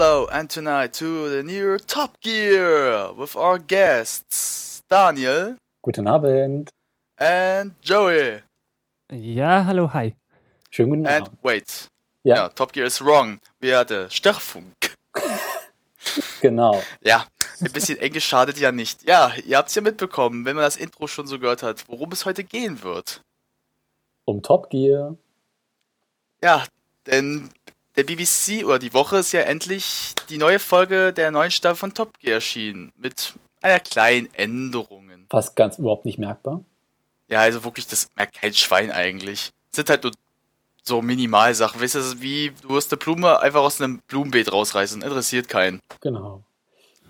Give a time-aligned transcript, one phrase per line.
[0.00, 6.70] Hello, and tonight to the new Top Gear with our guests Daniel Guten Abend.
[7.18, 8.42] and Joey.
[9.10, 10.14] Ja, hallo, hi.
[10.70, 11.38] Schönen guten And Abend.
[11.42, 11.88] wait,
[12.22, 13.40] Ja, ja, Top Gear is wrong.
[13.58, 14.94] Wir hatten Störfunk.
[16.42, 16.80] genau.
[17.02, 17.26] Ja,
[17.60, 19.02] ein bisschen Englisch schadet ja nicht.
[19.02, 22.24] Ja, ihr habt's ja mitbekommen, wenn man das Intro schon so gehört hat, worum es
[22.24, 23.20] heute gehen wird.
[24.26, 25.16] Um Top Gear.
[26.40, 26.64] Ja,
[27.08, 27.50] denn
[27.98, 31.94] der BBC oder die Woche ist ja endlich die neue Folge der neuen Staffel von
[31.94, 32.92] Top Gear erschienen.
[32.96, 35.10] Mit einer kleinen Änderung.
[35.28, 36.62] Fast ganz überhaupt nicht merkbar.
[37.28, 39.50] Ja, also wirklich, das merkt kein Schwein eigentlich.
[39.72, 40.12] Es sind halt nur
[40.84, 41.80] so Minimalsachen.
[41.80, 45.02] Weißt du, wie, du wirst eine Blume einfach aus einem Blumenbeet rausreißen.
[45.02, 45.80] Interessiert keinen.
[46.00, 46.44] Genau.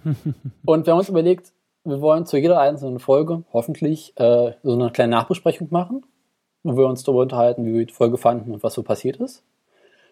[0.65, 1.53] Und wir haben uns überlegt,
[1.85, 6.07] wir wollen zu jeder einzelnen Folge hoffentlich äh, so eine kleine Nachbesprechung machen,
[6.63, 9.45] wo wir uns darüber unterhalten, wie wir die Folge fanden und was so passiert ist.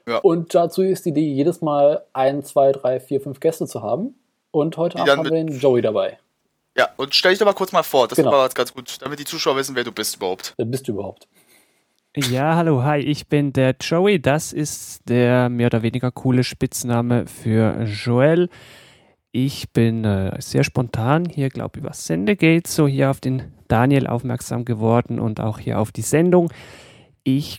[0.08, 0.18] Ja.
[0.18, 4.14] Und dazu ist die Idee, jedes Mal ein, zwei, drei, vier, fünf Gäste zu haben.
[4.52, 6.18] Und heute Die Abend haben wir den Joey dabei.
[6.78, 8.06] Ja, und stell dich doch mal kurz mal vor.
[8.06, 8.32] Das Genau.
[8.32, 10.54] war jetzt ganz gut, damit die Zuschauer wissen, wer du bist überhaupt.
[10.56, 11.26] Wer bist du überhaupt?
[12.16, 14.20] Ja, hallo, hi, ich bin der Joey.
[14.20, 18.48] Das ist der mehr oder weniger coole Spitzname für Joel.
[19.32, 24.06] Ich bin äh, sehr spontan hier, glaube ich, über Sendegate so hier auf den Daniel
[24.06, 26.50] aufmerksam geworden und auch hier auf die Sendung.
[27.22, 27.58] Ich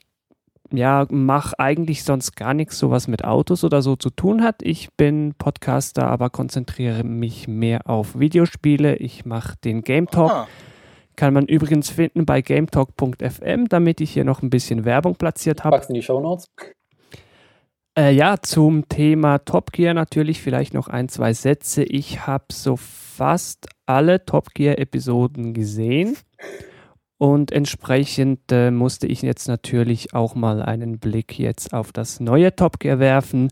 [0.71, 4.61] ja, mache eigentlich sonst gar nichts, so was mit Autos oder so zu tun hat.
[4.61, 8.97] Ich bin Podcaster, aber konzentriere mich mehr auf Videospiele.
[8.97, 10.31] Ich mache den Game Talk.
[10.31, 10.47] Ah,
[11.15, 15.75] Kann man übrigens finden bei gametalk.fm, damit ich hier noch ein bisschen Werbung platziert habe.
[15.75, 16.49] Packst in die Shownotes.
[17.97, 21.83] Äh, ja, zum Thema Top Gear natürlich vielleicht noch ein, zwei Sätze.
[21.83, 26.15] Ich habe so fast alle Top Gear-Episoden gesehen
[27.17, 32.55] und entsprechend äh, musste ich jetzt natürlich auch mal einen Blick jetzt auf das neue
[32.55, 33.49] Top Gear werfen,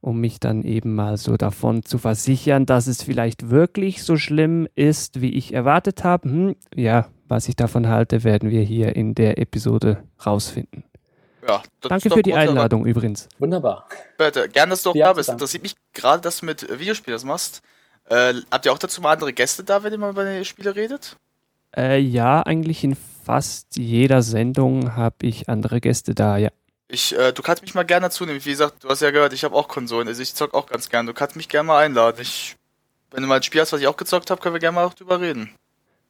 [0.00, 4.68] um mich dann eben mal so davon zu versichern, dass es vielleicht wirklich so schlimm
[4.74, 6.28] ist, wie ich erwartet habe.
[6.28, 10.84] Hm, ja, was ich davon halte, werden wir hier in der Episode rausfinden.
[11.46, 12.34] ja, das Danke für die großartig.
[12.34, 13.28] Einladung übrigens.
[13.38, 13.88] Wunderbar.
[14.18, 15.28] Bitte, gern, dass du auch Ja, da bist.
[15.28, 15.36] danke.
[15.36, 17.62] Interessiert mich gerade, dass du mit Videospielen das machst.
[18.08, 20.74] Äh, habt ihr auch dazu mal andere Gäste da, wenn ihr mal über die Spiele
[20.76, 21.16] redet?
[21.76, 26.50] Äh, ja, eigentlich in fast jeder Sendung habe ich andere Gäste da, ja.
[26.88, 28.44] Ich, äh, du kannst mich mal gerne dazu nehmen.
[28.44, 30.88] Wie gesagt, du hast ja gehört, ich habe auch Konsolen, also ich zock auch ganz
[30.88, 31.06] gern.
[31.06, 32.18] Du kannst mich gerne mal einladen.
[32.20, 32.56] Ich,
[33.10, 34.84] wenn du mal ein Spiel hast, was ich auch gezockt habe, können wir gerne mal
[34.84, 35.50] auch drüber reden.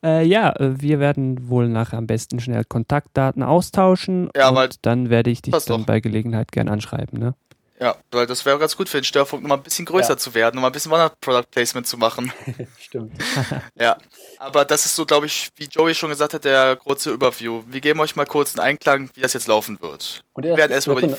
[0.04, 4.68] Äh, ja, äh, wir werden wohl nachher am besten schnell Kontaktdaten austauschen Ja, und weil-
[4.82, 5.86] dann werde ich dich dann doch.
[5.86, 7.34] bei Gelegenheit gern anschreiben, ne?
[7.78, 10.16] Ja, weil das wäre ganz gut für den Störfunk, nochmal ein bisschen größer Ja.
[10.16, 12.32] zu werden, nochmal ein bisschen Product Placement zu machen.
[12.80, 13.12] Stimmt.
[13.74, 13.98] ja.
[14.38, 17.62] Aber das ist so, glaube ich, wie Joey schon gesagt hat, der kurze Überview.
[17.66, 20.24] Wir geben euch mal kurz einen Einklang, wie das jetzt laufen wird.
[20.32, 21.14] Und Wir er werden ist, die.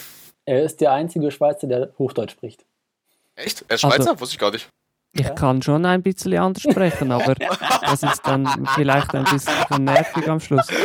[0.45, 2.65] er ist der einzige Schweizer, der Hochdeutsch spricht.
[3.35, 3.63] Echt?
[3.67, 4.09] Er ist Schweizer?
[4.11, 4.67] Also- Wusste ich gar nicht.
[5.13, 10.27] Ich kann schon ein bisschen anders sprechen, aber das ist dann vielleicht ein bisschen nervig
[10.29, 10.67] am Schluss.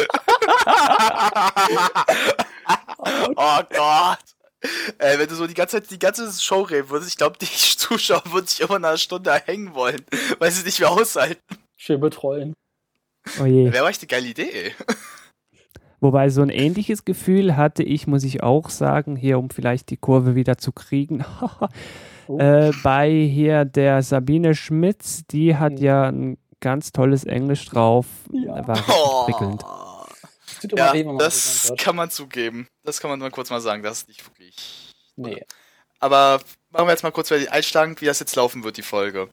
[3.37, 4.19] Oh Gott!
[4.99, 7.47] Ey, wenn du so die ganze Zeit die ganze Show reden würdest, ich glaube, die
[7.77, 10.03] Zuschauer würden sich immer nach einer Stunde hängen wollen,
[10.39, 11.41] weil sie nicht mehr aushalten.
[11.77, 12.55] Schön betreuen.
[13.41, 13.73] Oh je.
[13.73, 14.73] Wäre echt eine geile Idee.
[16.01, 19.97] Wobei so ein ähnliches Gefühl hatte ich, muss ich auch sagen, hier um vielleicht die
[19.97, 21.25] Kurve wieder zu kriegen.
[22.29, 22.39] Oh.
[22.39, 25.79] äh, bei hier der Sabine Schmitz, die hat Mhm.
[25.79, 28.07] ja ein ganz tolles Englisch drauf.
[28.31, 28.65] Ja.
[28.67, 28.95] War richtig
[29.27, 29.65] prickelnd.
[30.63, 32.69] Tut immer Ja, weh, wenn man das so kann man zugeben.
[32.85, 34.93] Das kann man mal kurz mal sagen, das ist nicht wirklich.
[35.17, 35.45] Nee.
[35.99, 36.41] Aber
[36.71, 39.29] machen wir jetzt mal kurz bei den Einschlagen, wie das jetzt laufen wird, die Folge.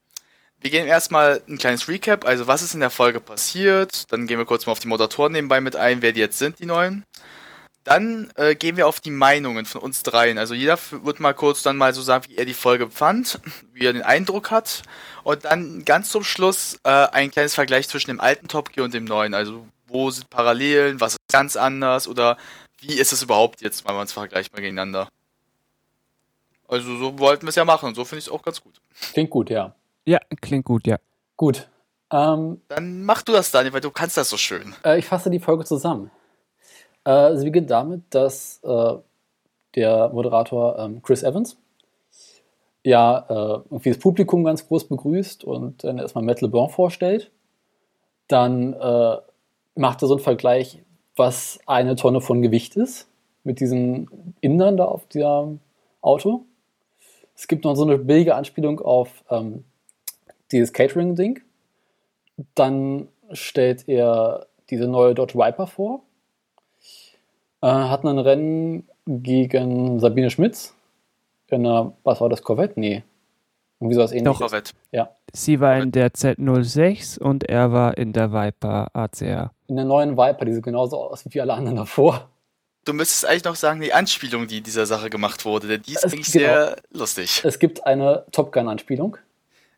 [0.62, 4.12] Wir gehen erstmal ein kleines Recap, also was ist in der Folge passiert.
[4.12, 6.60] Dann gehen wir kurz mal auf die Moderatoren nebenbei mit ein, wer die jetzt sind,
[6.60, 7.06] die neuen.
[7.86, 10.38] Dann äh, gehen wir auf die Meinungen von uns dreien.
[10.38, 13.40] Also jeder wird mal kurz dann mal so sagen, wie er die Folge fand,
[13.74, 14.84] wie er den Eindruck hat.
[15.24, 18.94] Und dann ganz zum Schluss äh, ein kleines Vergleich zwischen dem alten Top Gear und
[18.94, 19.34] dem neuen.
[19.34, 22.38] Also wo sind Parallelen, was ist ganz anders oder
[22.80, 25.10] wie ist es überhaupt jetzt, wenn man es vergleicht mal gegeneinander.
[26.68, 28.80] Also so wollten wir es ja machen und so finde ich es auch ganz gut.
[29.14, 29.76] Klingt gut, ja.
[30.06, 30.98] Ja, klingt gut, ja.
[31.36, 31.68] Gut.
[32.12, 34.76] Ähm, Dann mach du das, Daniel, weil du kannst das so schön.
[34.86, 36.12] äh, ich fasse die Folge zusammen.
[37.04, 38.96] Äh, sie beginnt damit, dass äh,
[39.76, 41.58] der Moderator ähm, Chris Evans
[42.84, 47.32] ja äh, irgendwie das Publikum ganz groß begrüßt und dann erstmal Matt LeBlanc vorstellt.
[48.28, 48.74] Dann
[49.76, 50.82] macht er so einen Vergleich,
[51.16, 53.08] was eine Tonne von Gewicht ist,
[53.44, 55.60] mit diesen Indern da auf dem
[56.02, 56.46] Auto.
[57.36, 59.64] Es gibt noch so eine billige Anspielung auf ähm,
[60.52, 61.42] dieses Catering-Ding.
[62.56, 66.02] Dann stellt er diese neue Dodge Viper vor.
[67.62, 70.76] Äh, hat ein Rennen gegen Sabine Schmitz
[71.48, 72.80] in einer, was war das, Corvette?
[72.80, 73.04] Nee.
[73.80, 74.38] Irgendwie sowas ähnliches.
[74.40, 74.72] Corvette.
[75.32, 79.52] Sie war in der Z06 und er war in der Viper ACR.
[79.68, 82.30] In der neuen Viper, die sieht genauso aus wie alle anderen davor.
[82.86, 85.92] Du müsstest eigentlich noch sagen, die Anspielung, die in dieser Sache gemacht wurde, denn die
[85.94, 86.46] ist Es- eigentlich genau.
[86.46, 87.42] sehr lustig.
[87.46, 89.18] Es gibt eine Top Gun-Anspielung.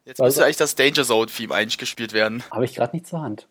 [0.06, 2.44] Jetzt Also- müsste eigentlich das Danger Zone-Theme eigentlich gespielt werden.
[2.50, 3.48] Habe ich gerade nicht zur Hand.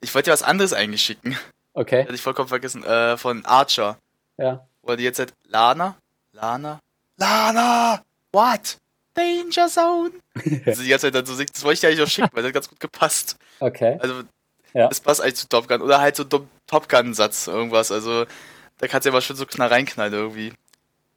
[0.00, 1.36] Ich wollte dir was anderes eigentlich schicken.
[1.74, 2.82] Okay, Hätte ich vollkommen vergessen.
[2.82, 3.96] Äh, von Archer.
[4.36, 4.66] ja.
[4.82, 5.96] Oder die jetzt halt Lana?
[6.32, 6.80] Lana?
[7.18, 8.00] Lana!
[8.32, 8.78] What?
[9.18, 10.10] Danger Zone?
[10.66, 12.42] also die ganze Zeit dann so singt, das wollte ich dir eigentlich noch schicken, weil
[12.42, 13.36] das hat ganz gut gepasst.
[13.60, 13.98] Okay.
[14.00, 14.22] Also,
[14.74, 14.88] Ja.
[14.88, 15.82] das passt eigentlich zu Top Gun.
[15.82, 17.90] Oder halt so Dom- Top Gun-Satz, irgendwas.
[17.92, 18.24] Also,
[18.78, 20.52] da kannst du ja mal schön so knall reinknallen irgendwie.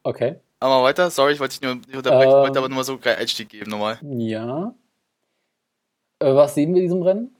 [0.03, 0.35] Okay.
[0.59, 2.41] Aber mal weiter, sorry, ich wollte dich nur nicht unterbrechen, ich Ähm.
[2.41, 3.99] wollte aber nur mal so einen kleinen Einstieg geben nochmal.
[4.03, 4.73] Ja.
[6.19, 7.35] Äh, was sehen wir in diesem Rennen?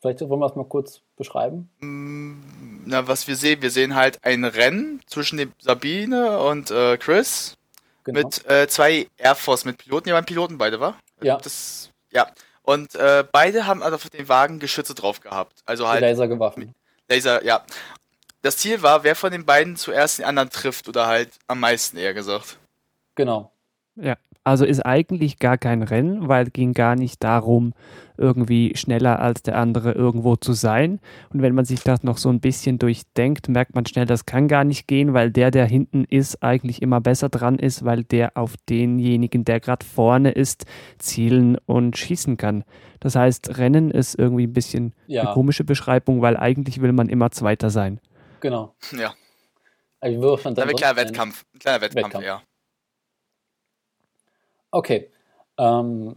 [0.00, 1.68] Vielleicht wollen wir es mal kurz beschreiben.
[1.80, 6.96] Mm, Na, was wir sehen, wir sehen halt ein Rennen zwischen dem Sabine und äh,
[6.98, 7.56] Chris
[8.04, 8.20] Genau.
[8.20, 10.96] mit äh, zwei Air Force mit Piloten, ja, waren Piloten beide, war?
[11.20, 11.38] Ja.
[11.38, 12.30] Das, ja.
[12.62, 15.62] Und äh, beide haben also auf den Wagen Geschütze drauf gehabt.
[15.66, 16.74] Also halt Lasergewaffen.
[17.08, 17.64] Laser, ja.
[18.42, 21.96] Das Ziel war, wer von den beiden zuerst den anderen trifft oder halt am meisten
[21.96, 22.58] eher gesagt.
[23.14, 23.52] Genau.
[23.94, 27.74] Ja, also ist eigentlich gar kein Rennen, weil es ging gar nicht darum,
[28.16, 31.00] irgendwie schneller als der andere irgendwo zu sein.
[31.32, 34.48] Und wenn man sich das noch so ein bisschen durchdenkt, merkt man schnell, das kann
[34.48, 38.36] gar nicht gehen, weil der, der hinten ist, eigentlich immer besser dran ist, weil der
[38.36, 40.66] auf denjenigen, der gerade vorne ist,
[40.98, 42.64] zielen und schießen kann.
[43.00, 45.22] Das heißt, Rennen ist irgendwie ein bisschen Ja.
[45.22, 48.00] eine komische Beschreibung, weil eigentlich will man immer Zweiter sein.
[48.40, 48.74] Genau.
[48.96, 49.14] Ja.
[50.00, 51.44] Also, wie Widerstand Ein dann kleiner Wettkampf.
[51.54, 52.26] Ein kleiner Wettkampf, Wettkampf.
[52.26, 52.42] ja.
[54.72, 55.10] Okay.
[55.58, 56.16] Ähm,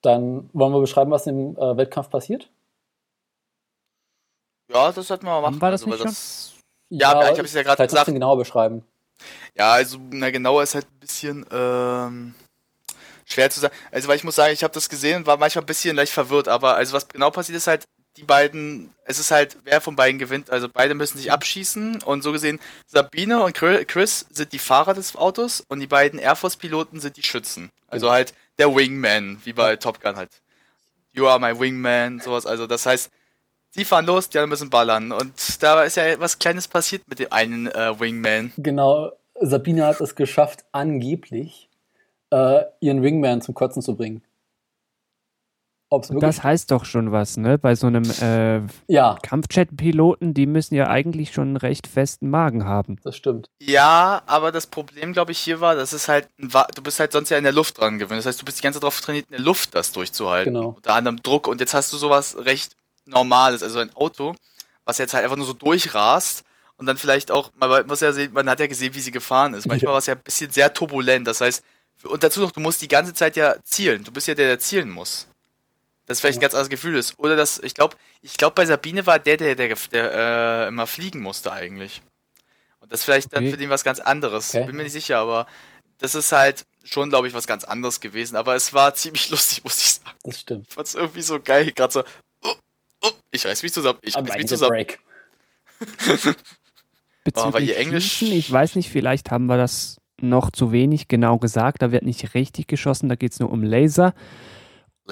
[0.00, 2.48] dann wollen wir beschreiben, was im äh, Wettkampf passiert?
[4.70, 5.60] Ja, das sollten wir mal machen.
[5.60, 6.54] Wir das also, nicht das,
[6.88, 8.06] Ja, ich hab es ja gerade gesagt.
[8.06, 8.84] genauer beschreiben.
[9.56, 12.34] Ja, also, na genauer ist halt ein bisschen ähm,
[13.26, 13.74] schwer zu sagen.
[13.90, 16.12] Also, weil ich muss sagen, ich habe das gesehen und war manchmal ein bisschen leicht
[16.12, 17.84] verwirrt, aber also was genau passiert ist halt,
[18.16, 22.22] die beiden, es ist halt, wer von beiden gewinnt, also beide müssen sich abschießen und
[22.22, 26.36] so gesehen, Sabine und Chri- Chris sind die Fahrer des Autos und die beiden Air
[26.36, 27.70] Force Piloten sind die Schützen.
[27.88, 28.14] Also Genau.
[28.14, 30.30] halt der Wingman, wie bei Top Gun halt.
[31.14, 33.10] You are my Wingman, sowas, also das heißt,
[33.76, 37.18] die fahren los, die anderen müssen ballern und da ist ja was Kleines passiert mit
[37.18, 38.52] dem einen äh, Wingman.
[38.58, 41.70] Genau, Sabine hat es geschafft, angeblich
[42.30, 44.22] äh, ihren Wingman zum Kotzen zu bringen.
[45.92, 46.22] Ob es wirklich.
[46.22, 47.58] Das heißt doch schon was, ne?
[47.58, 52.64] Bei so einem äh, ja, Kampfjet-Piloten, die müssen ja eigentlich schon einen recht festen Magen
[52.64, 52.96] haben.
[53.04, 53.50] das stimmt.
[53.60, 57.28] Ja, aber das Problem, glaube ich, hier war, das ist halt, du bist halt sonst
[57.28, 58.18] ja in der Luft dran gewöhnt.
[58.18, 60.54] Das heißt, du bist die ganze Zeit darauf trainiert, in der Luft das durchzuhalten.
[60.54, 60.68] Genau.
[60.76, 61.46] Unter anderem Druck.
[61.46, 62.74] Und jetzt hast du sowas recht
[63.04, 64.34] Normales, also ein Auto,
[64.84, 66.44] was jetzt halt einfach nur so durchrast.
[66.76, 69.54] Und dann vielleicht auch, man muss ja sehen, man hat ja gesehen, wie sie gefahren
[69.54, 69.66] ist.
[69.66, 69.92] Manchmal Ja.
[69.92, 71.26] war es ja ein bisschen sehr turbulent.
[71.26, 71.62] Das heißt,
[72.04, 74.02] und dazu noch, du musst die ganze Zeit ja zielen.
[74.02, 75.28] Du bist ja der, der zielen muss.
[76.06, 77.18] Das vielleicht ein ganz anderes Gefühl ist.
[77.18, 80.86] Oder das, ich glaube, ich glaube, bei Sabine war der, der, der, der, äh, immer
[80.86, 82.02] fliegen musste eigentlich.
[82.80, 83.52] Und das ist vielleicht dann Okay.
[83.52, 84.54] für den was ganz anderes.
[84.54, 84.66] Okay.
[84.66, 85.46] Bin mir nicht sicher, aber
[85.98, 88.34] das ist halt schon, glaube ich, was ganz anderes gewesen.
[88.34, 90.16] Aber es war ziemlich lustig, muss ich sagen.
[90.24, 90.66] Das stimmt.
[90.68, 91.70] Ich fand's irgendwie so geil.
[91.70, 92.02] Gerade so,
[92.42, 92.54] oh,
[93.02, 94.70] oh, ich reiß mich zusammen, ich reiß mich zusammen.
[94.70, 94.98] Break.
[97.24, 101.38] Bezüglich ihr Englisch- Schießen, ich weiß nicht, vielleicht haben wir das noch zu wenig genau
[101.38, 101.82] gesagt.
[101.82, 104.14] Da wird nicht richtig geschossen, da geht es nur um Laser.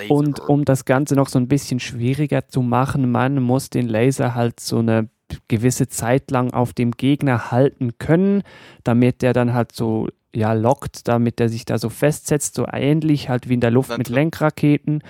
[0.08, 4.34] Und um das Ganze noch so ein bisschen schwieriger zu machen, man muss den Laser
[4.34, 5.08] halt so eine
[5.48, 8.42] gewisse Zeit lang auf dem Gegner halten können,
[8.84, 13.28] damit der dann halt so ja lockt, damit der sich da so festsetzt, so ähnlich
[13.28, 15.02] halt wie in der Luft mit Lenkraketen.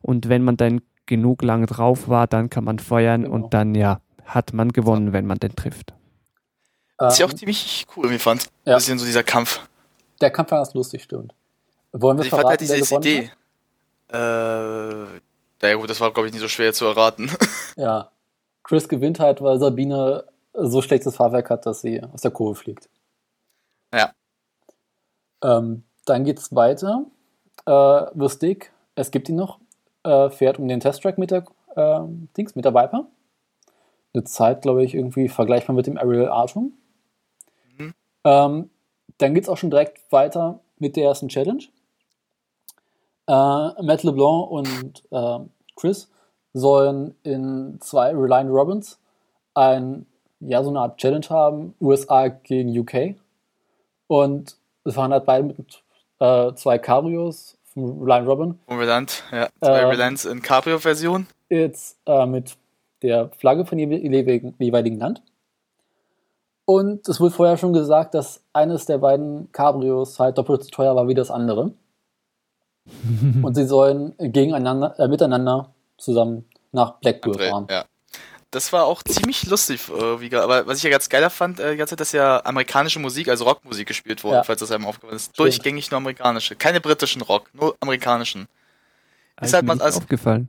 [0.00, 3.34] Und wenn man dann genug lang drauf war, dann kann man feuern Genau.
[3.34, 5.92] und dann ja hat man gewonnen, wenn man den trifft.
[6.98, 8.44] Was ich auch Ähm, ziemlich cool irgendwie fand.
[8.64, 8.74] Ja.
[8.74, 9.60] Ein bisschen so dieser Kampf.
[10.20, 11.34] der Kampf war ganz lustig, stimmt.
[11.92, 13.30] Wollen wir Also ich fand halt verraten, wer diese gewonnen Idee.
[14.12, 15.20] Äh,
[15.62, 17.30] naja gut, das war glaube ich nicht so schwer zu erraten.
[17.76, 18.10] Ja.
[18.64, 22.90] Chris gewinnt halt, weil Sabine so schlechtes Fahrwerk hat, dass sie aus der Kurve fliegt.
[23.92, 24.12] Ja.
[25.42, 27.06] Ähm, dann geht's weiter.
[27.66, 29.58] Äh, Lustig, es gibt ihn noch,
[30.04, 31.44] äh, fährt um den Testtrack mit der
[31.76, 33.06] ähm, Dings, mit der Viper.
[34.14, 36.74] Eine Zeit, glaube ich, irgendwie vergleichbar mit dem Ariel Artum.
[37.78, 37.94] Mhm.
[38.24, 38.70] Ähm,
[39.18, 41.64] dann geht's auch schon direkt weiter mit der ersten Challenge.
[43.26, 45.38] Äh, Matt LeBlanc und äh,
[45.76, 46.10] Chris
[46.52, 48.98] sollen in zwei Reliant Robins
[49.54, 50.06] ein,
[50.40, 53.16] ja, so eine Art Challenge haben, USA gegen UK.
[54.06, 55.82] Und es waren halt beide mit
[56.18, 58.58] äh, zwei Cabrios von Reliant Robin.
[58.66, 59.48] Von Relant, ja.
[59.60, 59.88] Zwei Ähm.
[59.88, 61.26] Relants in Cabrio-Version.
[61.48, 62.56] Jetzt äh, mit
[63.02, 65.22] der Flagge von jewe- jeweiligen, jeweiligen Land.
[66.64, 70.94] Und es wurde vorher schon gesagt, dass eines der beiden Cabrios halt doppelt so teuer
[70.94, 71.72] war wie das andere.
[73.42, 77.66] Und sie sollen gegeneinander, äh, miteinander zusammen nach Blackpool André, fahren.
[77.70, 77.84] ja.
[78.50, 81.70] Das war auch ziemlich lustig, äh, wie, aber was ich ja ganz geiler fand, äh,
[81.72, 84.42] die ganze Zeit, dass ja amerikanische Musik, also Rockmusik gespielt wurde, Ja.
[84.44, 85.24] falls das einem aufgefallen ist.
[85.24, 85.38] Stimmt.
[85.38, 86.54] Durchgängig nur amerikanische.
[86.54, 88.46] Keine britischen Rock, nur amerikanischen.
[89.40, 90.48] Ist halt mir mal nicht als- aufgefallen.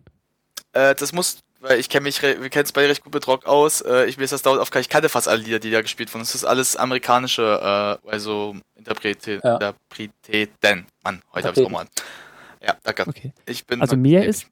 [0.73, 3.45] Äh, das muss, weil ich kenne mich, wir kennen es beide recht gut mit Rock
[3.45, 3.79] aus.
[3.79, 6.13] Äh, ich mir ist das dauernd aufgefallen, ich kannte fast alle Lieder, die da gespielt
[6.13, 6.23] wurden.
[6.23, 9.53] Das ist alles amerikanische, äh, also Interprete, Ja.
[9.53, 10.87] Interpreteten.
[11.05, 11.85] Mann, heute habe ich auch mal.
[12.65, 13.07] Ja, danke.
[13.07, 13.33] Okay.
[13.45, 14.47] Ich bin Also mir ist-.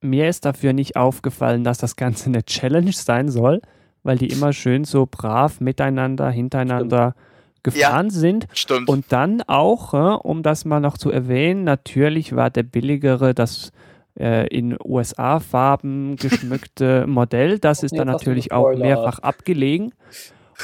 [0.00, 3.62] Mir ist dafür nicht aufgefallen, dass das Ganze eine Challenge sein soll,
[4.02, 7.14] weil die immer schön so brav miteinander, hintereinander
[7.62, 8.48] gefahren sind.
[8.52, 8.88] Stimmt.
[8.88, 13.70] Und dann auch, äh, um das mal noch zu erwähnen, natürlich war der billigere das
[14.18, 17.60] äh, in USA-Farben geschmückte Modell.
[17.60, 19.94] Das ist dann natürlich auch mehrfach abgelegen.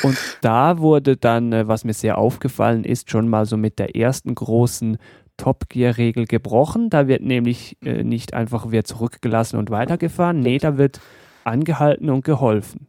[0.03, 3.97] Und da wurde dann, äh, was mir sehr aufgefallen ist, schon mal so mit der
[3.97, 4.99] ersten großen
[5.39, 6.91] Top Gear-Regel gebrochen.
[6.91, 10.41] Da wird nämlich äh, nicht einfach wieder zurückgelassen und weitergefahren.
[10.41, 11.01] Nee, da wird
[11.45, 12.87] angehalten und geholfen.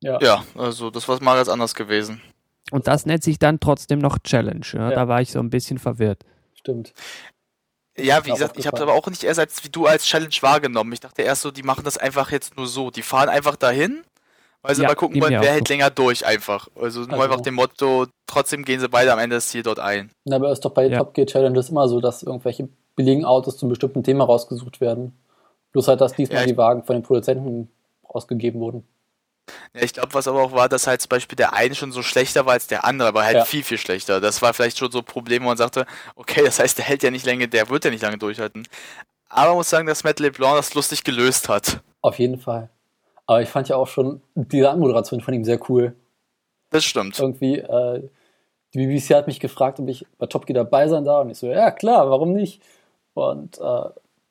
[0.00, 0.18] Ja.
[0.22, 2.22] ja, also das war mal ganz anders gewesen.
[2.70, 4.64] Und das nennt sich dann trotzdem noch Challenge.
[4.72, 4.90] Ja?
[4.90, 4.94] Ja.
[4.94, 6.24] Da war ich so ein bisschen verwirrt.
[6.54, 6.92] Stimmt.
[7.96, 10.34] Ja, wie gesagt, ich habe es aber auch nicht erst als wie du als Challenge
[10.40, 10.92] wahrgenommen.
[10.92, 12.90] Ich dachte erst so, die machen das einfach jetzt nur so.
[12.90, 14.02] Die fahren einfach dahin,
[14.68, 15.72] weil sie Ja, mal gucken wollen, wer hält so.
[15.72, 16.68] länger durch einfach.
[16.76, 19.78] Also nur Also- einfach dem Motto, trotzdem gehen sie beide am Ende das Ziel dort
[19.80, 20.10] ein.
[20.26, 20.98] Na, aber ist doch bei Ja.
[20.98, 25.18] Top Gear Challenges immer so, dass irgendwelche billigen Autos zu einem bestimmten Thema rausgesucht werden.
[25.72, 27.70] Bloß halt, dass diesmal Ja, die Wagen von den Produzenten
[28.02, 28.86] ausgegeben wurden.
[29.74, 32.02] Ja, ich glaube, was aber auch war, dass halt zum Beispiel der eine schon so
[32.02, 33.44] schlechter war als der andere, aber halt Ja.
[33.46, 34.20] viel, viel schlechter.
[34.20, 37.02] Das war vielleicht schon so ein Problem, wo man sagte, okay, das heißt, der hält
[37.02, 38.68] ja nicht lange, der wird ja nicht lange durchhalten.
[39.30, 41.80] Aber man muss sagen, dass Matt LeBlanc das lustig gelöst hat.
[42.02, 42.68] Auf jeden Fall.
[43.28, 45.94] Aber ich fand ja auch schon diese Anmoderation von ihm sehr cool.
[46.70, 47.18] Das stimmt.
[47.20, 48.08] Irgendwie, äh,
[48.74, 51.24] die BBC hat mich gefragt, ob ich bei Top Gear dabei sein darf.
[51.24, 52.62] Und ich so, ja klar, warum nicht?
[53.14, 53.60] Und äh,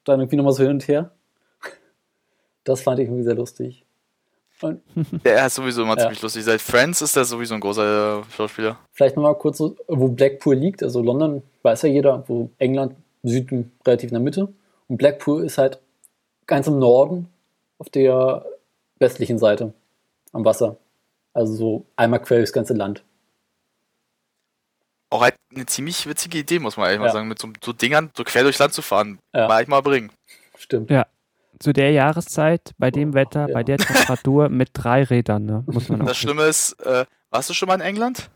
[0.03, 1.11] dann irgendwie nochmal so hin und her.
[2.63, 3.85] Das fand ich irgendwie sehr lustig.
[4.61, 4.81] Und
[5.23, 6.01] Der ist sowieso immer Ja.
[6.03, 6.43] ziemlich lustig.
[6.43, 8.77] Seit Friends ist der sowieso ein großer äh, Schauspieler.
[8.91, 10.81] vielleicht nochmal kurz so, wo Blackpool liegt.
[10.83, 14.47] Also London weiß ja jeder, wo England, Süden relativ in der Mitte.
[14.87, 15.79] Und Blackpool ist halt
[16.47, 17.27] ganz im Norden
[17.77, 18.43] auf der
[18.99, 19.73] westlichen Seite
[20.33, 20.77] am Wasser.
[21.33, 23.03] Also so einmal quer durchs ganze Land.
[25.09, 27.13] Auch halt eine ziemlich witzige Idee, muss man ehrlich mal Ja.
[27.13, 29.19] sagen, mit so, so Dingern so quer durchs Land zu fahren.
[29.33, 29.47] Ja.
[29.47, 30.11] Mal ich mal bringen.
[30.57, 30.89] Stimmt.
[30.89, 31.05] Ja.
[31.59, 33.53] Zu der Jahreszeit, bei dem Wetter, Ja.
[33.53, 35.63] bei der Temperatur mit drei Rädern, ne?
[35.67, 36.27] muss man auch Das wissen.
[36.27, 38.29] Schlimme ist, äh, warst du schon mal in England?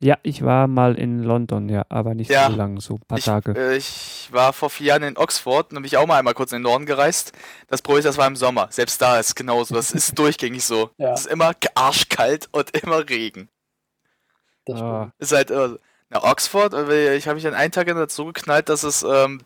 [0.00, 2.48] Ja, ich war mal in London, ja, aber nicht Ja.
[2.50, 3.52] so lang, so ein paar Ich, Tage.
[3.56, 6.52] äh, ich war vor vier Jahren in Oxford und bin ich auch mal einmal kurz
[6.52, 7.32] in den Norden gereist.
[7.66, 8.68] Das Problem ist, das war im Sommer.
[8.70, 9.74] Selbst da ist es genauso.
[9.74, 10.90] Das ist durchgängig so.
[10.98, 11.14] Ja.
[11.14, 13.48] Es ist immer arschkalt und immer Regen.
[14.66, 15.12] Das Ah.
[15.18, 15.70] Ist halt, äh,
[16.10, 19.42] na, Oxford, äh, ich habe mich an einen Tag so geknallt, dass es ähm,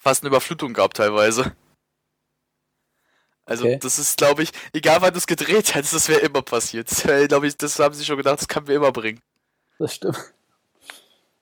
[0.00, 1.52] fast eine Überflutung gab teilweise.
[3.44, 3.78] Also Okay.
[3.82, 6.90] das ist, glaube ich, egal wann du es gedreht hättest, das wäre immer passiert.
[6.90, 9.20] Das wär, glaube ich, das haben sie schon gedacht, das kann wir immer bringen.
[9.78, 10.34] Das stimmt.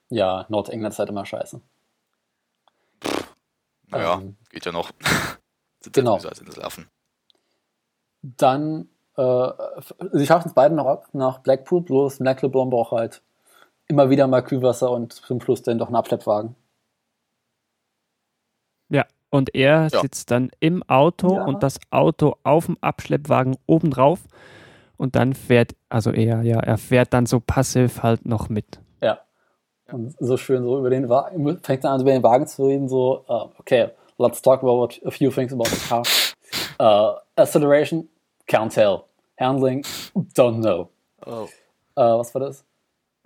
[0.09, 1.61] Ja, Nordengland ist halt immer scheiße.
[3.87, 4.91] Naja, Ähm, geht ja noch.
[5.81, 6.15] Sind genau.
[6.17, 6.89] als Inselaffen.
[8.21, 9.47] Dann, äh,
[10.13, 13.21] sie schaffen es beide noch ab nach Blackpool, bloß LeBlanc braucht halt
[13.87, 16.55] immer wieder mal Kühlwasser und zum Schluss dann doch einen Abschleppwagen.
[18.89, 20.01] ja, und er Ja.
[20.01, 21.45] sitzt dann im Auto Ja.
[21.45, 24.19] und das Auto auf dem Abschleppwagen obendrauf
[25.01, 28.79] und dann fährt, also er, ja, er fährt dann so passiv halt noch mit.
[29.01, 29.19] Ja.
[29.91, 32.87] Und so schön so über den Wagen, fängt dann an, über den Wagen zu reden,
[32.87, 33.89] so, uh, okay,
[34.19, 36.03] let's talk about a few things about the car.
[36.79, 38.07] Uh, acceleration,
[38.47, 39.05] can't tell.
[39.39, 39.83] Handling,
[40.35, 40.89] don't know.
[41.25, 41.47] Oh.
[41.97, 42.63] Uh, was war das?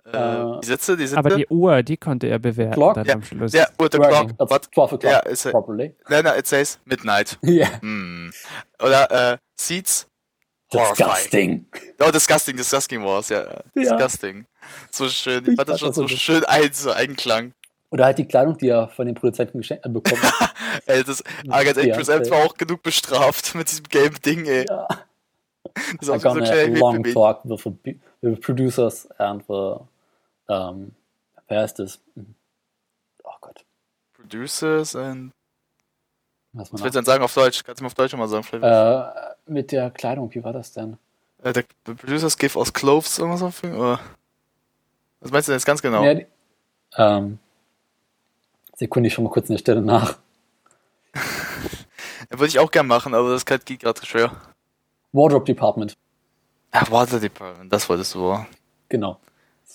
[0.06, 1.18] Äh, die Sitze, die Sitze.
[1.18, 2.94] Aber die Uhr, die konnte er bewerten Clock?
[2.94, 3.52] dann Ja, am Schluss.
[3.52, 4.28] ja, with the Working.
[4.36, 4.38] clock.
[4.38, 4.74] That's What?
[4.74, 5.94] 12 o'clock Ja, ist er- properly.
[6.08, 7.38] Nein, nein, it says midnight.
[7.44, 7.80] Yeah.
[7.82, 8.30] Hm.
[8.82, 10.08] Oder äh, Seats.
[10.72, 11.66] Disgusting.
[12.00, 13.44] Oh, disgusting, disgusting was, ja.
[13.44, 13.62] Ja.
[13.74, 14.46] Disgusting.
[14.90, 15.48] So schön.
[15.48, 17.52] Ich fand schon so schön ein, so Einklang.
[17.90, 20.54] Oder halt die Kleidung, die er von den Produzenten geschenkt äh, bekommen hat.
[20.86, 22.38] Ey, das, aber ganz ehrlich, Ja, Chris Evans okay.
[22.38, 24.66] war auch genug bestraft mit diesem gelben Ding, ey.
[24.68, 24.88] ja.
[25.98, 27.70] Das ist auch so kleiner long talk with the,
[28.22, 29.76] with the producers and the,
[30.46, 30.92] um,
[31.48, 32.00] wer ist das?
[33.24, 33.64] Oh Gott.
[34.14, 35.32] Producers and.
[36.56, 37.62] Was willst du denn sagen auf Deutsch?
[37.64, 38.46] Kannst du mal auf Deutsch mal sagen?
[38.62, 40.96] Äh, mit der Kleidung, wie war das denn?
[41.42, 43.74] Äh, der the Producers give us clothes oder something?
[43.74, 44.00] Oder?
[45.20, 46.02] Was meinst du denn jetzt ganz genau?
[46.02, 46.26] Ja, die,
[46.96, 47.38] ähm,
[48.74, 50.18] Sekunde, ich schau mal kurz an der Stelle nach.
[52.30, 54.32] Würde ich auch gern machen, aber das geht gerade schwer.
[55.12, 55.96] Wardrobe Department.
[56.72, 58.44] Ach, Water Department, das wolltest du.
[58.88, 59.18] Genau.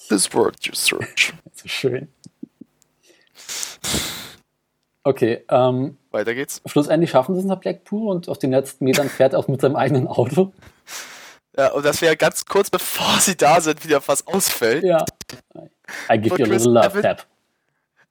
[0.09, 1.33] This word you search.
[1.53, 2.07] So schön.
[5.03, 6.61] Okay, ähm, Weiter geht's.
[6.65, 9.61] schlussendlich schaffen sie es nach Blackpool und auf den letzten Metern fährt er auch mit
[9.61, 10.53] seinem eigenen Auto.
[11.57, 14.83] Ja, und das wäre ganz kurz bevor sie da sind, wieder fast ausfällt.
[14.83, 15.05] Ja.
[16.09, 17.25] I give you a little love Evans- tap.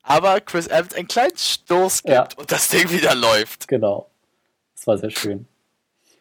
[0.03, 2.27] Aber Chris Evans einen kleinen Stoß gibt Ja.
[2.37, 3.69] und das Ding wieder läuft.
[3.69, 4.09] Genau.
[4.75, 5.47] Das war sehr schön.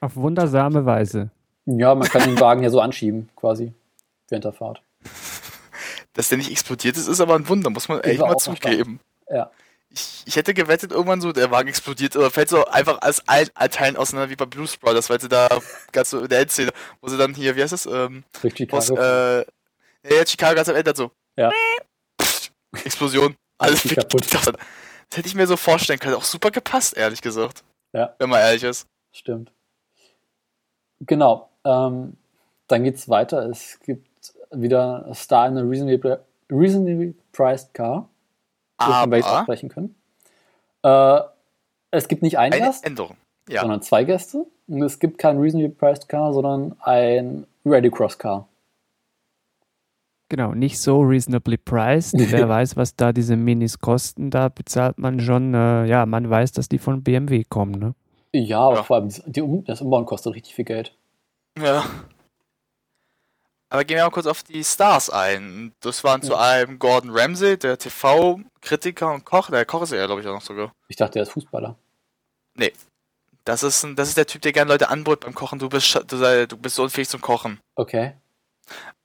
[0.02, 1.30] Auf wundersame Weise.
[1.66, 3.74] Ja, man kann den Wagen ja so anschieben, quasi,
[4.28, 4.82] während der Fahrt.
[6.14, 8.38] Dass der nicht explodiert ist, ist aber ein Wunder, muss man Ich echt war mal
[8.38, 9.00] zugeben.
[9.30, 9.50] Ja.
[9.92, 13.24] Ich, ich hätte gewettet, irgendwann so, der Wagen explodiert oder fällt so einfach als
[13.72, 15.48] Teilen auseinander wie bei Blues Brothers, weil sie da
[15.92, 18.88] ganz so in der Endszene, wo sie dann hier, wie heißt das, ähm, Durch aus,
[18.88, 19.02] Chicago.
[19.02, 19.46] äh,
[20.04, 21.52] ja, Chicago ganz am Ende so, Ja.
[22.22, 22.52] Pff,
[22.86, 24.32] Explosion, alles kaputt.
[24.32, 24.52] Das,
[25.16, 27.64] hätte ich mir so vorstellen können, auch super gepasst, ehrlich gesagt.
[27.94, 28.14] Ja.
[28.20, 28.88] Wenn man ehrlich ist.
[29.12, 29.52] Stimmt.
[31.02, 31.50] Genau.
[31.66, 32.16] Ähm,
[32.68, 33.50] dann geht's weiter.
[33.50, 34.08] Es gibt
[34.52, 36.18] wieder Star in a reasonably,
[36.52, 38.08] reasonably priced car,
[38.80, 39.96] Aber sprechen können.
[40.84, 41.20] Äh,
[41.92, 43.18] es gibt nicht einen eine Gast, Änderung.
[43.48, 43.62] Ja.
[43.62, 44.46] sondern zwei Gäste.
[44.68, 48.48] Und es gibt kein reasonably priced car, sondern ein Ready Cross car.
[50.30, 52.14] Genau, nicht so reasonably priced.
[52.32, 56.52] Wer weiß, was da diese Minis kosten, da bezahlt man schon, äh, ja, man weiß,
[56.52, 57.96] dass die von BMW kommen, ne?
[58.32, 58.84] Ja, aber Ja.
[58.84, 60.96] vor allem die das Umbauen kostet richtig viel Geld.
[61.58, 61.84] Ja.
[63.72, 65.74] Aber gehen wir mal kurz auf die Stars ein.
[65.82, 69.50] Das waren zu einem Gordon Ramsay, der TV-Kritiker und Koch.
[69.52, 70.74] Der Koch ist er, glaube ich, auch noch sogar.
[70.88, 71.76] Ich dachte, er ist Fußballer.
[73.46, 75.58] Das ist, ein, das ist der Typ, der gerne Leute anbrot beim Kochen.
[75.60, 77.60] Du bist, sch- du, sei- du bist so unfähig zum Kochen.
[77.76, 78.14] Okay.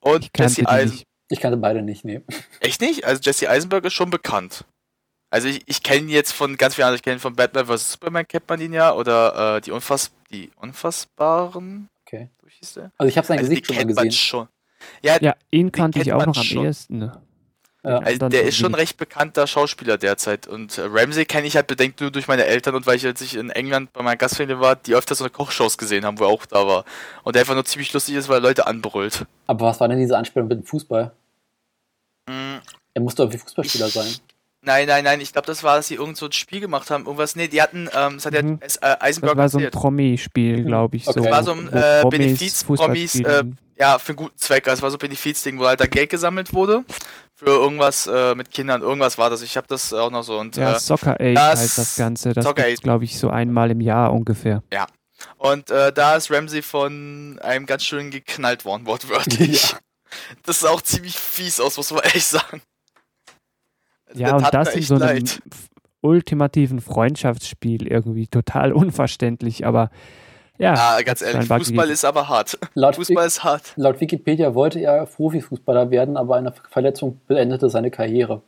[0.00, 0.94] Und Jesse die Eisen.
[0.97, 1.06] nicht.
[1.30, 2.21] Ich kannte beide nicht, nee.
[2.61, 3.04] Echt nicht?
[3.04, 4.65] Also Jesse Eisenberg ist schon bekannt.
[5.30, 6.97] Also ich, ich kenne ihn jetzt von ganz vielen anderen.
[6.97, 7.93] Ich kenne ihn von Batman vs.
[7.93, 8.93] Superman, kennt man ihn ja.
[8.95, 11.89] Oder äh, die, Unfass, die Unfassbaren.
[12.06, 12.28] Okay.
[12.99, 14.19] Also ich habe sein Also die Gesicht schon mal kennt man gesehen.
[14.19, 14.49] schon.
[15.02, 16.64] Ja, Ja, ihn kannte ich auch noch am schon.
[16.64, 16.99] ehesten.
[16.99, 17.20] Ne?
[17.86, 17.99] Ja.
[17.99, 20.47] Also der ist schon recht bekannter Schauspieler derzeit.
[20.47, 23.20] Und äh, Ramsey kenne ich halt bedenkt nur durch meine Eltern und weil ich, als
[23.20, 26.25] ich in England bei meiner Gastfamilie war, die öfter so eine Kochshows gesehen haben, wo
[26.25, 26.84] er auch da war.
[27.25, 29.26] Und der einfach nur ziemlich lustig ist, weil er Leute anbrüllt.
[29.47, 31.12] Aber was war denn diese Anspielung mit dem Fußball?
[32.26, 32.56] Mm,
[32.94, 34.14] Er musste irgendwie Fußballspieler Ich- sein.
[34.65, 37.05] Nein, nein, nein, ich glaube, das war, dass sie irgend so ein Spiel gemacht haben.
[37.05, 38.59] Irgendwas, nee, die hatten, ähm, das hat Mhm.
[38.83, 39.71] ja äh, Eisenberg Das war so ein.
[39.71, 41.07] Promi-Spiel, glaube ich.
[41.07, 41.19] Okay.
[41.19, 43.59] So, Das war so ein, äh, Promis Benefiz- Fußball Promis, spielen.
[43.77, 44.67] Ja, für einen guten Zweck.
[44.69, 46.85] Also es war so ein Benefizding, wo halt da Geld gesammelt wurde.
[47.35, 49.43] Für irgendwas äh, mit Kindern, irgendwas war das.
[49.43, 50.39] Ich habe das auch noch so.
[50.39, 52.33] Und, ja, äh, Soccer Aid das- heißt das Ganze.
[52.33, 54.63] Das Soccer gibt's, glaube ich, so einmal im Jahr ungefähr.
[55.39, 59.71] Und äh, da ist Ramsey von einem ganz schön geknallt worden, wortwörtlich.
[59.73, 59.79] Ja.
[60.45, 62.63] Das sah auch ziemlich fies aus, muss man ehrlich sagen.
[64.15, 65.43] Also Ja, und das in so einem leid.
[66.00, 69.91] ultimativen Freundschaftsspiel irgendwie total unverständlich, aber
[70.57, 70.75] ja.
[70.75, 72.59] Ja, ganz ehrlich, Fußball ist aber hart.
[72.75, 73.73] Laut, Fußball ist hart.
[73.77, 78.41] laut Wikipedia wollte er Profifußballer werden, aber eine Verletzung beendete seine Karriere.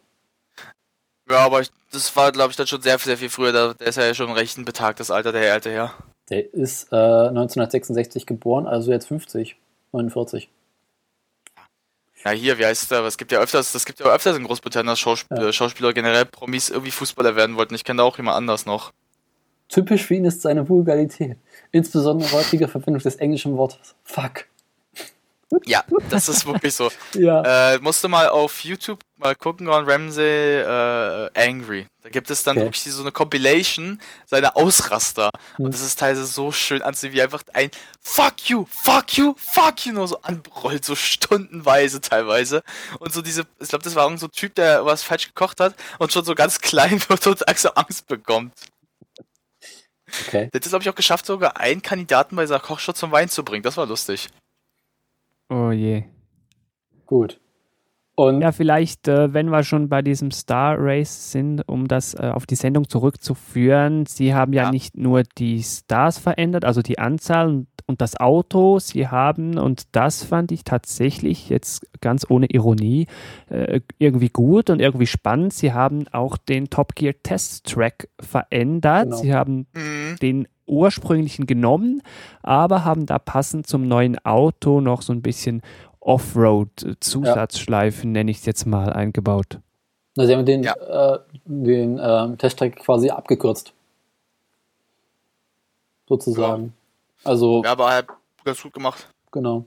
[1.29, 3.53] Ja, aber ich, das war, glaube ich, dann schon sehr, sehr viel früher.
[3.53, 5.93] Da, der ist ja schon recht ein betagtes Alter, der alte Herr.
[6.31, 9.57] Der ist äh, 1966 geboren, also jetzt 50,
[9.93, 10.49] 49.
[12.27, 13.05] Na hier, wie heißt der?
[13.05, 15.53] Es gibt ja öfters, das gibt ja öfters in Großbritannien, dass Schausp Ja.
[15.53, 17.77] Schauspieler generell Promis irgendwie Fußballer werden wollten.
[17.77, 18.93] Ich kenne da auch jemand anders noch.
[19.69, 21.37] Typisch für ihn ist seine Vulgarität.
[21.71, 24.47] Insbesondere häufige Verwendung des englischen Wortes fuck.
[25.65, 26.91] Ja, das ist wirklich so.
[27.15, 27.75] Ja.
[27.75, 31.87] Äh, musst du mal auf YouTube mal gucken, Gordon Ramsay äh, Angry.
[32.03, 32.67] Da gibt es dann Okay.
[32.67, 35.31] wirklich so eine Compilation seiner Ausraster.
[35.57, 35.67] Hm.
[35.67, 39.87] Und das ist teilweise so schön anzusehen, wie einfach ein Fuck you, fuck you, fuck
[39.87, 42.63] you nur so anbrüllt, so stundenweise teilweise.
[42.99, 45.61] Und so diese, ich glaube, das war irgend so ein Typ, der was falsch gekocht
[45.61, 48.53] hat und schon so ganz klein wird und so Angst bekommt.
[50.27, 50.51] Okay.
[50.53, 53.29] Der hat es, glaube ich, auch geschafft, sogar einen Kandidaten bei dieser Kochshow zum Wein
[53.29, 53.63] zu bringen.
[53.63, 54.29] Das war lustig.
[55.49, 56.05] Oh je.
[57.07, 57.41] Gut.
[58.19, 62.31] Und Ja, vielleicht, äh, wenn wir schon bei diesem Star Race sind, um das äh,
[62.33, 64.71] auf die Sendung zurückzuführen, Sie haben ja, Ja.
[64.71, 69.95] nicht nur die Stars verändert, also die Anzahl und, und das Auto, Sie haben, und
[69.95, 73.07] das fand ich tatsächlich jetzt ganz ohne Ironie,
[73.51, 79.05] äh, irgendwie gut und irgendwie spannend, Sie haben auch den Top Gear Test Track verändert.
[79.05, 79.17] Genau.
[79.19, 80.17] Sie haben Mhm.
[80.23, 82.03] den ursprünglichen genommen,
[82.43, 85.63] aber haben da passend zum neuen Auto noch so ein bisschen
[86.01, 89.59] Offroad-Zusatzschleifen, nenne ich es jetzt mal, eingebaut.
[90.17, 90.75] na, sie haben den, Ja.
[91.15, 93.73] äh, den ähm, Testtrack quasi abgekürzt.
[96.09, 96.73] Sozusagen.
[97.25, 98.07] Also, Ja, aber halt
[98.45, 99.09] ganz gut gemacht.
[99.33, 99.65] genau.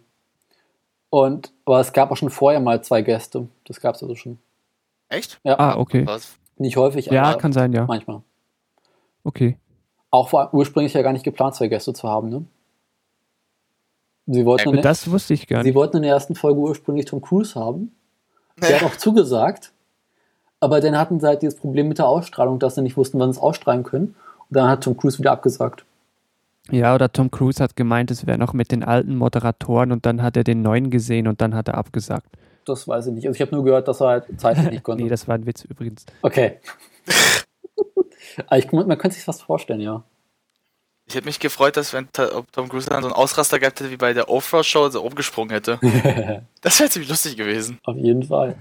[1.10, 3.48] Und, aber es gab auch schon vorher mal zwei Gäste.
[3.66, 4.38] Das gab es also schon.
[5.10, 5.40] Echt?
[5.44, 6.06] Ja, Ah, okay.
[6.06, 6.38] Was?
[6.58, 7.86] nicht häufig, Ja, aber kann sein, ja.
[7.86, 8.22] manchmal.
[9.24, 9.58] Okay.
[10.12, 12.46] Auch war ursprünglich ja gar nicht geplant, zwei Gäste zu haben, ne?
[14.28, 15.76] Sie wollten, Ja, in, der, Das wusste ich gar sie nicht.
[15.76, 17.92] wollten in der ersten Folge ursprünglich Tom Cruise haben.
[18.62, 19.72] Der hat auch zugesagt,
[20.60, 23.32] Aber dann hatten sie halt dieses Problem mit der Ausstrahlung, dass sie nicht wussten, wann
[23.32, 24.16] sie es ausstrahlen können.
[24.50, 25.86] Und dann hat Tom Cruise wieder abgesagt.
[26.70, 30.22] Ja, oder Tom Cruise hat gemeint, es wäre noch mit den alten Moderatoren und dann
[30.22, 32.28] hat er den neuen gesehen und dann hat er abgesagt.
[32.66, 33.26] Das weiß ich nicht.
[33.28, 35.04] Also ich habe nur gehört, dass er halt zeitlich nicht konnte.
[35.04, 36.06] Nee, das war ein Witz übrigens.
[36.22, 36.58] okay.
[38.48, 40.04] Aber ich, man könnte sich fast vorstellen, ja.
[41.06, 43.90] Ich hätte mich gefreut, dass wenn ob Tom Cruise dann so einen Ausraster gehabt hätte
[43.90, 45.80] wie bei der Oprah Show, so umgesprungen hätte.
[46.62, 47.80] Das wäre ziemlich lustig gewesen.
[47.84, 48.56] Auf jeden Fall.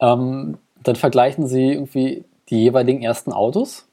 [0.00, 3.86] ähm, dann vergleichen sie irgendwie die jeweiligen ersten Autos.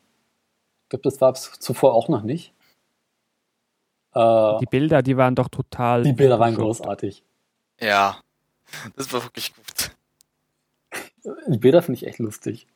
[0.84, 2.54] Ich glaube, das war es zuvor auch noch nicht.
[4.14, 6.04] Äh, Die Bilder, die waren doch total.
[6.04, 7.24] die Bilder waren großartig.
[7.80, 8.20] Ja.
[8.96, 9.92] Das war wirklich gut.
[11.48, 12.68] Die Bilder finde ich echt lustig.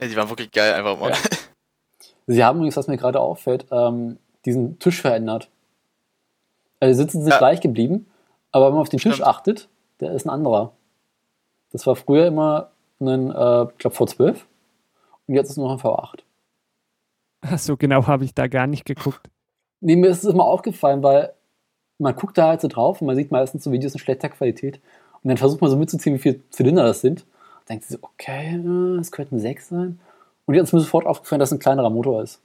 [0.00, 1.10] Ja, die waren wirklich geil einfach mal.
[1.10, 1.16] Ja.
[2.26, 5.48] Sie haben übrigens, was mir gerade auffällt, ähm, diesen Tisch verändert.
[6.80, 7.38] Also die Sitze sind Ja.
[7.38, 8.06] gleich geblieben,
[8.52, 9.28] aber wenn man auf den Tisch Stimmt.
[9.28, 9.68] achtet,
[10.00, 10.72] der ist ein anderer.
[11.72, 14.36] Das war früher immer ein, äh, ich glaube, V12
[15.26, 16.20] und jetzt ist nur noch ein V8.
[17.58, 19.28] So genau habe ich da gar nicht geguckt.
[19.80, 21.32] Nee, mir ist es immer aufgefallen, weil
[21.98, 24.80] man guckt da halt so drauf und man sieht meistens so Videos in schlechter Qualität
[25.22, 27.24] und dann versucht man so mitzuziehen, wie viele Zylinder das sind.
[27.68, 30.00] Denkt sich so, okay, äh, es könnten sechs sein.
[30.46, 32.40] Und jetzt ist mir sofort aufgefallen, dass es ein kleinerer Motor ist.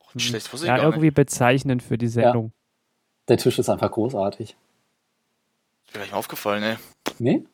[0.00, 1.14] Oh, schlecht wusste ich Ja, gar irgendwie nicht.
[1.16, 2.52] bezeichnend für die Sendung.
[3.28, 4.50] Der Tisch ist einfach großartig.
[4.50, 6.78] Ist mir gleich mal aufgefallen, ne?
[7.18, 7.44] Nee?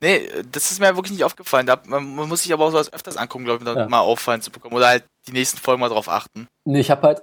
[0.00, 1.66] Nee, das ist mir wirklich nicht aufgefallen.
[1.66, 3.88] Da, man, man muss sich aber auch sowas öfters angucken, glaube ich, um da Ja.
[3.88, 4.74] mal auffallen zu bekommen.
[4.74, 6.48] Oder halt die nächsten Folgen mal drauf achten.
[6.64, 7.20] Nee, ich habe halt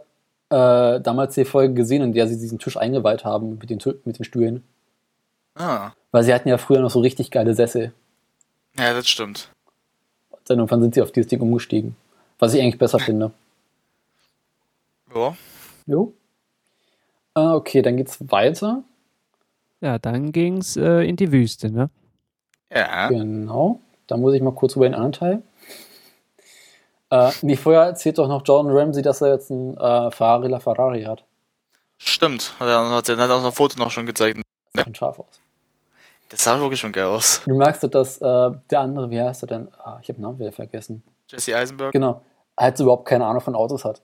[0.49, 4.17] äh, damals die Folge gesehen, in der sie diesen Tisch eingeweiht haben mit den, mit
[4.17, 4.63] den Stühlen.
[5.57, 5.91] Ah.
[6.11, 7.93] Weil sie hatten ja früher noch so richtig geile Sessel.
[8.77, 9.49] Ja, das stimmt.
[10.45, 11.95] Dann irgendwann sind sie auf dieses Ding umgestiegen.
[12.39, 13.31] Was ich eigentlich besser finde.
[15.13, 15.35] Ja.
[15.85, 16.13] Jo.
[17.35, 18.83] Äh, okay, dann geht's weiter.
[19.81, 21.89] Ja, dann ging es äh, in die Wüste, ne?
[22.71, 23.09] Ja.
[23.09, 23.79] Genau.
[24.07, 25.43] Da muss ich mal kurz über den anderen Teil.
[27.09, 31.03] Äh, nee, vorher erzählt doch noch Jordan Ramsey, dass er jetzt einen äh, Ferrari LaFerrari
[31.03, 31.23] hat.
[31.97, 32.53] Stimmt.
[32.59, 34.41] Hat er hat er hat auch noch ein Foto noch schon gezeigt.
[34.73, 35.39] Das sieht scharf aus.
[36.29, 37.41] Das sah wirklich schon geil aus.
[37.45, 39.67] Du merkst, doch, dass äh, der andere, wie heißt er denn?
[39.79, 41.03] Ah, ich habe den Namen wieder vergessen.
[41.29, 41.91] Jesse Eisenberg.
[41.93, 42.21] Genau.
[42.57, 44.01] Halt überhaupt keine Ahnung von Autos hat.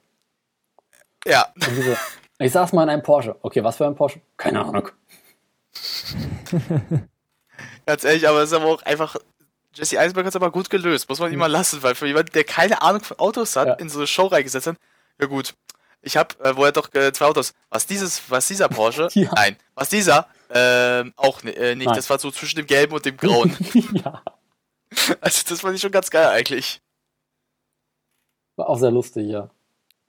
[1.25, 1.47] Ja.
[1.55, 1.97] Diese,
[2.39, 3.35] ich saß mal in einem Porsche.
[3.41, 4.21] Okay, was für ein Porsche?
[4.37, 4.89] Keine Ahnung.
[7.85, 9.15] Ganz ehrlich, aber es ist aber auch einfach.
[9.75, 12.31] Jesse Eisenberg hat es aber gut gelöst, muss man ihm mal lassen, weil für jemanden,
[12.33, 13.73] der keine Ahnung von Autos hat, Ja.
[13.73, 14.75] in so eine Show reingesetzt hat,
[15.19, 15.55] ja gut.
[16.03, 17.53] Ich habe, äh, wo er doch äh, zwei Autos.
[17.69, 19.07] Was dieses, was dieser Porsche?
[19.13, 19.31] Ja.
[19.33, 19.55] Nein.
[19.73, 20.27] Was dieser?
[20.55, 21.87] Ähm, auch äh, nicht.
[21.87, 21.95] Nein.
[21.95, 23.55] Das war so zwischen dem gelben und dem grauen.
[24.05, 24.21] ja,
[25.21, 26.81] also das fand ich schon ganz geil eigentlich.
[28.55, 29.49] war auch sehr lustig, ja.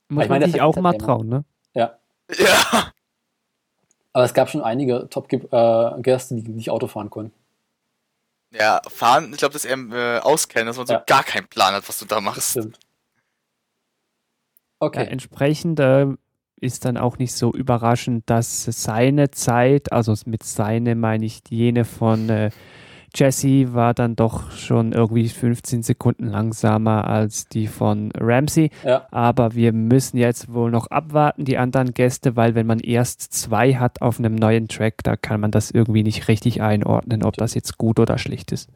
[0.09, 1.45] Muss Ich meine, man sich auch mal trauen, ne?
[1.73, 1.99] Ja.
[2.39, 2.93] Ja.
[4.13, 7.33] Aber es gab schon einige Top-Gäste, die nicht Auto fahren konnten.
[8.53, 11.03] Ja, fahren, ich glaube, das eher äh, auskennen, dass man so Ja.
[11.07, 12.51] gar keinen Plan hat, was du da machst.
[12.51, 12.77] Stimmt.
[12.77, 12.81] Ja,
[14.81, 15.07] Okay.
[15.07, 16.07] entsprechend äh,
[16.65, 21.85] ist dann auch nicht so überraschend, dass seine Zeit, also mit seine meine ich jene
[21.85, 22.51] von äh,
[23.15, 28.71] Jesse, war dann doch schon irgendwie 15 Sekunden langsamer als die von Ramsey.
[28.85, 29.07] Ja.
[29.11, 33.75] Aber wir müssen jetzt wohl noch abwarten, die anderen Gäste, weil wenn man erst zwei
[33.75, 37.55] hat auf einem neuen Track, da kann man das irgendwie nicht richtig einordnen, ob das
[37.55, 38.69] jetzt gut oder schlecht ist.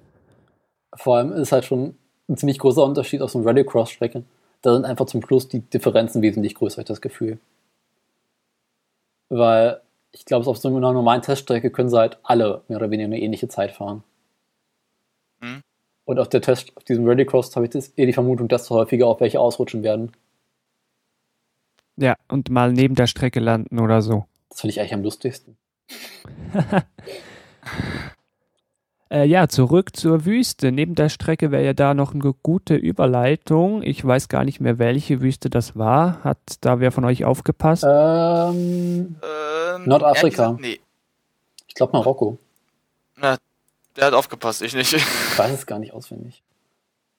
[0.94, 1.94] Vor allem ist halt schon
[2.28, 4.22] ein ziemlich großer Unterschied aus einer Rallycross-Strecke.
[4.62, 7.38] Da sind einfach zum Schluss die Differenzen wesentlich größer, habe ich das Gefühl.
[9.28, 9.80] Weil
[10.12, 13.20] ich glaube, auf so einer normalen Teststrecke können sie halt alle mehr oder weniger eine
[13.20, 14.02] ähnliche Zeit fahren.
[15.40, 15.62] Mhm.
[16.04, 19.06] Und auf der Test, auf diesem Rallycross habe ich das, eher die Vermutung, dass häufiger
[19.06, 20.12] auf welche ausrutschen werden.
[21.96, 24.24] Ja, und mal neben der Strecke landen oder so.
[24.48, 25.58] Das finde ich eigentlich am lustigsten.
[29.10, 30.70] Äh, ja, zurück zur Wüste.
[30.70, 33.82] Neben der Strecke wäre ja da noch eine gute Überleitung.
[33.82, 36.22] Ich weiß gar nicht mehr, welche Wüste das war.
[36.24, 37.84] Hat da wer von euch aufgepasst?
[37.88, 40.28] Ähm, Ähm, Nordafrika.
[40.28, 40.78] gesagt, Nee.
[41.66, 42.38] ich glaube Marokko.
[43.16, 43.38] Na,
[43.96, 44.92] der hat aufgepasst, ich nicht.
[44.92, 46.42] Ich weiß es gar nicht auswendig.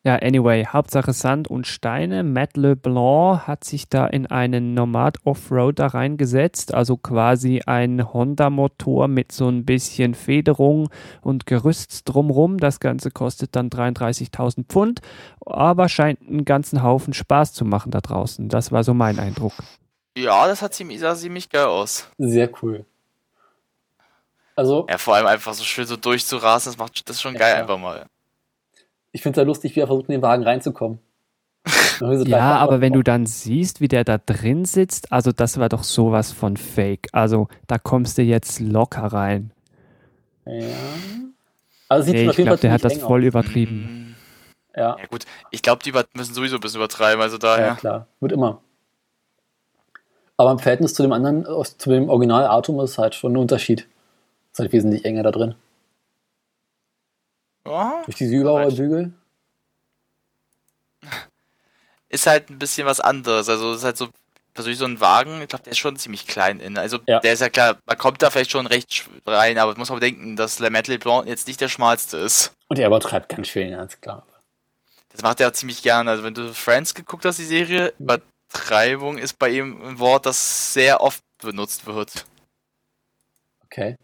[0.06, 2.24] Ja, anyway, Hauptsache Sand und Steine.
[2.24, 9.34] Matt LeBlanc hat sich da in einen Nomad Offroader reingesetzt, also quasi ein Honda-Motor mit
[9.34, 10.88] so ein bisschen Federung
[11.22, 12.60] und Gerüst drumrum.
[12.60, 15.02] Das Ganze kostet dann 33.000 Pfund,
[15.46, 18.48] aber scheint einen ganzen Haufen Spaß zu machen da draußen.
[18.48, 19.54] Das war so mein Eindruck.
[20.18, 22.08] ja, das hat ziemlich, sah ziemlich geil aus.
[22.18, 22.86] Sehr cool.
[24.56, 27.40] Also, Ja, vor allem einfach so schön so durchzurasen, das macht das ist schon Ja,
[27.40, 27.62] geil ja.
[27.62, 28.06] einfach mal.
[29.12, 31.00] Ich finde es ja lustig, wie er versucht, in den Wagen reinzukommen.
[32.00, 35.84] Ja, aber wenn du dann siehst, wie der da drin sitzt, also das war doch
[35.84, 37.10] sowas von fake.
[37.12, 39.52] Also da kommst du jetzt locker rein.
[40.46, 40.68] Ja.
[41.90, 43.28] Also sieht Nee, ich glaube, der hat das voll aus.
[43.28, 44.16] übertrieben.
[44.76, 47.76] Ja, Ja gut, ich glaube, die müssen sowieso ein bisschen übertreiben, also ja, daher.
[47.76, 48.08] klar.
[48.20, 48.62] Wird immer.
[50.38, 53.88] Aber im Verhältnis zu dem anderen, zu dem Original Atom ist halt schon ein Unterschied.
[54.54, 55.56] Ist halt wesentlich enger da drin.
[57.66, 59.14] Ja, Durch diese Überrollbügel.
[62.10, 63.50] ist halt ein bisschen was anderes.
[63.50, 64.10] Also es ist halt so
[64.54, 66.78] persönlich so ein Wagen, ich glaube, der ist schon ziemlich klein in.
[66.78, 67.20] Also Ja.
[67.20, 70.36] der ist ja klar, man kommt da vielleicht schon recht rein, aber muss man bedenken,
[70.36, 72.54] dass Le Metal Blanc jetzt nicht der schmalste ist.
[72.68, 74.26] Und er übertreibt ganz schön, ganz klar.
[75.10, 76.10] Das macht er auch ziemlich gerne.
[76.12, 80.74] Also wenn du Friends geguckt hast, die Serie, Übertreibung ist bei ihm ein Wort, das
[80.74, 82.26] sehr oft benutzt wird.
[83.66, 83.96] Okay.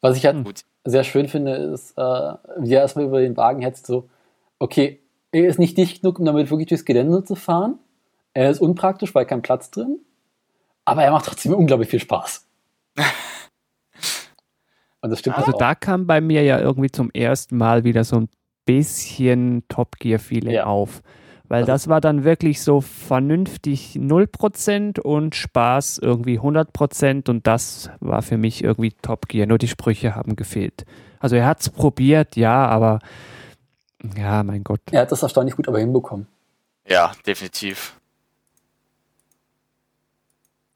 [0.00, 0.62] Was ich halt Gut.
[0.84, 2.02] Sehr schön finde, ist, äh,
[2.58, 4.08] wie er erstmal über den Wagen hetzt, so,
[4.58, 7.78] okay, er ist nicht dicht genug, um damit wirklich durchs Gelände zu fahren.
[8.34, 9.98] Er ist unpraktisch, weil kein Platz drin.
[10.84, 12.46] Aber er macht trotzdem unglaublich viel Spaß.
[15.00, 15.58] Und das stimmt Also halt auch.
[15.58, 18.28] da kam bei mir ja irgendwie zum ersten Mal wieder so ein
[18.66, 20.64] bisschen Top Gear Feeling Ja.
[20.66, 21.02] auf.
[21.52, 27.90] Weil Also- das war dann wirklich so vernünftig 0% und Spaß irgendwie 100% und das
[28.00, 29.46] war für mich irgendwie Top Gear.
[29.46, 30.86] Nur die Sprüche haben gefehlt.
[31.20, 33.00] Also er hat es probiert, ja, aber
[34.16, 34.80] ja, mein Gott.
[34.92, 36.26] Er hat das erstaunlich gut aber hinbekommen.
[36.88, 38.00] Ja, definitiv.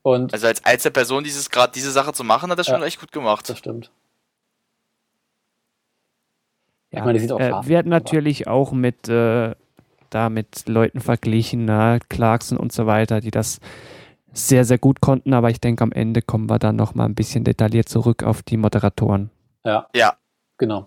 [0.02, 2.86] Und Also als Einzelperson dieses gerade diese Sache zu machen, hat er schon Ja.
[2.86, 3.48] echt gut gemacht.
[3.48, 3.90] das stimmt.
[6.90, 9.54] Ja, meine, die sieht auch äh, wird aber- natürlich auch mit, äh,
[10.16, 13.61] da mit Leuten verglichen, na, Clarkson und so weiter, die das
[14.33, 17.44] sehr, sehr gut konnten, aber ich denke, am Ende kommen wir dann nochmal ein bisschen
[17.44, 19.31] detailliert zurück auf die Moderatoren.
[19.64, 20.14] Ja, Ja,
[20.59, 20.87] genau.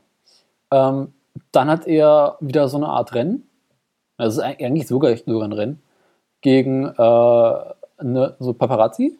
[0.71, 1.13] Ähm,
[1.51, 3.47] dann hat er wieder so eine Art Rennen.
[4.17, 5.81] Also es ist eigentlich sogar, sogar ein Rennen.
[6.41, 7.53] Gegen äh,
[7.97, 9.17] eine, so Paparazzi.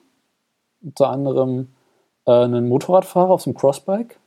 [0.82, 1.70] Unter anderem
[2.26, 4.20] äh, einen Motorradfahrer auf so einem Crossbike.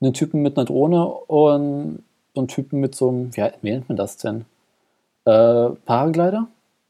[0.00, 2.02] Einen Typen mit einer Drohne und
[2.34, 4.44] so einen Typen mit so einem, ja, wie nennt man das denn?
[5.24, 6.48] Äh, Paraglider?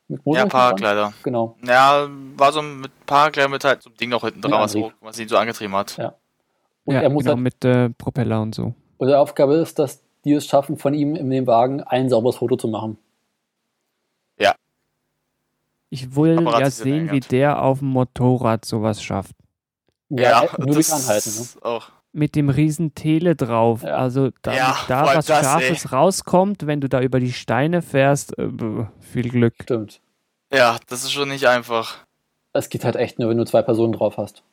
[0.08, 1.12] Mit ja, Paraglider.
[1.22, 1.56] Genau.
[1.66, 4.60] Ja, war so ein mit Paraglider mit halt so einem Ding noch hinten Mit dran,
[4.60, 5.96] was, was ihn so angetrieben hat.
[5.96, 6.14] Ja.
[6.84, 8.74] Und ja, er muss genau, halt mit äh, Propeller und so.
[8.98, 12.36] Und die Aufgabe ist, dass die es schaffen, von ihm in dem Wagen ein sauberes
[12.36, 12.98] Foto zu machen.
[15.94, 19.36] Ich will Paparazzi ja sehen, wie der auf dem Motorrad sowas schafft.
[20.08, 21.30] Ja, äh, nur durch das Anhalten.
[21.30, 21.40] Ne?
[21.40, 21.90] ist Auch.
[22.16, 23.82] Mit dem riesen Tele drauf.
[23.82, 23.96] Ja.
[23.96, 28.38] Also damit Ja, da was das, Scharfes rauskommt, wenn du da über die Steine fährst,
[28.38, 28.48] äh,
[29.00, 29.54] viel Glück.
[29.62, 30.00] Stimmt.
[30.52, 31.98] Ja, das ist schon nicht einfach.
[32.52, 34.44] Es geht halt echt nur, wenn du zwei Personen drauf hast.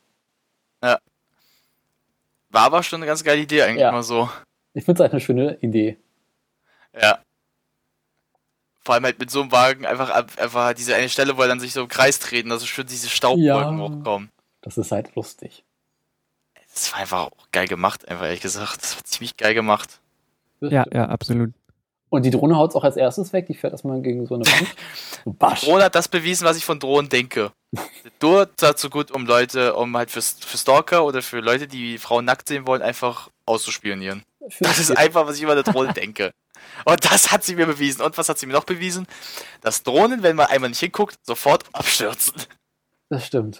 [0.81, 0.99] War
[2.65, 3.91] aber schon eine ganz geile Idee eigentlich Ja.
[3.91, 4.29] mal so.
[4.73, 5.97] Ich finde es halt eine schöne Idee.
[6.99, 7.19] Ja.
[8.79, 11.59] Vor allem halt mit so einem Wagen einfach, einfach diese eine Stelle, wo er dann
[11.59, 13.87] sich so im Kreis treten, dass schön diese Staubwolken Ja.
[13.87, 14.31] hochkommen.
[14.61, 15.63] Das ist halt lustig.
[16.73, 18.81] Das war einfach auch geil gemacht, einfach ehrlich gesagt.
[18.81, 19.99] Das war ziemlich geil gemacht.
[20.61, 21.51] Ja, ja, absolut.
[22.09, 23.47] Und die Drohne haut auch als erstes weg.
[23.47, 24.67] Die fährt erstmal gegen so eine Wand.
[25.23, 25.61] So, basch.
[25.61, 27.51] Drohne hat das bewiesen, was ich von Drohnen denke.
[28.19, 31.97] Drohne ist dazu gut, um Leute, um halt für, für Stalker oder für Leute, die
[31.99, 34.23] Frauen nackt sehen wollen, einfach auszuspionieren.
[34.49, 36.31] Für- Das ist einfach, was ich über eine Drohne denke.
[36.85, 38.01] Und das hat sie mir bewiesen.
[38.01, 39.05] Und was hat sie mir noch bewiesen?
[39.61, 42.33] Dass Drohnen, wenn man einmal nicht hinguckt, sofort abstürzen.
[43.09, 43.59] Das stimmt.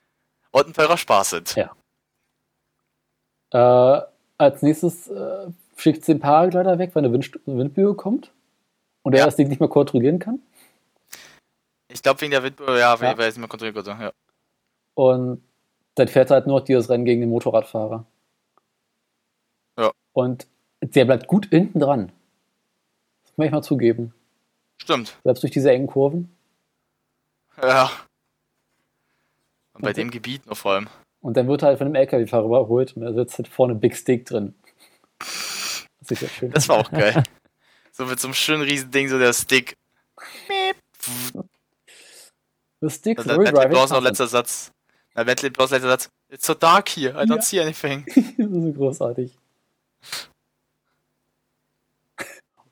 [0.52, 1.56] Und ein teurer Spaß sind.
[1.56, 1.72] Ja.
[3.52, 4.02] Äh,
[4.38, 8.32] als nächstes äh, schickt sie den Paraglider weg, weil eine Wind Windböe kommt.
[9.04, 9.26] Und er Ja.
[9.26, 10.40] das Ding nicht mehr kontrollieren kann.
[11.88, 12.66] Ich glaube wegen der Wind, ja,
[13.00, 13.12] weil Ja.
[13.14, 14.04] ich jetzt nicht mehr kontrollieren konnte.
[14.04, 14.12] Ja.
[14.94, 15.44] Und
[15.96, 18.06] dann fährt er halt nur noch dieses Rennen gegen den Motorradfahrer.
[19.78, 19.92] Ja.
[20.14, 20.48] Und
[20.82, 22.12] der bleibt gut hinten dran.
[23.24, 24.14] Das muss ich mal zugeben.
[24.82, 25.18] Stimmt.
[25.24, 26.36] Selbst durch diese engen Kurven.
[27.62, 27.92] Ja.
[29.74, 30.88] Und bei Und- dem Gebiet nur vor allem.
[31.22, 33.96] Und dann wird er halt von einem LKW-Fahrer überholt und da sitzt halt vorne Big
[33.96, 34.56] Stick drin.
[35.20, 36.52] Das ist ja schön.
[36.52, 37.24] Das war auch geil.
[37.92, 39.78] so mit so einem schönen riesen Ding, so der Stick.
[42.82, 44.72] The very Bentley driving Blows noch letzter Satz.
[45.14, 46.10] Na, Bentley Blows letzter Satz.
[46.30, 47.42] It's so dark here, I don't Ja.
[47.42, 48.06] see anything.
[48.38, 49.38] Das ist so großartig.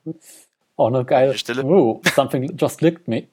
[0.75, 1.37] Auch noch geil.
[1.37, 1.63] Stille.
[1.65, 3.27] Oh, something just licked me.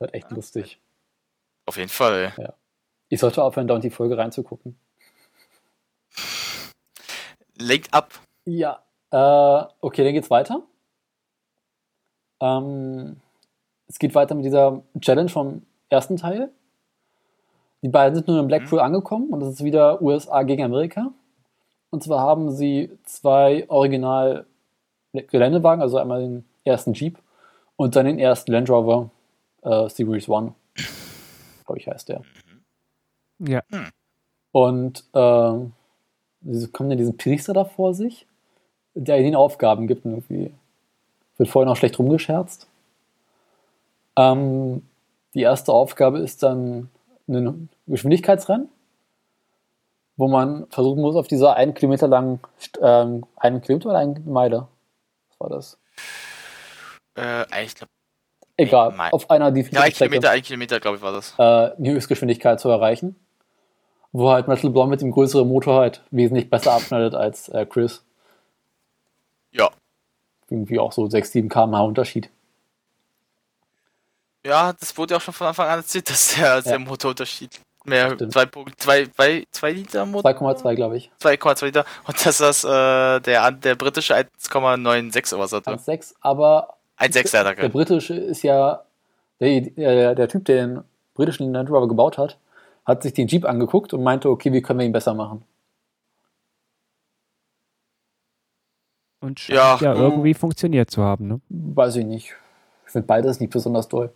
[0.00, 0.80] Das echt lustig.
[1.66, 2.48] Auf jeden Fall, ey.
[3.08, 4.78] Ich sollte aufhören, da und die Folge reinzugucken.
[7.56, 8.12] Lenkt ab.
[8.44, 8.82] Ja.
[9.10, 10.62] Äh, okay, dann geht's weiter.
[12.40, 13.20] Ähm,
[13.88, 16.50] es geht weiter mit dieser Challenge vom ersten Teil.
[17.82, 21.12] Die beiden sind nun in Blackpool angekommen und es ist wieder USA gegen Amerika.
[21.90, 24.46] Und zwar haben sie zwei Original
[25.12, 27.18] Geländewagen, also einmal den ersten Jeep
[27.76, 29.10] und dann den ersten Land Rover
[29.62, 30.54] äh, Series One.
[31.66, 32.22] Glaube ich, heißt der.
[33.38, 33.62] Ja.
[34.52, 35.52] Und äh,
[36.42, 38.26] sie kommen dann diesen Priester da vor sich,
[38.94, 40.52] der ihnen Aufgaben gibt und irgendwie
[41.36, 42.66] wird vorher noch schlecht rumgescherzt.
[44.16, 44.82] Ähm,
[45.34, 46.90] die erste Aufgabe ist dann
[47.28, 48.68] ein Geschwindigkeitsrennen,
[50.16, 52.40] wo man versuchen muss, auf dieser einen Kilometer langen,
[52.82, 54.68] ähm, einen Kilometer oder eine Meile,
[55.28, 55.78] was war das?
[57.16, 57.92] Äh, ich glaube,
[58.60, 61.34] Egal, Mei- auf einer ja, ein Kilometer, ein Kilometer, glaube ich, war das.
[61.38, 63.16] äh, die Höchstgeschwindigkeit zu erreichen.
[64.12, 68.04] Wo halt Metal Blonde mit dem größeren Motor halt wesentlich besser abschneidet als äh, Chris.
[69.52, 69.70] Ja.
[70.50, 72.28] Irgendwie auch so 6, 7 km/h Unterschied.
[74.44, 78.10] Ja, das wurde ja auch schon von Anfang an erzählt, dass der, der Motorunterschied mehr
[78.12, 78.34] Stimmt.
[78.36, 80.30] 2,2 2 Liter Motor.
[80.32, 81.10] 2,2 glaube ich.
[81.22, 81.84] 2,2 Liter.
[82.06, 85.70] Und dass das äh, der, der britische 1,96 oder was hatte.
[85.70, 88.84] 1,6, aber 1,6 hat er der britische ist ja,
[89.40, 90.80] der, der, der Typ, der den
[91.14, 92.38] britischen Land Rover gebaut hat,
[92.84, 95.42] hat sich den Jeep angeguckt und meinte, okay, wie können wir ihn besser machen?
[99.20, 99.98] Und scheint Ja, ja, mm.
[99.98, 101.28] irgendwie funktioniert zu haben.
[101.28, 101.40] Ne?
[101.48, 102.34] Weiß ich nicht.
[102.86, 104.12] Ich finde beides nicht besonders toll.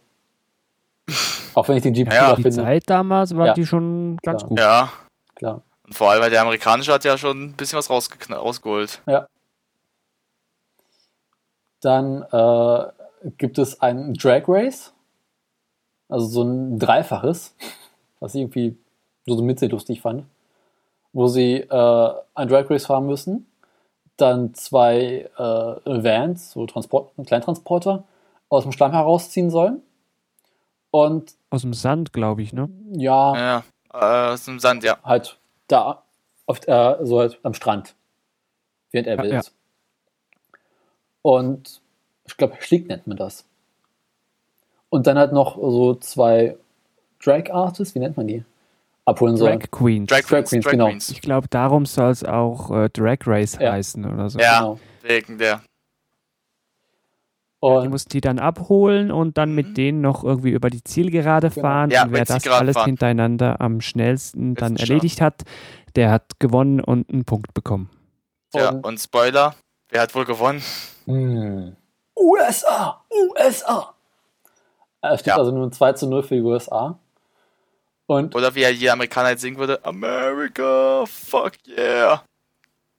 [1.55, 2.57] Auch wenn ich den Jeep Ja, cooler Die finde.
[2.63, 3.55] Zeit damals war Ja.
[3.55, 4.49] die schon ganz Klar.
[4.49, 4.59] gut.
[4.59, 4.93] Ja.
[5.37, 5.63] Klar.
[5.87, 9.03] Und vor allem, weil der amerikanische hat ja schon ein bisschen was rausgeholt.
[9.07, 9.27] Ja.
[11.85, 14.95] Dann äh, gibt es ein Drag Race,
[16.09, 17.55] also so ein Dreifaches,
[18.21, 18.79] was ich irgendwie
[19.27, 20.25] so mittel lustig fand,
[21.13, 23.47] wo sie äh, ein Drag Race fahren müssen,
[24.17, 28.05] dann zwei äh, Vans, so Transport, Kleintransporter,
[28.49, 29.83] aus dem Schlamm herausziehen sollen.
[30.91, 32.71] Und Aus dem Sand, glaube ich, ne?
[32.93, 33.65] ja, Ja.
[33.93, 34.99] Äh, aus dem Sand, ja.
[35.03, 36.05] halt da,
[36.47, 37.95] auf, äh, so halt am Strand,
[38.91, 39.33] während er Ja, will.
[39.33, 39.43] ja.
[41.25, 41.81] Und
[42.27, 43.47] ich glaube, Schlick nennt man das.
[44.91, 46.57] Und dann halt noch so zwei
[47.23, 48.45] Drag Artists, wie nennt man die?
[49.07, 49.59] Abholen sollen.
[49.59, 50.09] Drag Queens.
[50.11, 50.87] Drag Drag Queens, Drag genau.
[50.89, 51.09] Queens.
[51.09, 53.73] Ich glaube, darum soll es auch äh, Drag Race Ja.
[53.73, 54.39] heißen oder so.
[54.39, 54.59] Ja.
[54.61, 54.81] Genau.
[55.03, 55.57] Wegen der.
[57.63, 59.55] Die Und muss die dann abholen und dann Mhm.
[59.55, 61.63] mit denen noch irgendwie über die Zielgerade Genau.
[61.67, 61.91] fahren.
[61.91, 62.85] Ja, und wer die das alles fahren.
[62.87, 65.43] hintereinander am schnellsten dann erledigt hat,
[65.97, 67.89] der hat gewonnen und einen Punkt bekommen.
[68.55, 69.55] Ja, Und- und Spoiler,
[69.95, 70.61] wer hat wohl gewonnen?
[71.07, 71.77] Hm.
[72.17, 73.01] USA!
[73.11, 73.95] USA!
[75.01, 75.37] Es steht Ja.
[75.37, 76.99] also nur 2 zu 0 für die USA.
[78.07, 82.25] Und Oder wie er jeder Amerikaner jetzt singen würde, America, fuck yeah.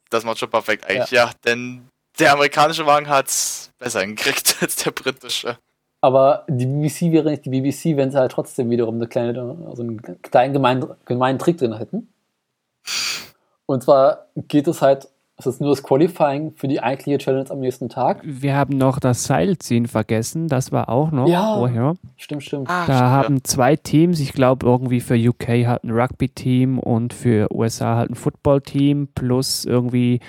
[0.10, 1.32] Das macht schon perfekt eigentlich, ja.
[1.44, 5.58] denn der amerikanische Wagen hat's besser hingekriegt als der britische.
[6.02, 9.34] aber die BBC wäre nicht die BBC, wenn sie halt trotzdem wiederum eine kleine,
[9.74, 12.08] so einen kleinen gemeinen, gemeinen Trick drin hätten.
[13.66, 17.60] Und zwar geht es halt, es ist nur das Qualifying für die eigentliche Challenge am
[17.60, 18.22] nächsten Tag.
[18.24, 21.54] Wir haben noch das Seilziehen vergessen, das war auch noch Ja.
[21.56, 21.96] vorher.
[22.16, 22.70] Stimmt, stimmt.
[22.70, 27.54] Ah, Da haben zwei Teams, ich glaube irgendwie für UK halt ein Rugby-Team und für
[27.54, 30.22] USA halt ein Football-Team plus irgendwie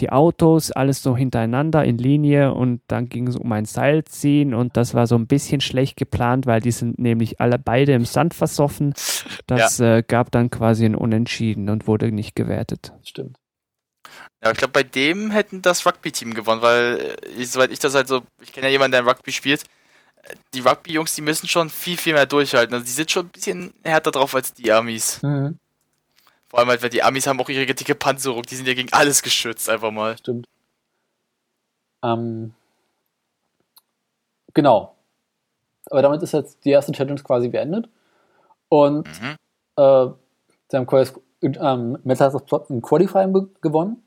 [0.00, 4.76] die Autos, alles so hintereinander in Linie und dann ging es um ein Seilziehen und
[4.76, 8.34] das war so ein bisschen schlecht geplant, weil die sind nämlich alle beide im Sand
[8.34, 8.92] versoffen.
[9.46, 12.92] Das äh, gab dann quasi ein Unentschieden und wurde nicht gewertet.
[13.02, 13.36] Stimmt.
[14.42, 17.94] Ja, ich glaube, bei dem hätten das Rugby-Team gewonnen, weil, äh, ich, soweit ich das
[17.94, 19.64] halt so, ich kenne ja jemanden, der Rugby spielt,
[20.22, 22.74] äh, die Rugby-Jungs, die müssen schon viel, viel mehr durchhalten.
[22.74, 25.22] Also die sind schon ein bisschen härter drauf als die Amis.
[25.22, 25.58] Mhm.
[26.48, 28.92] Vor allem halt, weil die Amis haben auch ihre dicke Panzerung, die sind ja gegen
[28.92, 30.16] alles geschützt, einfach mal.
[30.16, 30.46] Stimmt.
[32.02, 32.54] Ähm,
[34.54, 34.94] genau.
[35.90, 37.88] Aber damit ist jetzt die erste Challenge quasi beendet.
[38.68, 39.36] Und Mhm.
[39.76, 40.06] äh,
[40.68, 44.02] sie haben quasi, ähm, Metal hat das Plot- ein Qualifying gewonnen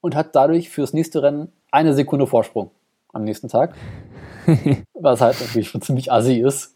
[0.00, 2.70] und hat dadurch fürs nächste Rennen eine Sekunde Vorsprung
[3.12, 3.74] am nächsten Tag.
[4.94, 6.74] was halt natürlich schon ziemlich assi ist.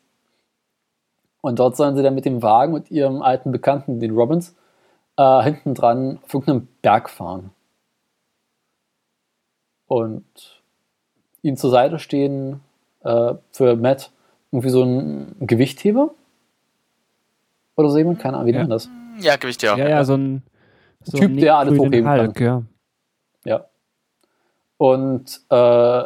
[1.41, 4.55] Und dort sollen sie dann mit dem Wagen und ihrem alten Bekannten, den Robbins,
[5.17, 7.51] äh, hinten dran auf irgendeinem Berg fahren.
[9.87, 10.63] Und
[11.43, 12.61] ihnen zur Seite stehen
[13.03, 14.11] äh, für Matt
[14.51, 16.15] irgendwie so ein Gewichtheber.
[17.77, 18.59] Oder so jemand, keine Ahnung, wie Ja.
[18.61, 18.89] nennt man das?
[19.21, 19.77] Ja, Gewicht, ja.
[19.77, 20.43] Ja, ja, so ein,
[21.03, 22.47] so Typ, ein der alles hochheben Hulk, ja.
[22.47, 22.63] Ja.
[24.77, 26.03] Und äh,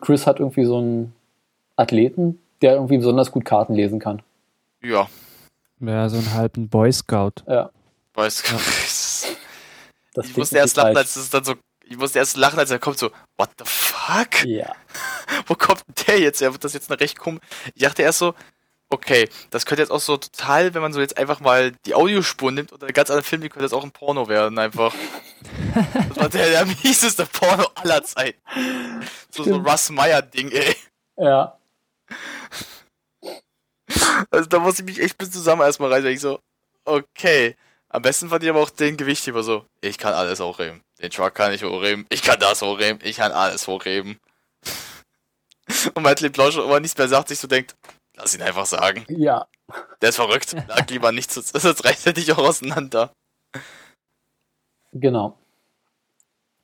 [0.00, 1.14] Chris hat irgendwie so einen
[1.76, 4.22] Athleten, der irgendwie besonders gut Karten lesen kann.
[4.82, 5.08] Ja,
[5.80, 7.42] Ja, so einen halben Boy Scout.
[7.46, 7.70] Ja,
[8.14, 8.42] weiß.
[10.14, 12.78] das ich musste erst lachen, als es dann so, ich musste erst lachen, als er
[12.78, 14.44] kommt so, what the fuck?
[14.44, 14.74] Ja,
[15.46, 16.40] Wo kommt der jetzt?
[16.40, 17.40] Ja, wird das jetzt eine recht komisch.
[17.74, 18.34] Ich dachte erst so,
[18.90, 22.50] okay, das könnte jetzt auch so total, wenn man so jetzt einfach mal die Audiospur
[22.52, 24.94] nimmt oder einen ganz anderen Film, die könnte jetzt auch ein Porno werden, einfach.
[25.74, 28.40] das war der, der mieseste Porno aller Zeiten.
[29.30, 29.68] So, so Stimmt.
[29.68, 30.76] Russ Meyer-Ding, ey.
[31.16, 31.58] ja.
[34.30, 36.40] Also da muss ich mich echt bis zusammen erstmal rein, weil ich so,
[36.84, 37.56] okay.
[37.90, 39.64] Am besten fand ich aber auch den Gewichtheber so.
[39.80, 40.82] Ich kann alles hochheben.
[41.00, 42.06] Den Truck kann ich hochheben.
[42.10, 43.00] Ich kann das hochheben.
[43.02, 44.18] Ich kann alles hochheben.
[45.94, 47.74] Und Matt LeBlanc schon immer nichts mehr sagt, sich so denkt,
[48.18, 49.04] lass ihn einfach sagen.
[49.08, 49.46] Ja.
[50.02, 50.54] Der ist verrückt.
[50.66, 53.12] Lag lieber nicht zu, das reißt er dich auch auseinander.
[54.92, 55.38] Genau.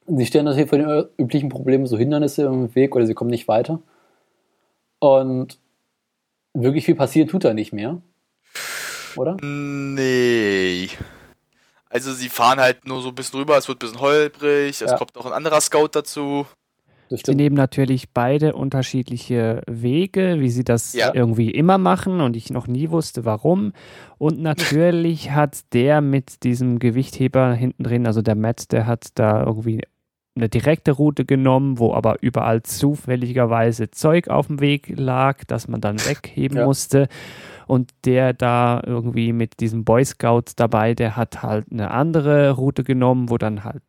[0.06, 3.48] Sie stellen natürlich vor den üblichen Problemen so Hindernisse im Weg oder sie kommen nicht
[3.48, 3.80] weiter.
[4.98, 5.58] Und
[6.52, 8.00] wirklich viel passiert tut da nicht mehr.
[9.16, 9.36] Oder?
[9.40, 10.88] Nee.
[11.88, 14.90] Also sie fahren halt nur so ein bisschen rüber, es wird ein bisschen holprig, es
[14.90, 14.96] Ja.
[14.96, 16.46] kommt noch ein anderer Scout dazu.
[17.10, 21.14] Sie nehmen natürlich beide unterschiedliche Wege, wie sie das Ja.
[21.14, 23.72] irgendwie immer machen und ich noch nie wusste, warum.
[24.18, 29.44] Und natürlich hat der mit diesem Gewichtheber hinten drin, also der Matt, der hat da
[29.44, 29.82] irgendwie
[30.36, 35.80] eine direkte Route genommen, wo aber überall zufälligerweise Zeug auf dem Weg lag, das man
[35.80, 36.64] dann wegheben Ja.
[36.64, 37.08] musste.
[37.66, 42.84] Und der da irgendwie mit diesem Boy Scout dabei, der hat halt eine andere Route
[42.84, 43.82] genommen, wo dann halt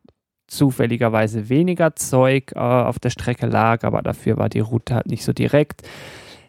[0.46, 5.24] zufälligerweise weniger Zeug äh, auf der Strecke lag, aber dafür war die Route halt nicht
[5.24, 5.82] so direkt.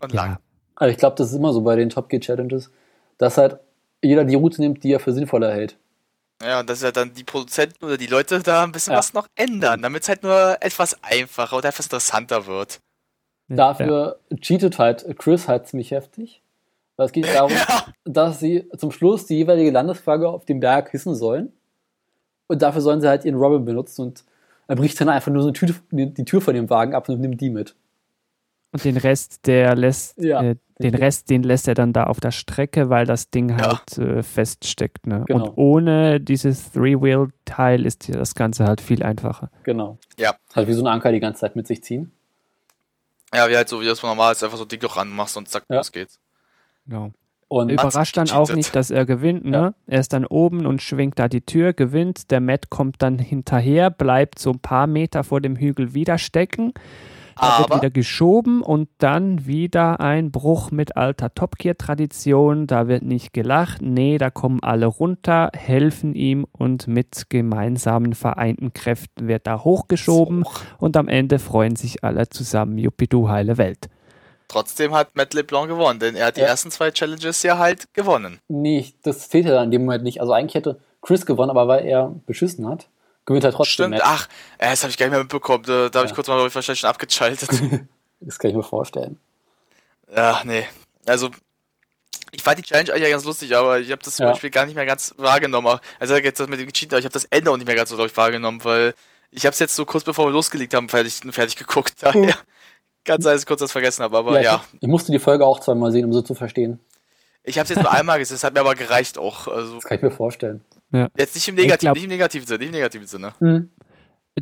[0.02, 0.32] Und lang.
[0.32, 0.40] Ja,
[0.76, 2.72] Also ich glaube, das ist immer so bei den Top Gear Challenges,
[3.18, 3.58] dass halt
[4.04, 5.78] jeder die Route nimmt, die er für sinnvoller hält.
[6.44, 9.00] Ja, und dass ja dann die Produzenten oder die Leute da ein bisschen Ja.
[9.00, 12.80] was noch ändern, damit es halt nur etwas einfacher oder etwas interessanter wird.
[13.50, 16.44] ja, Dafür cheatet halt Chris halt ziemlich heftig.
[16.96, 17.86] Weil es geht darum, Ja.
[18.06, 21.52] dass sie zum Schluss die jeweilige Landesflagge auf dem Berg hissen sollen.
[22.48, 24.24] Und dafür sollen sie halt ihren Robin benutzen und
[24.68, 27.20] er bricht dann einfach nur so eine Tüte, die Tür von dem Wagen ab und
[27.22, 27.76] nimmt die mit.
[28.74, 30.42] Und den Rest, der lässt, Ja.
[30.44, 33.58] äh, den Rest, den lässt er dann da auf der Strecke, weil das Ding Ja.
[33.58, 35.08] halt äh, feststeckt.
[35.08, 35.24] Ne?
[35.26, 35.46] Genau.
[35.46, 39.50] Und ohne dieses Three-Wheel-Teil ist das Ganze halt viel einfacher.
[39.64, 39.98] Genau.
[40.20, 40.36] Ja.
[40.54, 42.12] Halt wie so ein Anker die ganze Zeit mit sich ziehen.
[43.34, 45.64] Ja, wie halt so, wie das normal ist, einfach so Ding doch ranmachst und zack,
[45.70, 45.78] Ja.
[45.78, 46.20] los geht's.
[46.86, 47.12] Genau.
[47.50, 49.46] Und Überrascht dann auch nicht, dass er gewinnt.
[49.46, 49.58] Ne?
[49.58, 49.74] Ja.
[49.88, 52.30] Er ist dann oben und schwingt da die Tür, gewinnt.
[52.30, 56.74] Der Matt kommt dann hinterher, bleibt so ein paar Meter vor dem Hügel wieder stecken.
[57.40, 62.66] Da wird wieder geschoben und dann wieder ein Bruch mit alter Top Gear Tradition.
[62.66, 63.82] Da wird nicht gelacht.
[63.82, 70.44] Nee, da kommen alle runter, helfen ihm und mit gemeinsamen vereinten Kräften wird da hochgeschoben
[70.44, 70.52] So.
[70.80, 72.78] und am Ende freuen sich alle zusammen.
[72.78, 73.90] Juppie heile Welt.
[74.48, 76.48] Trotzdem hat Matt LeBlanc gewonnen, denn er hat die Ja.
[76.48, 78.40] ersten zwei Challenges ja halt gewonnen.
[78.48, 80.22] nee, das zählt ja in dem Moment nicht.
[80.22, 82.88] Also eigentlich hätte Chris gewonnen, aber weil er beschissen hat,
[83.26, 83.72] gewinnt er trotzdem.
[83.74, 84.02] Stimmt, Matt.
[84.06, 84.28] ach,
[84.58, 86.80] äh, das habe ich gar nicht mehr mitbekommen, da, da habe ich kurz mal wahrscheinlich
[86.80, 87.50] schon abgeschaltet.
[88.20, 89.20] Das kann ich mir vorstellen.
[90.14, 90.66] Ja, nee.
[91.06, 91.30] Also,
[92.32, 94.32] ich fand die Challenge eigentlich ganz lustig, aber ich habe das zum Ja.
[94.32, 95.80] Beispiel gar nicht mehr ganz wahrgenommen.
[96.00, 97.90] Also jetzt das mit dem Cheaten, aber ich habe das Ende auch nicht mehr ganz
[97.92, 98.96] so, glaub ich, wahrgenommen, weil
[99.30, 101.94] ich habe es jetzt so kurz bevor wir losgelegt haben, fertig, fertig geguckt.
[102.02, 102.36] Daher
[103.08, 104.64] ganz sein, dass ich kurz das vergessen habe, aber ja.
[104.74, 106.80] Ich, ich musste die Folge auch zweimal sehen, um so zu verstehen.
[107.44, 109.48] Ich habe es jetzt nur einmal gesehen, es hat mir aber gereicht auch.
[109.48, 110.64] Also Das kann ich mir vorstellen.
[111.18, 113.34] jetzt nicht im negativen, glaub- nicht im negativen Sinne, nicht im negativen Sinne.
[113.40, 113.72] Hm.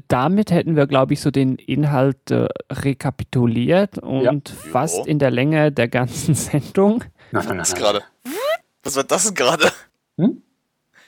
[0.10, 5.04] Damit hätten wir, glaube ich, so den Inhalt äh, rekapituliert und fast Jo.
[5.06, 7.04] in der Länge der ganzen Sendung.
[7.32, 7.82] Nein, nein, Was nein.
[7.82, 8.04] gerade?
[8.84, 9.72] Was war das denn gerade?
[10.18, 10.42] Hm?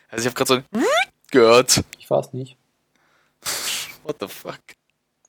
[0.09, 0.83] Also ich habe gerade so ein
[1.31, 1.83] gehört.
[1.99, 2.55] Ich war es nicht.
[4.03, 4.55] What the fuck?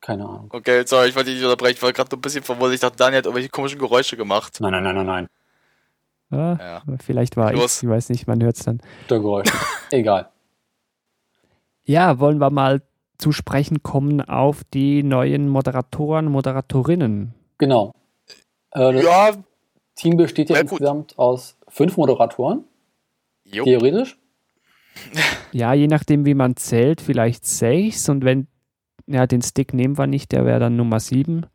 [0.08, 0.48] Keine Ahnung.
[0.50, 1.74] Okay, sorry, ich wollte dich nicht unterbrechen.
[1.76, 2.72] Ich war gerade ein bisschen verwundert.
[2.76, 4.56] Ich dachte, Daniel hat irgendwelche komischen Geräusche gemacht.
[4.58, 5.26] Nein, nein, nein, nein, nein.
[6.30, 6.82] Ja, Ja.
[7.04, 7.76] Vielleicht war Los.
[7.76, 8.80] ich, ich weiß nicht, man hört es dann.
[9.04, 9.52] Störgeräusche.
[9.90, 10.30] Egal.
[11.84, 12.82] Ja, wollen wir mal
[13.18, 17.34] zu sprechen kommen auf die neuen Moderatoren, Moderatorinnen.
[17.58, 17.92] Genau.
[18.72, 19.30] Äh, das Ja,
[19.94, 20.72] Team besteht ja Ja, gut.
[20.72, 22.64] insgesamt aus fünf Moderatoren,
[23.44, 23.64] jo.
[23.64, 24.18] theoretisch.
[25.52, 28.06] Ja, je nachdem, wie man zählt, vielleicht sechs.
[28.10, 28.48] Und wenn,
[29.08, 31.46] ja, den Stick nehmen wir nicht, der wäre dann Nummer sieben.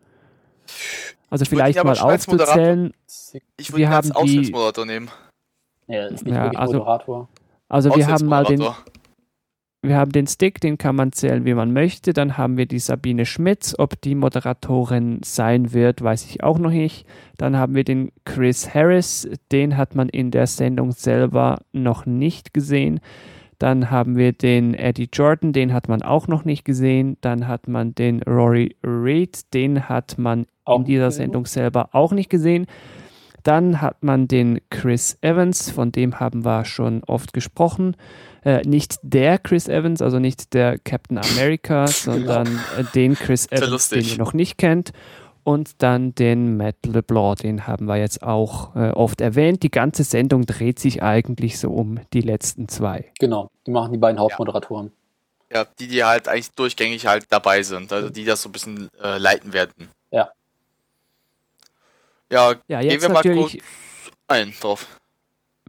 [1.30, 2.94] Also würd ihn vielleicht mal als aufzuzählen.
[3.58, 5.10] Ich Wir würde als haben die- Auswärtsmoderator nehmen.
[5.88, 7.30] Ja, ist nicht Ja, wirklich also- Moderator.
[7.70, 8.64] Also wir haben mal den,
[9.82, 12.14] wir haben den Stick, den kann man zählen, wie man möchte.
[12.14, 13.74] Dann haben wir die Sabine Schmitz.
[13.78, 17.06] Ob die Moderatorin sein wird, weiß ich auch noch nicht.
[17.38, 19.28] Dann haben wir den Chris Harris.
[19.52, 23.00] Den hat man in der Sendung selber noch nicht gesehen.
[23.64, 27.16] Dann haben wir den Eddie Jordan, den hat man auch noch nicht gesehen.
[27.22, 31.28] Dann hat man den Rory Reid, den hat man Auch in dieser gesehen.
[31.28, 32.66] Sendung selber auch nicht gesehen.
[33.44, 37.96] Dann hat man den Chris Evans, von dem haben wir schon oft gesprochen.
[38.44, 42.48] Äh, nicht der Chris Evans, also nicht der Captain America, sondern
[42.78, 44.92] äh, den Chris ja Evans, den ihr noch nicht kennt.
[45.44, 49.64] Und dann den Matt LeBlanc, den haben wir jetzt auch äh, oft erwähnt.
[49.64, 53.12] Die ganze Sendung dreht sich eigentlich so um die letzten zwei.
[53.20, 53.50] Genau.
[53.68, 54.92] Die machen die beiden Hauptmoderatoren.
[55.52, 57.92] Ja, die, die halt eigentlich durchgängig halt dabei sind.
[57.92, 59.90] Also die das so ein bisschen äh, leiten werden.
[60.12, 60.30] Ja.
[62.32, 63.64] Ja, Ja, gehen jetzt wir mal natürlich kurz
[64.28, 64.88] ein drauf.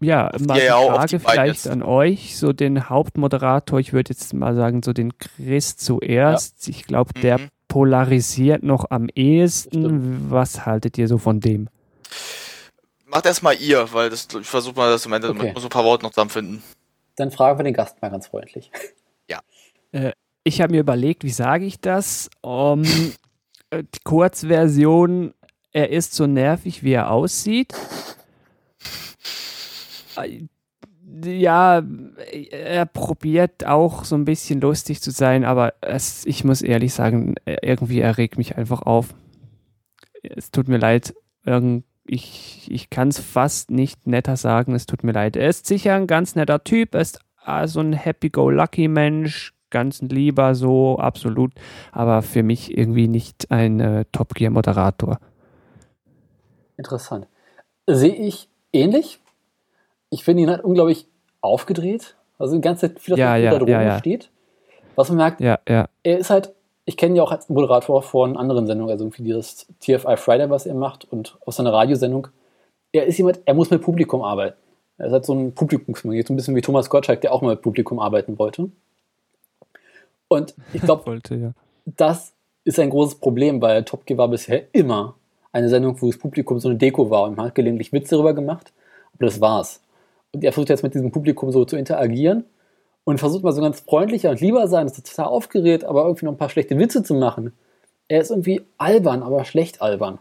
[0.00, 1.68] Ja, mal ja auf Frage die vielleicht jetzt.
[1.68, 6.68] an euch, so den Hauptmoderator, ich würde jetzt mal sagen, so den Chris zuerst.
[6.68, 7.48] Ich glaube, der Mhm.
[7.74, 10.30] Polarisiert noch am ehesten.
[10.30, 11.68] Was haltet ihr so von dem?
[13.04, 15.48] Macht erstmal ihr, weil das, ich versuche mal das am Ende Okay.
[15.48, 16.62] mit so ein paar Worten noch zusammenfinden.
[17.16, 18.70] Dann fragen wir den Gast mal ganz freundlich.
[20.46, 22.28] Ich habe mir überlegt, wie sage ich das?
[22.42, 22.82] Um,
[23.70, 25.32] äh, die Kurzversion,
[25.72, 27.72] er ist so nervig, wie er aussieht.
[31.22, 31.82] Ja,
[32.50, 37.36] er probiert auch so ein bisschen lustig zu sein, aber es, ich muss ehrlich sagen,
[37.44, 39.14] irgendwie erregt mich einfach auf.
[40.22, 41.14] Es tut mir leid,
[42.06, 45.36] ich, ich kann es fast nicht netter sagen, es tut mir leid.
[45.36, 50.08] Er ist sicher ein ganz netter Typ, er ist ah, so ein Happy-Go-Lucky-Mensch, ganz ein
[50.08, 51.52] Lieber, so absolut,
[51.92, 55.18] aber für mich irgendwie nicht ein äh, Top Gear-Moderator.
[56.76, 57.26] Interessant.
[57.86, 59.20] Sehe ich ähnlich.
[60.14, 61.08] Ich finde ihn halt unglaublich
[61.40, 62.14] aufgedreht.
[62.38, 63.98] Also die ganze Zeit viel auf Ja, ja, Drohne ja, ja.
[63.98, 64.30] steht.
[64.94, 65.40] Was man merkt,
[66.04, 66.52] er ist halt,
[66.84, 70.48] ich kenne ihn ja auch als Moderator von anderen Sendungen, also irgendwie dieses TFI Friday,
[70.50, 72.28] was er macht und aus seiner Radiosendung.
[72.92, 74.56] Er ist jemand, er muss mit Publikum arbeiten.
[74.98, 77.50] Er ist halt so ein Publikumsmagnet, so ein bisschen wie Thomas Gottschalk, der auch mal
[77.50, 78.70] mit Publikum arbeiten wollte.
[80.28, 81.50] Und ich glaube, ja.
[81.86, 85.16] das ist ein großes Problem, weil Top Gear war bisher immer
[85.50, 88.32] eine Sendung, wo das Publikum so eine Deko war und man hat gelegentlich Witze darüber
[88.32, 88.72] gemacht,
[89.14, 89.80] aber das war's.
[90.35, 92.45] Und er versucht jetzt mit diesem Publikum so zu interagieren
[93.05, 96.32] und versucht mal so ganz freundlicher und lieber sein, ist total aufgeregt, aber irgendwie noch
[96.32, 97.53] ein paar schlechte Witze zu machen.
[98.09, 100.18] Er ist irgendwie albern, aber schlecht albern.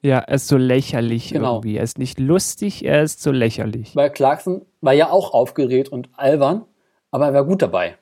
[0.00, 1.56] Ja, er ist so lächerlich Genau.
[1.56, 1.76] irgendwie.
[1.76, 3.94] Er ist nicht lustig, er ist so lächerlich.
[3.96, 6.64] Weil Clarkson war ja auch aufgeregt und albern,
[7.10, 7.96] aber er war gut dabei.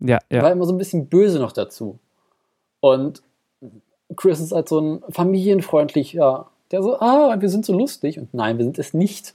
[0.00, 0.42] Ja, Er ja.
[0.42, 1.98] war immer so ein bisschen böse noch dazu.
[2.80, 3.22] Und
[4.16, 8.18] Chris ist halt so ein familienfreundlicher, der so, ah, wir sind so lustig.
[8.18, 9.34] Und nein, wir sind es nicht.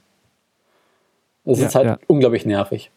[1.44, 1.98] Das Ja, ist halt ja.
[2.06, 2.90] unglaublich nervig.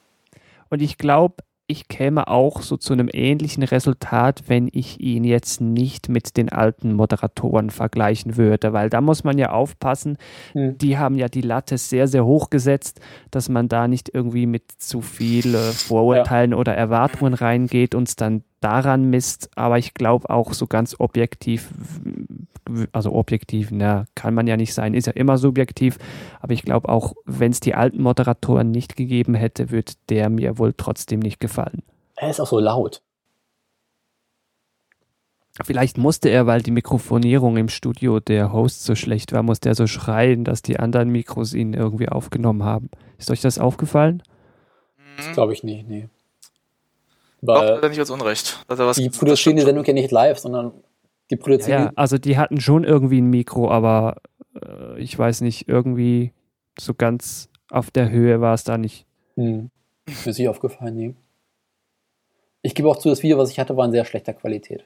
[0.69, 1.35] Und ich glaube,
[1.69, 6.47] ich käme auch so zu einem ähnlichen Resultat, wenn ich ihn jetzt nicht mit den
[6.49, 10.17] alten Moderatoren vergleichen würde, weil da muss man ja aufpassen,
[10.53, 10.77] Hm.
[10.77, 14.63] die haben ja die Latte sehr, sehr hoch gesetzt, dass man da nicht irgendwie mit
[14.77, 19.49] zu viel äh, Vorurteilen oder Erwartungen reingeht und es dann daran misst.
[19.55, 21.69] Aber ich glaube auch so ganz objektiv,
[22.91, 25.97] also objektiv, na, kann man ja nicht sein, ist ja immer subjektiv.
[26.41, 30.57] Aber ich glaube auch, wenn es die alten Moderatoren nicht gegeben hätte, würde der mir
[30.57, 31.83] wohl trotzdem nicht gefallen.
[32.15, 33.01] Er ist auch so laut.
[35.63, 39.75] Vielleicht musste er, weil die Mikrofonierung im Studio der Host so schlecht war, musste er
[39.75, 42.89] so schreien, dass die anderen Mikros ihn irgendwie aufgenommen haben.
[43.17, 44.21] Ist euch das aufgefallen?
[44.97, 45.33] Mhm.
[45.33, 46.09] Glaube ich nicht, nee.
[47.41, 48.65] Doch, hat Weil er nicht als Unrecht.
[48.67, 50.73] Hat er was die produzieren die Sendung ja nicht live, sondern
[51.29, 54.17] die produzieren Ja, also die hatten schon irgendwie ein Mikro, aber
[54.61, 56.33] äh, ich weiß nicht, irgendwie
[56.79, 59.05] so ganz auf der Höhe war es da nicht.
[59.35, 59.69] Hm.
[60.07, 61.15] Mir ist nicht aufgefallen, nee.
[62.61, 64.85] Ich gebe auch zu, das Video, was ich hatte, war in sehr schlechter Qualität.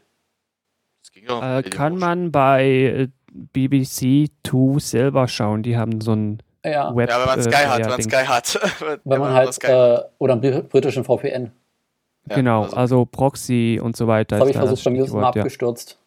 [1.02, 1.42] Das ging doch.
[1.42, 7.10] Äh, kann man bei äh, BBC 2 selber schauen, die haben so ein Ja, Web.
[7.10, 8.02] Ja, wenn man äh, Sky hat, wenn ja, man.
[8.02, 9.00] Sky hat.
[9.06, 11.52] wenn man halt, äh, oder einen br- britischen VPN.
[12.30, 14.36] Ja, genau, also also, Proxy und so weiter.
[14.36, 15.42] Das habe ich da versucht, bei mir ist es immer Stichwort, ja.
[15.42, 15.98] abgestürzt.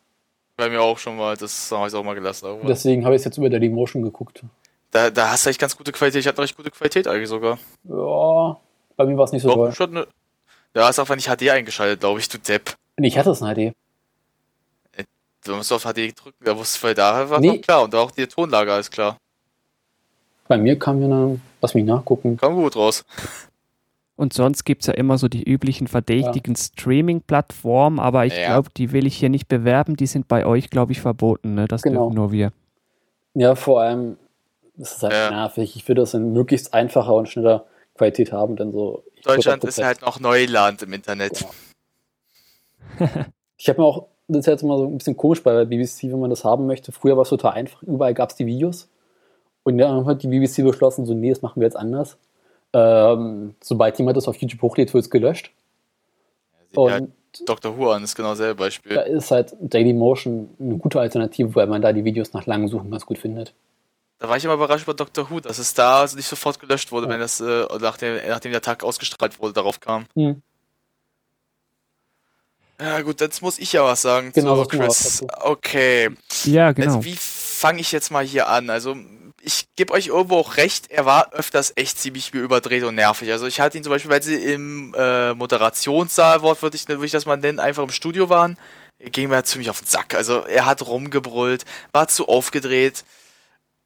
[0.57, 2.47] bei mir auch schon mal, das habe ich auch mal gelassen.
[2.47, 4.45] Aber Deswegen habe ich es jetzt über der Motion geguckt.
[4.91, 6.21] da, da hast du echt ganz gute Qualität.
[6.21, 7.59] Ich hatte recht gute Qualität eigentlich sogar.
[7.85, 8.57] Ja,
[8.97, 9.73] bei mir war es nicht so Doch, toll.
[9.73, 10.07] schon ne,
[10.75, 12.75] ja, ist auch nicht HD eingeschaltet, glaube ich, du Depp.
[12.97, 13.75] Nee, ich hatte es in HD.
[15.45, 17.59] Du musst auf HD drücken, da wusste weil da war Nee.
[17.59, 19.19] klar und da auch die Tonlage ist klar.
[20.49, 22.37] Bei mir kam ja dann, lass mich nachgucken.
[22.39, 23.05] Kam gut raus.
[24.17, 28.47] Und sonst gibt es ja immer so die üblichen verdächtigen Streaming-Plattformen, aber ich Ja.
[28.47, 29.97] glaube, die will ich hier nicht bewerben.
[29.97, 31.55] Die sind bei euch, glaube ich, verboten.
[31.55, 31.67] Ne?
[31.67, 32.05] Das Genau.
[32.05, 32.53] dürfen nur wir.
[33.35, 34.17] Ja, vor allem,
[34.77, 35.31] das ist halt Ja.
[35.31, 35.75] nervig.
[35.75, 39.03] Ich würde das in möglichst einfacher und schneller Qualität haben, denn so.
[39.25, 41.45] Deutschland ist halt noch Neuland im Internet.
[43.01, 43.09] Ja.
[43.57, 46.21] Ich habe mir auch, das ist jetzt immer so ein bisschen komisch bei BBC, wenn
[46.21, 46.93] man das haben möchte.
[46.93, 48.89] Früher war es total einfach, überall gab es die Videos.
[49.65, 52.17] Und dann hat die BBC beschlossen, so, nee, das machen wir jetzt anders.
[52.75, 55.51] Ähm, sobald jemand das auf YouTube hochlädt, wird es gelöscht.
[56.77, 57.12] Ja Und
[57.47, 57.77] Dr.
[57.79, 58.97] Who an, ist genau dasselbe da Beispiel.
[58.97, 63.07] ist halt Dailymotion eine gute Alternative, weil man da die Videos nach langem Suchen ganz
[63.07, 63.55] gut findet.
[64.18, 65.29] Da war ich immer überrascht über Dr.
[65.31, 67.12] Who, dass es da also nicht sofort gelöscht wurde, Ja.
[67.12, 70.07] wenn das, äh, nachdem, nachdem der Tag ausgestrahlt wurde, darauf kam.
[70.14, 70.43] Hm.
[72.81, 75.20] Ja gut, jetzt muss ich ja was sagen Genau, zu was Chris.
[75.20, 75.27] dazu.
[75.43, 76.11] Okay,
[76.45, 76.87] Ja, genau.
[76.97, 78.68] also wie fange ich jetzt mal hier an?
[78.68, 78.97] Also
[79.45, 83.30] ich gebe euch irgendwo auch recht, er war öfters echt ziemlich überdreht und nervig.
[83.30, 87.26] Also ich hatte ihn zum Beispiel, weil sie im äh, Moderationssaal, wortwörtlich würde ich das
[87.26, 88.57] mal nennen, einfach im Studio waren,
[88.99, 90.14] ging mir ziemlich auf den Sack.
[90.14, 93.05] Also er hat rumgebrüllt, war zu aufgedreht.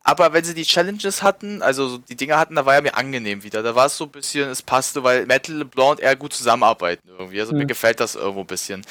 [0.04, 2.96] aber wenn sie die Challenges hatten, also so die Dinger hatten, da war er mir
[2.96, 3.62] angenehm wieder.
[3.62, 7.40] Da war es so ein bisschen, es passte, weil Metal Blonde eher gut zusammenarbeiten irgendwie.
[7.40, 7.58] Also mhm.
[7.58, 8.86] mir gefällt das irgendwo ein bisschen.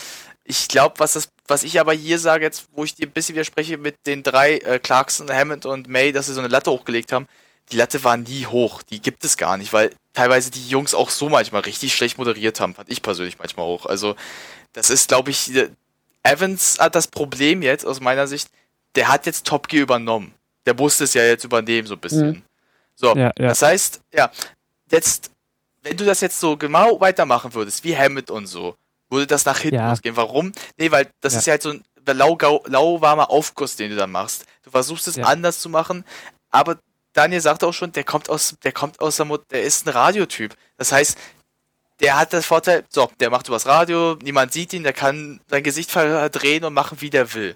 [0.50, 3.36] Ich glaube, was das, was ich aber hier sage, jetzt, wo ich dir ein bisschen
[3.36, 7.12] widerspreche mit den drei, äh, Clarkson, Hammond und May, dass sie so eine Latte hochgelegt
[7.12, 7.28] haben,
[7.72, 8.82] die Latte war nie hoch.
[8.82, 12.62] Die gibt es gar nicht, weil teilweise die Jungs auch so manchmal richtig schlecht moderiert
[12.62, 13.86] haben, fand ich persönlich manchmal auch.
[13.86, 14.16] Also,
[14.72, 15.52] das ist, glaube ich,
[16.24, 18.50] Evans hat das Problem jetzt aus meiner Sicht,
[18.96, 20.34] der hat jetzt Top Gear übernommen.
[20.66, 22.30] Der musste es ja jetzt übernehmen, so ein bisschen.
[22.30, 22.44] Mhm.
[22.96, 23.50] So, ja, ja.
[23.50, 24.32] das heißt, ja,
[24.92, 25.32] jetzt,
[25.84, 28.76] wenn du das jetzt so genau weitermachen würdest, wie Hammett und so,
[29.10, 29.90] würde das nach hinten ja.
[29.90, 30.16] losgehen.
[30.16, 30.52] Warum?
[30.78, 31.40] Nee, weil das ja.
[31.40, 34.46] ist ja halt so ein lau, lauwarmer Aufguss, den du da machst.
[34.64, 35.26] Du versuchst es ja.
[35.26, 36.04] anders zu machen,
[36.50, 36.78] aber
[37.14, 39.90] Daniel sagt auch schon, der kommt aus, der kommt aus der Mut, der ist ein
[39.90, 40.56] Radiotyp.
[40.78, 41.18] Das heißt,
[42.00, 45.64] der hat das Vorteil, so, der macht übers Radio, niemand sieht ihn, der kann sein
[45.64, 47.56] Gesicht verdrehen und machen, wie der will.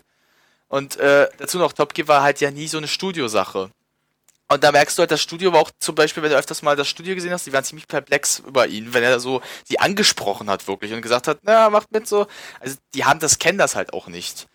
[0.68, 3.70] Und äh, dazu noch, Top Gear war halt ja nie so eine Studiosache.
[4.52, 6.76] Und da merkst du halt, das Studio war auch zum Beispiel, wenn du öfters mal
[6.76, 10.50] das Studio gesehen hast, die waren ziemlich perplex über ihn, wenn er so sie angesprochen
[10.50, 12.28] hat wirklich und gesagt hat, na, macht mit so.
[12.60, 14.50] Also die haben das, kennen das halt auch nicht.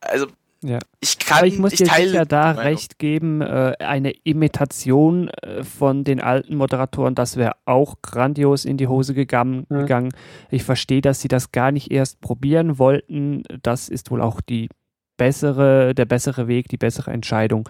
[0.00, 0.28] Also
[0.62, 0.78] ja.
[1.00, 5.62] ich kann, Aber ich muss ich dir sicher da recht geben, äh, eine Imitation äh,
[5.62, 9.66] von den alten Moderatoren, das wäre auch grandios in die Hose gegangen.
[9.68, 9.80] Mhm.
[9.80, 10.12] gegangen.
[10.50, 13.42] Ich verstehe, dass sie das gar nicht erst probieren wollten.
[13.62, 14.70] Das ist wohl auch die
[15.18, 17.68] bessere, der bessere Weg, die bessere Entscheidung.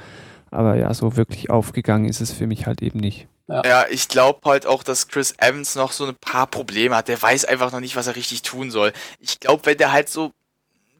[0.50, 3.28] Aber ja, so wirklich aufgegangen ist es für mich halt eben nicht.
[3.48, 7.08] Ja, ja ich glaube halt auch, dass Chris Evans noch so ein paar Probleme hat.
[7.08, 8.92] Der weiß einfach noch nicht, was er richtig tun soll.
[9.20, 10.32] Ich glaube, wenn der halt so,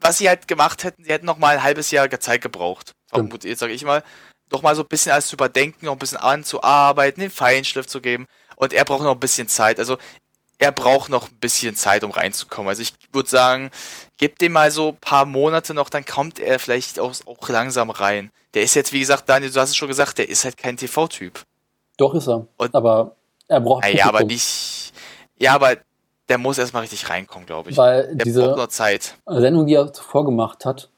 [0.01, 2.93] was sie halt gemacht hätten, sie hätten noch mal ein halbes Jahr Zeit gebraucht.
[3.11, 4.03] Gut, jetzt sage ich mal,
[4.51, 8.01] noch mal so ein bisschen alles zu überdenken, noch ein bisschen anzuarbeiten, den Feinschliff zu
[8.01, 8.25] geben.
[8.55, 9.79] Und er braucht noch ein bisschen Zeit.
[9.79, 9.97] Also
[10.57, 12.69] er braucht noch ein bisschen Zeit, um reinzukommen.
[12.69, 13.71] Also ich würde sagen,
[14.17, 17.89] gebt dem mal so ein paar Monate noch, dann kommt er vielleicht auch, auch langsam
[17.89, 18.31] rein.
[18.53, 20.77] Der ist jetzt, wie gesagt, Daniel, du hast es schon gesagt, der ist halt kein
[20.77, 21.43] TV-Typ.
[21.97, 22.47] Doch ist er.
[22.57, 23.15] Und, aber
[23.47, 24.93] er braucht Ja, aber nicht.
[25.37, 25.77] Ja, aber
[26.29, 27.77] der muss erstmal richtig reinkommen, glaube ich.
[27.77, 29.15] Weil der diese braucht noch Zeit.
[29.25, 30.89] Sendung, die er zuvor gemacht hat,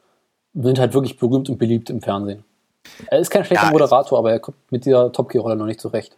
[0.54, 2.43] sind halt wirklich berühmt und beliebt im Fernsehen.
[3.08, 5.66] Er ist kein schlechter ja, Moderator, aber er kommt mit dieser Top Gear Rolle noch
[5.66, 6.18] nicht zurecht.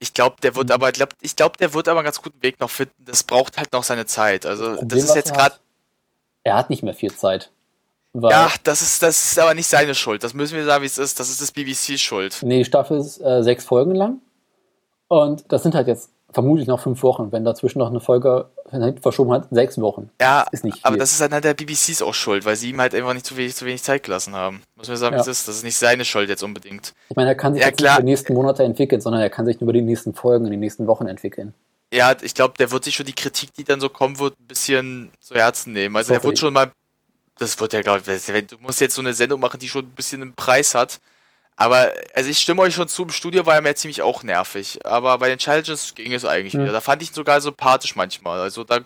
[0.00, 0.74] Ich glaube, der wird mhm.
[0.74, 2.94] aber, glaub, ich glaube, der wird aber einen ganz guten Weg noch finden.
[3.04, 4.46] Das braucht halt noch seine Zeit.
[4.46, 5.56] Also, das, das ist jetzt gerade.
[6.44, 7.50] Er hat nicht mehr viel Zeit.
[8.14, 10.24] Ja, das ist, das ist aber nicht seine Schuld.
[10.24, 11.20] Das müssen wir sagen, wie es ist.
[11.20, 12.38] Das ist das BBC Schuld.
[12.42, 14.20] Nee, die Staffel ist äh, sechs Folgen lang.
[15.08, 18.50] Und das sind halt jetzt vermutlich noch fünf Wochen, wenn dazwischen noch eine Folge
[19.00, 20.10] verschoben hat, sechs Wochen.
[20.20, 20.84] Ja, das ist nicht viel.
[20.84, 23.36] aber das ist halt der BBCs auch schuld, weil sie ihm halt einfach nicht zu
[23.36, 24.62] wenig, zu wenig Zeit gelassen haben.
[24.76, 25.18] Muss man sagen, ja.
[25.18, 25.48] das ist.
[25.48, 26.94] Das ist nicht seine Schuld jetzt unbedingt.
[27.08, 29.30] Ich meine, er kann sich ja, jetzt nicht über die nächsten Monate entwickeln, sondern er
[29.30, 31.54] kann sich nur über die nächsten Folgen in den nächsten Wochen entwickeln.
[31.92, 34.46] Ja, ich glaube, der wird sich schon die Kritik, die dann so kommen wird, ein
[34.46, 35.96] bisschen zu Herzen nehmen.
[35.96, 36.70] Also er wird schon mal,
[37.38, 39.94] das wird ja, glaube ich, du musst jetzt so eine Sendung machen, die schon ein
[39.94, 41.00] bisschen einen Preis hat
[41.60, 44.78] aber, also ich stimme euch schon zu, im Studio war er mir ziemlich auch nervig.
[44.86, 46.62] Aber bei den Challenges ging es eigentlich mhm.
[46.62, 46.72] wieder.
[46.72, 48.38] Da fand ich ihn sogar sympathisch manchmal.
[48.38, 48.78] Also da,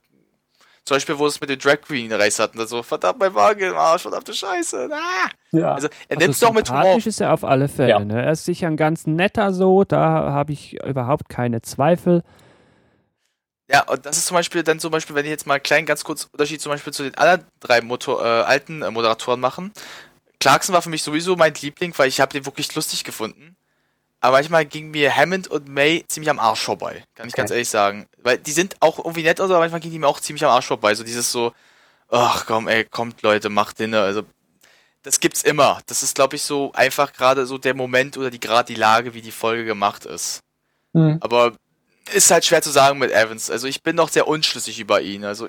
[0.82, 3.76] zum Beispiel, wo es mit den Drag Queen Race hatten, also verdammt, mein Wagen im
[3.76, 4.88] Arsch, verdammte Scheiße.
[4.90, 5.28] Ah!
[5.50, 5.74] Ja.
[5.74, 6.96] Also er also nimmt es doch mit Humor.
[6.96, 7.90] ist er auf alle Fälle.
[7.90, 7.98] Ja.
[7.98, 8.24] Ne?
[8.24, 12.22] Er ist sicher ein ganz netter so, da habe ich überhaupt keine Zweifel.
[13.72, 15.86] Ja, und das ist zum Beispiel dann zum Beispiel, wenn ich jetzt mal einen kleinen,
[15.86, 19.72] ganz kurz Unterschied zum Beispiel zu den anderen drei Motor, äh, alten äh, Moderatoren machen.
[20.40, 23.56] Clarkson war für mich sowieso mein Liebling, weil ich habe den wirklich lustig gefunden.
[24.20, 27.40] Aber manchmal ging mir Hammond und May ziemlich am Arsch vorbei, kann ich okay.
[27.40, 28.06] ganz ehrlich sagen.
[28.22, 30.66] Weil die sind auch irgendwie nett, aber manchmal ging die mir auch ziemlich am Arsch
[30.66, 30.94] vorbei.
[30.94, 31.52] So dieses so,
[32.08, 34.02] ach komm, ey, kommt Leute, macht Dinner.
[34.02, 34.22] Also
[35.02, 35.80] das gibt's immer.
[35.86, 39.14] Das ist, glaube ich, so einfach gerade so der Moment oder die gerade die Lage,
[39.14, 40.42] wie die Folge gemacht ist.
[40.92, 41.18] Mhm.
[41.20, 41.54] Aber
[42.12, 43.50] ist halt schwer zu sagen mit Evans.
[43.50, 45.24] Also ich bin noch sehr unschlüssig über ihn.
[45.24, 45.48] Also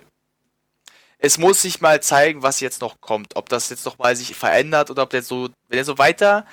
[1.20, 3.36] es muss sich mal zeigen, was jetzt noch kommt.
[3.36, 6.46] Ob das jetzt noch mal sich verändert oder ob der so, wenn er so weiter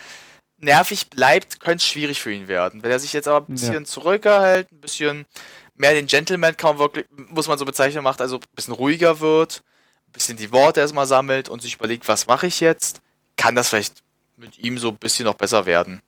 [0.59, 2.83] nervig bleibt, könnte es schwierig für ihn werden.
[2.83, 3.85] Wenn er sich jetzt aber ein bisschen ja.
[3.85, 5.27] zurückerhält, ein bisschen
[5.75, 9.63] mehr den Gentleman kaum wirklich, muss man so bezeichnen, macht, also ein bisschen ruhiger wird,
[10.09, 13.01] ein bisschen die Worte erstmal sammelt und sich überlegt, was mache ich jetzt,
[13.37, 14.03] kann das vielleicht
[14.37, 16.03] mit ihm so ein bisschen noch besser werden.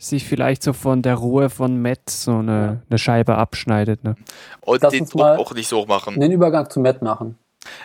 [0.00, 4.04] Sich vielleicht so von der Ruhe von Matt so eine, eine Scheibe abschneidet.
[4.04, 4.14] Ne?
[4.60, 6.20] Und Lass den Druck auch nicht so machen.
[6.20, 7.36] Den Übergang zu Matt machen.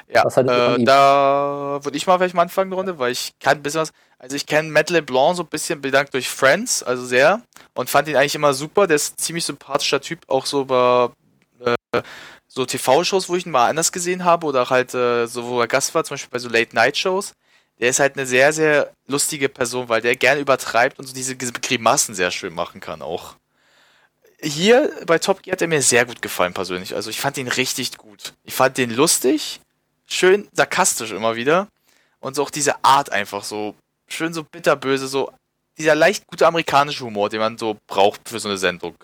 [0.08, 3.64] Ja, äh, da würde ich mal vielleicht mal anfangen, eine Runde, weil ich kann ein
[3.64, 3.92] bisschen was.
[4.20, 7.42] Also ich kenne Matt LeBlanc so ein bisschen bedankt durch Friends, also sehr.
[7.74, 8.88] Und fand ihn eigentlich immer super.
[8.88, 11.10] Der ist ein ziemlich sympathischer Typ, auch so bei
[11.66, 12.02] äh,
[12.48, 15.68] so TV-Shows, wo ich ihn mal anders gesehen habe, oder halt äh, so, wo er
[15.68, 17.34] Gast war, zum Beispiel bei so Late-Night-Shows.
[17.80, 21.36] Der ist halt eine sehr, sehr lustige Person, weil der gerne übertreibt und so diese,
[21.36, 23.36] Grimassen sehr schön machen kann auch.
[24.42, 26.96] Hier bei Top Gear hat er mir sehr gut gefallen persönlich.
[26.96, 28.34] Also ich fand ihn richtig gut.
[28.44, 29.62] Ich fand den lustig
[30.06, 31.68] schön sarkastisch immer wieder.
[32.20, 33.76] Und so auch diese Art einfach so,
[34.08, 35.32] schön so bitterböse, so
[35.78, 38.96] dieser leicht gute amerikanische Humor, den man so braucht für so eine Sendung.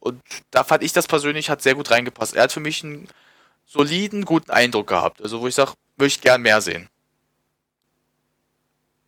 [0.00, 2.34] Und da fand ich das persönlich hat sehr gut reingepasst.
[2.34, 3.08] Er hat für mich einen
[3.66, 5.20] soliden, guten Eindruck gehabt.
[5.22, 6.88] Also wo ich sage, würde ich gern mehr sehen.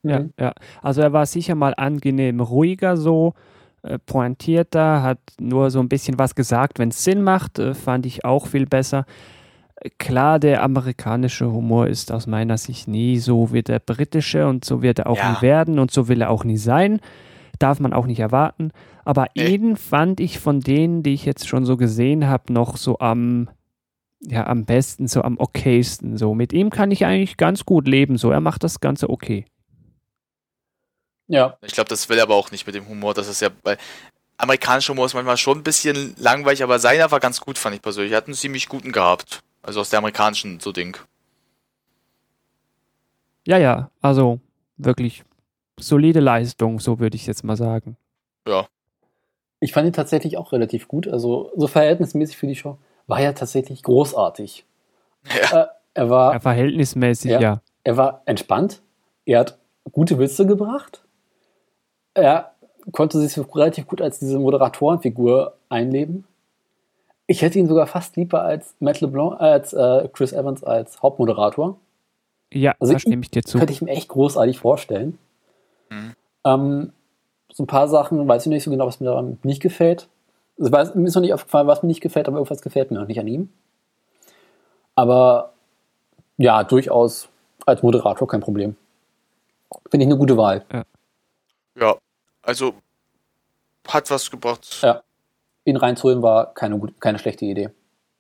[0.03, 0.33] Ja, Mhm.
[0.39, 0.53] ja.
[0.83, 3.35] Also er war sicher mal angenehm ruhiger so,
[3.83, 8.07] äh, pointierter, hat nur so ein bisschen was gesagt, wenn es Sinn macht, äh, fand
[8.07, 9.07] ich auch viel besser.
[9.77, 14.65] Äh, Klar, der amerikanische Humor ist aus meiner Sicht nie so wie der britische und
[14.65, 15.33] so wird er auch Ja.
[15.33, 17.01] nie werden und so will er auch nie sein.
[17.61, 18.71] Darf man auch nicht erwarten.
[19.05, 19.55] Aber Nee.
[19.55, 23.49] ihn fand ich von denen, die ich jetzt schon so gesehen habe, noch so am,
[24.21, 26.17] ja, am besten, so am okaysten.
[26.17, 28.17] So, mit ihm kann ich eigentlich ganz gut leben.
[28.17, 29.45] So, er macht das Ganze okay.
[31.29, 33.15] Ja, Ich glaube, das will er aber auch nicht mit dem Humor.
[33.15, 33.77] Das ist ja, weil
[34.39, 37.83] amerikanischer Humor ist manchmal schon ein bisschen langweilig, aber seiner war ganz gut, fand ich
[37.83, 38.13] persönlich.
[38.13, 39.41] Er hat einen ziemlich guten gehabt.
[39.63, 40.97] Also aus der amerikanischen so Ding.
[43.47, 44.41] Ja, ja, also
[44.77, 45.25] wirklich
[45.79, 47.97] solide Leistung, so würde ich jetzt mal sagen.
[49.61, 51.09] ich fand ihn tatsächlich auch relativ gut.
[51.09, 54.65] Also so verhältnismäßig für die Show war er tatsächlich großartig.
[55.35, 55.63] Ja.
[55.63, 57.41] Äh, er war Ja, verhältnismäßig, Ja.
[57.41, 57.63] ja.
[57.85, 58.83] Er war entspannt,
[59.25, 59.59] er hat
[59.91, 61.03] gute Witze gebracht,
[62.19, 62.53] er
[62.93, 66.25] konnte sich relativ gut als diese Moderatorenfigur einleben.
[67.27, 71.77] Ich hätte ihn sogar fast lieber als Matt LeBlanc, als äh, Chris Evans als Hauptmoderator.
[72.53, 73.59] Ja, Also da ich- stimme ich dir zu.
[73.59, 75.19] Könnte ich mir echt großartig vorstellen.
[75.91, 76.13] Mhm.
[76.45, 76.93] Ähm,
[77.53, 80.09] so ein paar Sachen weiß ich nicht so genau, was mir daran nicht gefällt.
[80.59, 82.99] Also, weiß, mir ist noch nicht aufgefallen, was mir nicht gefällt, aber irgendwas gefällt mir
[82.99, 83.51] noch nicht an ihm.
[84.95, 85.53] Aber
[86.37, 87.29] ja, durchaus
[87.67, 88.77] als Moderator kein Problem.
[89.91, 90.65] Finde ich eine gute Wahl.
[91.79, 91.97] Ja,
[92.49, 92.75] also
[93.87, 94.79] hat was gebracht.
[94.83, 95.03] Ja.
[95.65, 97.69] Ihn reinzuholen war keine, gut, keine schlechte Idee.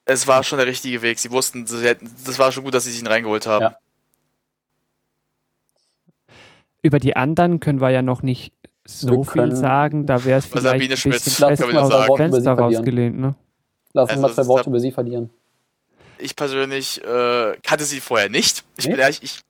[0.04, 1.18] Es war schon der richtige Weg.
[1.18, 3.62] Sie wussten, sie hätten, das war schon gut, dass sie sich ihn reingeholt haben.
[3.62, 3.76] Ja.
[6.82, 8.52] Über die anderen können wir ja noch nicht
[8.84, 10.06] so Wir viel sagen.
[10.06, 12.16] Da wäre es vielleicht Sabine ein bisschen lass mal aus sagen.
[12.16, 13.18] Fenster rausgelehnt.
[13.18, 13.34] Ne?
[13.92, 15.30] Lass uns Also, mal zwei das Worte über sie verlieren.
[16.18, 18.64] Ich persönlich äh, kannte sie vorher nicht.
[18.76, 18.92] Ich Nee?
[18.92, 19.40] bin ehrlich, ich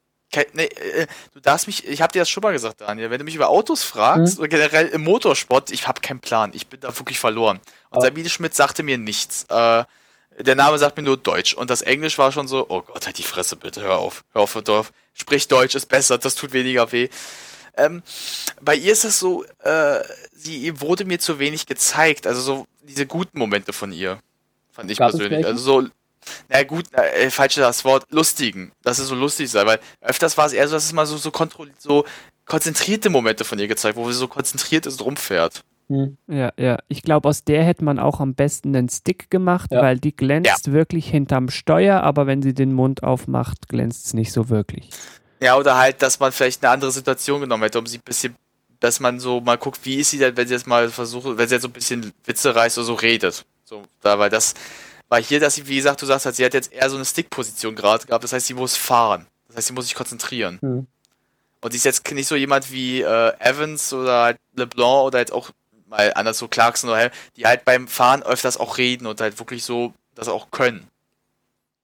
[0.52, 3.24] nee, äh, du darfst mich, ich habe dir das schon mal gesagt, Daniel, wenn du
[3.24, 4.40] mich über Autos fragst Mhm.
[4.40, 6.50] oder generell im Motorsport, ich habe keinen Plan.
[6.54, 7.58] Ich bin da wirklich verloren.
[7.90, 9.44] Und Aber- Sabine Schmidt sagte mir nichts.
[9.48, 9.84] Äh,
[10.40, 13.18] der Name sagt mir nur Deutsch und das Englisch war schon so, oh Gott, halt
[13.18, 14.92] die Fresse bitte, hör auf, hör auf, hör auf.
[15.14, 17.08] Sprich Deutsch ist besser, das tut weniger weh.
[17.76, 18.02] Ähm,
[18.60, 20.00] bei ihr ist das so, äh,
[20.32, 24.20] sie wurde mir zu wenig gezeigt, also so diese guten Momente von ihr,
[24.72, 25.44] fand ich Gab es persönlich.
[25.46, 25.88] Also so,
[26.48, 30.36] na gut, na, äh, falsch das Wort, lustigen, dass es so lustig sei, weil öfters
[30.36, 32.04] war es eher so, dass es mal so, so, kontrolliert, so
[32.44, 35.62] konzentrierte Momente von ihr gezeigt, wo sie so konzentriert ist und rumfährt.
[35.88, 36.18] Hm.
[36.26, 36.78] Ja, ja.
[36.88, 39.82] Ich glaube, aus der hätte man auch am besten den Stick gemacht, Ja.
[39.82, 44.32] weil die glänzt wirklich hinterm Steuer, aber wenn sie den Mund aufmacht, glänzt es nicht
[44.32, 44.90] so wirklich.
[45.40, 48.34] Ja, oder halt, dass man vielleicht eine andere Situation genommen hätte, um sie ein bisschen,
[48.80, 51.48] dass man so mal guckt, wie ist sie denn, wenn sie jetzt mal versucht, wenn
[51.48, 53.44] sie jetzt so ein bisschen Witze reißt oder so redet.
[53.64, 54.54] So, da, weil das
[55.08, 57.04] war hier, dass sie, wie gesagt, du sagst, halt, sie hat jetzt eher so eine
[57.04, 59.26] Stick-Position gerade gehabt, das heißt, sie muss fahren.
[59.48, 60.58] Das heißt, sie muss sich konzentrieren.
[60.60, 60.86] Hm.
[61.60, 65.32] Und sie ist jetzt nicht so jemand wie äh, Evans oder halt LeBlanc oder halt
[65.32, 65.50] auch
[65.88, 69.38] mal anders so Clarkson oder Hell, die halt beim Fahren öfters auch reden und halt
[69.38, 70.86] wirklich so das auch können.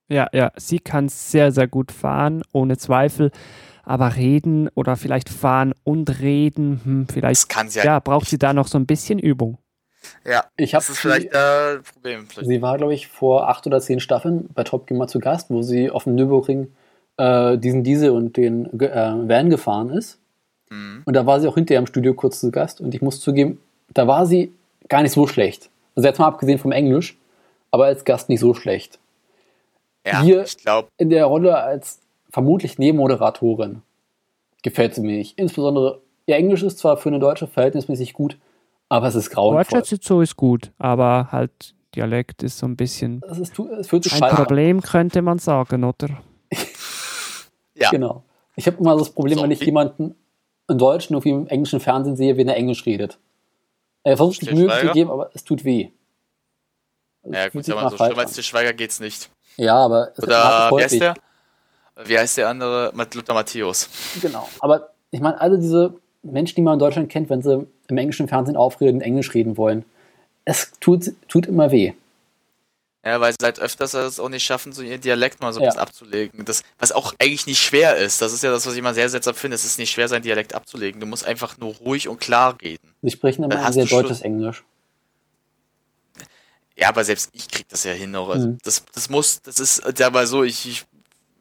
[0.09, 0.53] Ja, ja.
[0.57, 3.31] Sie kann sehr, sehr gut fahren, ohne Zweifel.
[3.83, 8.05] Aber reden oder vielleicht fahren und reden, hm, Das vielleicht kann sie ja, halt.
[8.05, 9.59] braucht sie da noch so ein bisschen Übung.
[10.25, 12.27] Ja, Ich das ist vielleicht äh, ein Problem.
[12.27, 12.49] Vielleicht.
[12.49, 15.51] Sie war, glaube ich, vor acht oder zehn Staffeln bei Top Gear mal zu Gast,
[15.51, 16.73] wo sie auf dem Nürburgring
[17.17, 20.19] äh, diesen Diesel und den äh, Van gefahren ist.
[20.71, 21.03] Mhm.
[21.05, 22.81] Und da war sie auch hinterher im Studio kurz zu Gast.
[22.81, 23.61] Und ich muss zugeben,
[23.93, 24.53] da war sie
[24.89, 25.71] gar nicht so schlecht.
[25.97, 27.17] Also jetzt mal abgesehen vom Englisch,
[27.71, 28.99] aber als Gast nicht so schlecht.
[30.07, 32.01] Ja, Hier- ich glaube, In der Rolle als
[32.31, 33.83] vermutlich Nebenmoderatorin
[34.63, 35.39] gefällt sie mir nicht.
[35.39, 38.37] Insbesondere, ihr Englisch ist zwar für eine Deutsche verhältnismäßig gut,
[38.95, 39.79] aber es ist grauenvoll.
[39.79, 44.05] Wortschatz so ist gut, aber halt Dialekt ist so ein bisschen Es, ist, es fühlt
[44.05, 44.45] sich ein scheiße an.
[44.45, 46.09] Problem, könnte man sagen, oder?
[47.75, 47.91] ja.
[47.91, 48.23] Genau.
[48.55, 50.15] Ich habe immer das Problem, wenn ich jemanden
[50.69, 53.19] in Deutschen irgendwie im englischen Fernsehen sehe, wenn er Englisch redet.
[54.05, 55.91] Er versucht sich Mühe zu geben, aber es tut weh.
[57.23, 59.29] Es Ja, gut, aber so schlimm als der Schweiger geht's nicht.
[59.57, 61.15] Ja, aber es Oder wie heißt der?
[62.05, 62.93] Wie heißt der andere?
[63.15, 63.89] Luther Matthäus.
[64.21, 64.49] Genau.
[64.61, 65.95] Aber ich meine, alle diese
[66.25, 69.85] Menschen, die man in Deutschland kennt, wenn sie im englischen Fernsehen aufreden, Englisch reden wollen,
[70.45, 71.93] es tut, tut immer weh.
[73.07, 75.65] Ja, weil sie halt öfters es auch nicht schaffen, so ihren Dialekt mal so ein
[75.65, 75.69] Ja.
[75.71, 76.45] bisschen abzulegen.
[76.47, 78.23] Das, was auch eigentlich nicht schwer ist.
[78.23, 79.57] Das ist ja das, was ich immer sehr seltsam finde.
[79.57, 81.01] Es ist nicht schwer, seinen Dialekt abzulegen.
[81.01, 82.95] Du musst einfach nur ruhig und klar reden.
[83.03, 84.65] Sie sprechen immer ein sehr deutsches Englisch.
[86.77, 88.17] Ja, aber selbst ich krieg das ja hin.
[88.17, 88.31] Auch.
[88.31, 88.59] Also Mhm.
[88.65, 90.85] das, das muss, das ist ja mal so, ich, ich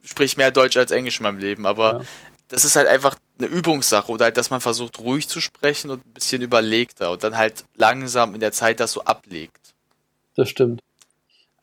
[0.03, 2.05] sprich mehr Deutsch als Englisch in meinem Leben, aber Ja.
[2.49, 6.05] das ist halt einfach eine Übungssache oder halt, dass man versucht ruhig zu sprechen und
[6.05, 9.73] ein bisschen überlegter und dann halt langsam in der Zeit das so ablegt.
[10.35, 10.81] Das stimmt.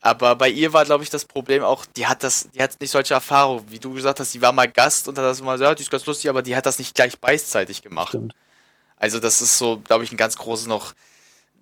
[0.03, 2.89] Aber bei ihr war, glaube ich, das Problem auch, die hat das, die hat nicht
[2.89, 5.75] solche Erfahrungen, wie du gesagt hast, die war mal Gast und hat das mal, ja,
[5.75, 8.09] die ist ganz lustig, aber die hat das nicht gleich beidseitig gemacht.
[8.09, 8.33] Stimmt.
[8.97, 10.93] Also das ist so, glaube ich, ein ganz großes noch.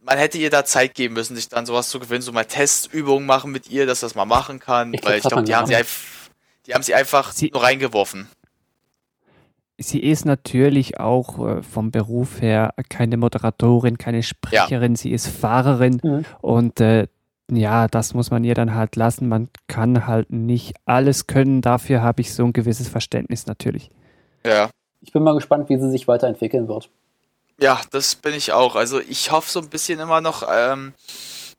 [0.03, 3.25] Man hätte ihr da Zeit geben müssen, sich dann sowas zu gewinnen, so mal Testübungen
[3.25, 5.45] machen mit ihr, dass das mal machen kann, Ich glaub, weil ich das hat glaube,
[5.47, 5.97] die haben sie einfach,
[6.65, 8.29] die haben sie einfach Sie- nur reingeworfen.
[9.81, 16.01] Sie ist natürlich auch äh, vom Beruf her keine Moderatorin, keine Sprecherin, sie ist Fahrerin
[16.03, 16.25] Mhm.
[16.41, 17.07] und äh,
[17.51, 19.27] ja, das muss man ihr dann halt lassen.
[19.27, 21.61] Man kann halt nicht alles können.
[21.61, 23.89] Dafür habe ich so ein gewisses Verständnis natürlich.
[24.45, 24.69] Ja.
[25.01, 26.89] Ich bin mal gespannt, wie sie sich weiterentwickeln wird.
[27.59, 28.75] Ja, das bin ich auch.
[28.75, 30.93] Also ich hoffe so ein bisschen immer noch, ähm,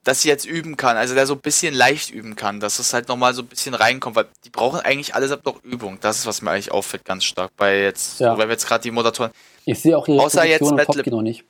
[0.05, 0.97] dass sie jetzt üben kann.
[0.97, 3.75] Also der so ein bisschen leicht üben kann, dass es halt nochmal so ein bisschen
[3.75, 5.99] reinkommt, weil die brauchen eigentlich allesamt noch Übung.
[6.01, 7.51] Das ist, was mir eigentlich auffällt, ganz stark.
[7.57, 8.37] Bei jetzt, Ja.
[8.39, 9.31] weil wir jetzt gerade die Moderatoren.
[9.67, 11.45] Ich sehe auch ihre Außer jetzt Position Metal- Top noch nicht.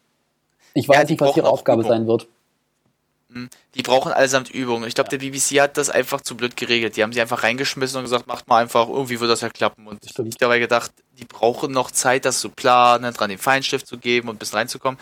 [0.74, 1.90] Ich weiß Ja, nicht, was ihre Aufgabe Übung.
[1.92, 2.26] sein wird.
[3.76, 4.82] Die brauchen allesamt Übung.
[4.84, 6.96] Ich glaube, der BBC hat das einfach zu blöd geregelt.
[6.96, 9.86] Die haben sie einfach reingeschmissen und gesagt, macht mal einfach, irgendwie wird das ja klappen.
[9.86, 10.34] Und ich Stimmt.
[10.34, 14.28] habe dabei gedacht, die brauchen noch Zeit, das zu planen, dran den Feinstift zu geben
[14.28, 14.98] und bisschen reinzukommen.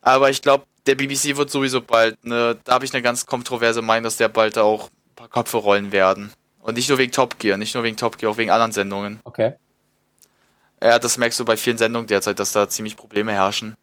[0.00, 3.82] Aber ich glaube, der BBC wird sowieso bald, ne, da habe ich eine ganz kontroverse
[3.82, 6.32] Meinung, dass der bald auch ein paar Köpfe rollen werden.
[6.60, 9.20] Und nicht nur wegen Top Gear, nicht nur wegen Top Gear, auch wegen anderen Sendungen.
[9.24, 9.54] Okay.
[10.82, 13.74] Ja, das merkst du bei vielen Sendungen derzeit, dass da ziemlich Probleme herrschen.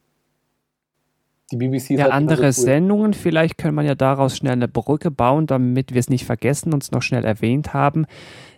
[1.51, 2.65] Die BBC Ja, halt andere so cool.
[2.65, 6.73] Sendungen, vielleicht kann man ja daraus schnell eine Brücke bauen, damit wir es nicht vergessen
[6.73, 8.05] und es noch schnell erwähnt haben.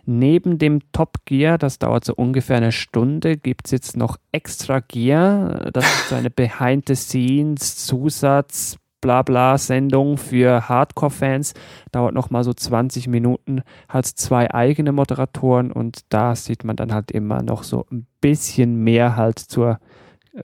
[0.06, 4.80] Neben dem Top Gear, das dauert so ungefähr eine Stunde, gibt es jetzt noch Extra
[4.80, 5.70] Gear.
[5.72, 8.76] Das ist so eine Behind the Scenes Zusatz.
[9.00, 11.54] Blabla Sendung für Hardcore-Fans
[11.90, 16.92] dauert noch mal so 20 Minuten, hat zwei eigene Moderatoren und da sieht man dann
[16.92, 19.78] halt immer noch so ein bisschen mehr halt zur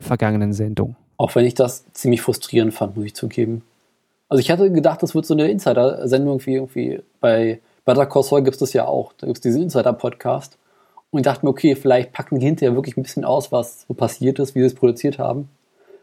[0.00, 0.96] vergangenen Sendung.
[1.16, 3.62] Auch wenn ich das ziemlich frustrierend fand, muss ich zugeben.
[4.28, 8.42] Also ich hatte gedacht, das wird so eine Insider-Sendung wie irgendwie bei Better Call Saul
[8.42, 9.12] gibt es das ja auch.
[9.18, 10.58] Da gibt es diesen Insider-Podcast.
[11.10, 13.94] Und ich dachte mir, okay, vielleicht packen die hinterher wirklich ein bisschen aus, was so
[13.94, 15.48] passiert ist, wie sie es produziert haben.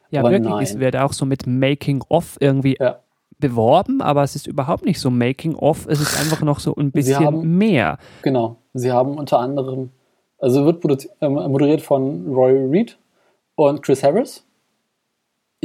[0.09, 0.63] Ja, Aber wirklich, nein.
[0.63, 2.99] es wird auch so mit Making-of irgendwie Ja.
[3.39, 7.25] beworben, aber es ist überhaupt nicht so Making-of, es ist einfach noch so ein bisschen
[7.25, 7.97] haben- mehr.
[8.21, 8.55] Genau.
[8.73, 9.89] Sie haben unter anderem,
[10.39, 12.97] also wird äh, moderiert von Roy Reed
[13.55, 14.45] und Chris Harris.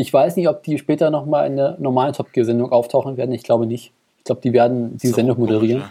[0.00, 3.32] Ich weiß nicht, ob die später nochmal in der normalen Top Gear-Sendung auftauchen werden.
[3.32, 3.92] Ich glaube nicht.
[4.18, 5.82] Ich glaube, die werden die So Sendung moderieren.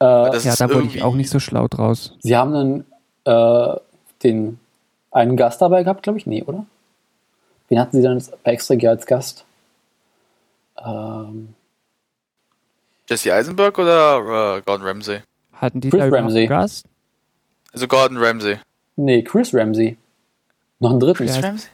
[0.00, 2.14] Äh, Ja, da wurde ich auch nicht so schlau draus.
[2.20, 2.84] Sie haben einen,
[3.24, 3.76] äh,
[4.22, 4.58] den,
[5.10, 6.26] einen Gast dabei gehabt, glaube ich.
[6.26, 6.66] Nee, oder?
[7.68, 9.46] Wen hatten Sie dann bei Extra Gear als Gast?
[10.84, 11.54] Ähm,
[13.08, 15.20] Jesse Eisenberg oder äh, Gordon Ramsay?
[15.54, 16.40] Hatten die Chris da Ramsay.
[16.40, 16.86] einen Gast?
[17.72, 18.58] Also Gordon Ramsay.
[18.96, 19.96] nee, Chris Ramsey.
[20.80, 21.26] Noch einen dritten.
[21.26, 21.38] Ja.
[21.40, 21.68] Ramsay?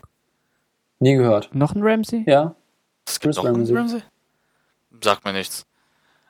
[1.01, 1.55] Nie gehört.
[1.55, 2.25] Noch ein Ramsey?
[2.27, 2.55] Ja,
[3.07, 3.77] Es gibt Chris noch einen Ramsay.
[3.77, 4.03] Ramsay?
[5.03, 5.67] Sagt mir nichts.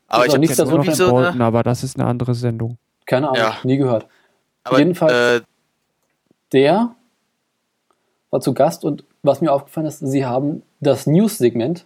[0.07, 2.79] Aber ich habe nichts nur noch so Bolton, aber das ist eine andere Sendung.
[3.07, 3.43] keine Ahnung.
[3.43, 3.57] Ja.
[3.65, 4.07] Nie gehört.
[4.65, 5.41] aber, jedenfalls- Äh,
[6.53, 6.95] Der
[8.31, 11.85] war zu Gast und was mir aufgefallen ist, sie haben das News-Segment,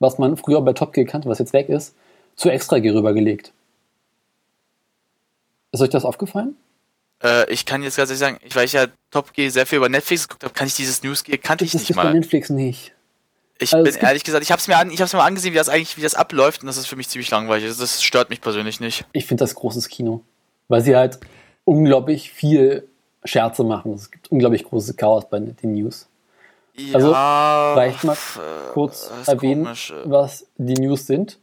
[0.00, 1.94] was man früher bei Top Gear kannte, was jetzt weg ist,
[2.36, 3.52] zu Extra Gear rübergelegt.
[5.72, 6.56] Ist euch das aufgefallen?
[7.22, 9.78] Äh, ich kann jetzt ganz ehrlich sagen, ich, weil ich ja Top G sehr viel
[9.78, 12.04] über Netflix geguckt habe, kann ich dieses News Gear kannte ich das nicht gibt bei
[12.04, 12.14] mal.
[12.14, 12.92] Netflix nicht.
[13.58, 15.52] Ich Also bin ehrlich gesagt, ich habe es mir an, ich habe mir mal angesehen,
[15.52, 17.68] wie das eigentlich, wie das abläuft, und das ist für mich ziemlich langweilig.
[17.68, 19.04] Das, das stört mich persönlich nicht.
[19.12, 20.22] Ich finde das großes Kino,
[20.68, 21.20] weil sie halt
[21.64, 22.88] unglaublich viel
[23.24, 23.92] Scherze machen.
[23.92, 26.08] Es gibt unglaublich großes Chaos bei den News.
[26.94, 30.10] Also, ja, vielleicht mal äh, kurz erwähnen, komisch, äh.
[30.10, 31.38] was die News sind.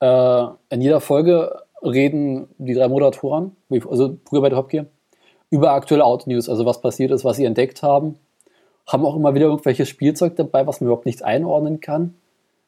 [0.00, 4.86] Äh, in jeder Folge reden die drei Moderatoren, also früher bei Top Gear,
[5.50, 8.18] über aktuelle Auto-News, also was passiert ist, was sie entdeckt haben.
[8.86, 12.14] Haben auch immer wieder irgendwelches Spielzeug dabei, was man überhaupt nicht einordnen kann,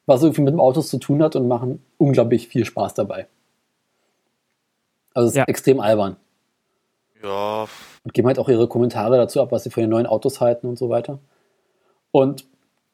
[0.05, 3.27] was irgendwie mit dem Autos zu tun hat und machen unglaublich viel Spaß dabei.
[5.13, 5.43] Also es ist Ja.
[5.45, 6.15] extrem albern.
[7.23, 7.67] Ja,
[8.03, 10.67] Und geben halt auch ihre Kommentare dazu ab, was sie von den neuen Autos halten
[10.67, 11.19] und so weiter.
[12.11, 12.45] Und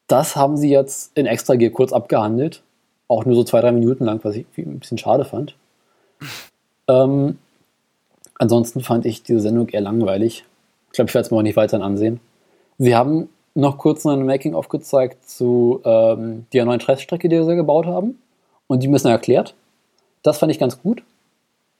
[0.06, 2.62] das haben sie jetzt in Extra Gear kurz abgehandelt.
[3.08, 5.56] Auch nur so zwei, drei Minuten lang, was ich ein bisschen schade fand.
[6.88, 7.38] ähm,
[8.38, 10.44] ansonsten fand ich diese Sendung eher langweilig.
[10.86, 12.20] Ich glaube, ich werde es mir auch nicht weiter ansehen.
[12.78, 17.86] Sie haben noch kurz einen Making-of gezeigt zu ähm, der neuen Teststrecke, die sie gebaut
[17.86, 18.18] haben.
[18.68, 19.54] Und die müssen erklärt.
[20.22, 21.02] Das fand ich ganz gut.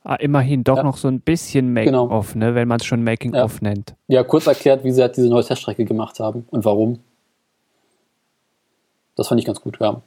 [0.04, 0.82] Ah, immerhin doch Ja.
[0.82, 2.04] noch so ein bisschen Genau.
[2.06, 3.94] Making-of, ne, wenn man es schon Making-of nennt.
[4.06, 6.98] Ja, kurz erklärt, wie sie halt diese neue Teststrecke gemacht haben und warum.
[9.16, 10.00] Das fand ich ganz gut, ja.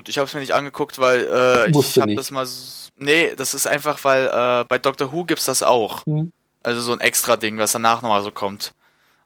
[0.00, 2.46] Gut, ich habe es mir nicht angeguckt, weil äh, ich habe das mal.
[2.96, 6.06] Nee, das ist einfach, weil äh, bei Doctor Who gibt's das auch.
[6.06, 6.32] Mhm.
[6.62, 8.72] Also so ein extra Ding, was danach nochmal so kommt.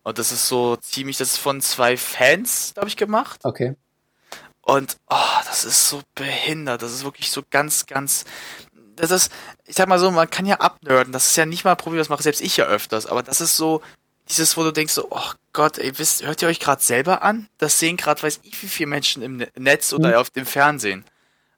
[0.03, 3.41] Und das ist so ziemlich, das ist von zwei Fans, glaube ich, gemacht.
[3.45, 3.75] Okay.
[4.63, 6.83] Und oh, das ist so behindert.
[6.83, 8.25] Das ist wirklich so ganz, ganz.
[8.97, 9.33] Das ist,
[9.65, 11.13] ich sag mal so, man kann ja abnörden.
[11.13, 13.07] Das ist ja nicht mal ein Problem, das mache selbst ich ja öfters.
[13.07, 13.81] Aber das ist so,
[14.29, 17.49] dieses, wo du denkst so, oh Gott, ey, wisst, hört ihr euch gerade selber an?
[17.59, 20.15] Das sehen gerade, weiß ich, wie viele Menschen im Ne- Netz oder Mhm.
[20.17, 21.05] auf dem Fernsehen.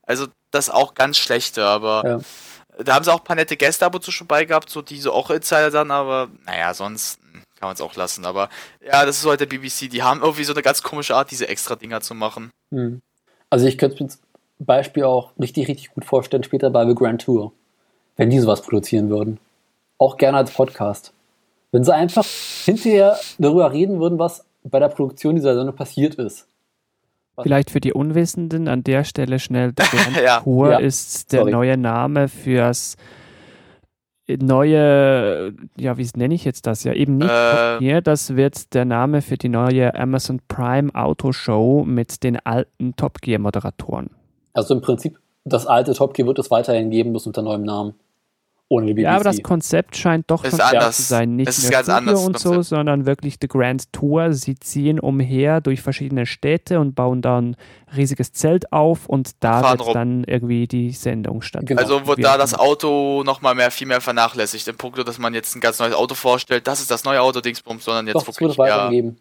[0.02, 2.22] Also, das auch ganz schlechte, aber
[2.78, 2.82] Ja.
[2.84, 4.82] da haben sie auch ein paar nette Gäste ab und zu schon bei gehabt, so
[4.82, 7.18] die so auch Insider dann, aber naja, sonst
[7.58, 8.24] kann man es auch lassen.
[8.26, 8.48] Aber
[8.84, 9.88] ja, das ist so halt der BBC.
[9.88, 12.50] Die haben irgendwie so eine ganz komische Art, diese extra Dinger zu machen.
[12.70, 13.00] Hm.
[13.50, 14.20] Also ich könnte mir zum
[14.58, 17.52] Beispiel auch richtig, richtig gut vorstellen, später bei The Grand Tour,
[18.16, 19.38] wenn die sowas produzieren würden.
[19.98, 21.12] Auch gerne als Podcast.
[21.76, 22.24] Wenn sie einfach
[22.64, 26.48] hinterher darüber reden würden, was bei der Produktion dieser Sendung passiert ist.
[27.38, 30.40] Vielleicht für die Unwissenden an der Stelle schnell, der Grand Ja.
[30.40, 30.78] Tour Ja.
[30.78, 31.52] ist der Sorry.
[31.52, 32.96] neue Name fürs
[34.26, 36.82] neue, ja, wie nenne ich jetzt das?
[36.84, 37.50] Ja, eben nicht Äh.
[37.74, 42.38] Top Gear, das wird der Name für die neue Amazon Prime Auto Show mit den
[42.46, 44.08] alten Top Gear Moderatoren.
[44.54, 47.92] Also im Prinzip, das alte Top Gear wird es weiterhin geben, bloß unter neuem Namen.
[48.68, 49.04] Ohne die BBC.
[49.04, 50.96] Ja, aber das Konzept scheint doch Ist anders.
[50.96, 51.36] zu sein.
[51.36, 54.32] Nicht Es ist mehr ganz Studio anders, und so, sondern wirklich die Grand Tour.
[54.32, 57.56] Sie ziehen umher durch verschiedene Städte und bauen dann ein
[57.96, 59.94] riesiges Zelt auf und da Fahren wird rum.
[59.94, 61.76] dann irgendwie die Sendung stattfinden.
[61.76, 61.94] Genau.
[61.96, 62.54] Also wird da das.
[62.54, 64.66] Auto nochmal mehr, viel mehr vernachlässigt.
[64.66, 67.40] Im Punkt, dass man jetzt ein ganz neues Auto vorstellt, das ist das neue Auto
[67.40, 69.18] Dingsbums, sondern jetzt Doch, wirklich ja, geben.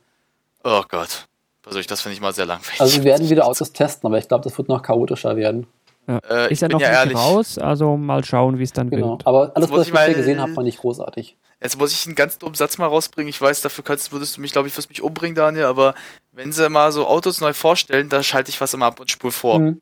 [0.64, 1.28] Oh Gott.
[1.66, 2.80] Also ich, das finde ich mal sehr langweilig.
[2.80, 5.68] Also wir werden wieder Autos testen, aber ich glaube, das wird noch chaotischer werden.
[6.08, 6.20] Ja.
[6.30, 7.18] Äh, ist ich ja bin noch ja nicht ehrlich.
[7.18, 9.12] raus, also mal schauen, wie es dann Genau.
[9.12, 9.26] wird.
[9.28, 11.36] Aber alles, was ich ich bisher mal- gesehen habe, fand ich großartig.
[11.62, 13.30] Jetzt muss ich einen ganz dummen Satz mal rausbringen.
[13.30, 15.96] Ich weiß, dafür könntest, würdest du mich, glaube ich, wirst mich umbringen, Daniel, aber
[16.32, 19.32] wenn sie mal so Autos neu vorstellen, da schalte ich was immer ab und spule
[19.32, 19.60] vor.
[19.60, 19.82] Mhm.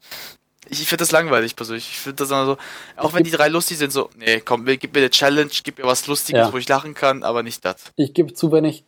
[0.70, 1.90] Ich, ich finde das langweilig persönlich.
[1.90, 2.58] Ich finde das immer so,
[2.96, 5.84] auch wenn die drei lustig sind, so, nee, komm, gib mir eine Challenge, gib mir
[5.86, 6.54] was Lustiges, Ja.
[6.54, 7.92] wo ich lachen kann, aber nicht das.
[7.98, 8.86] Ich gebe zu, wenn ich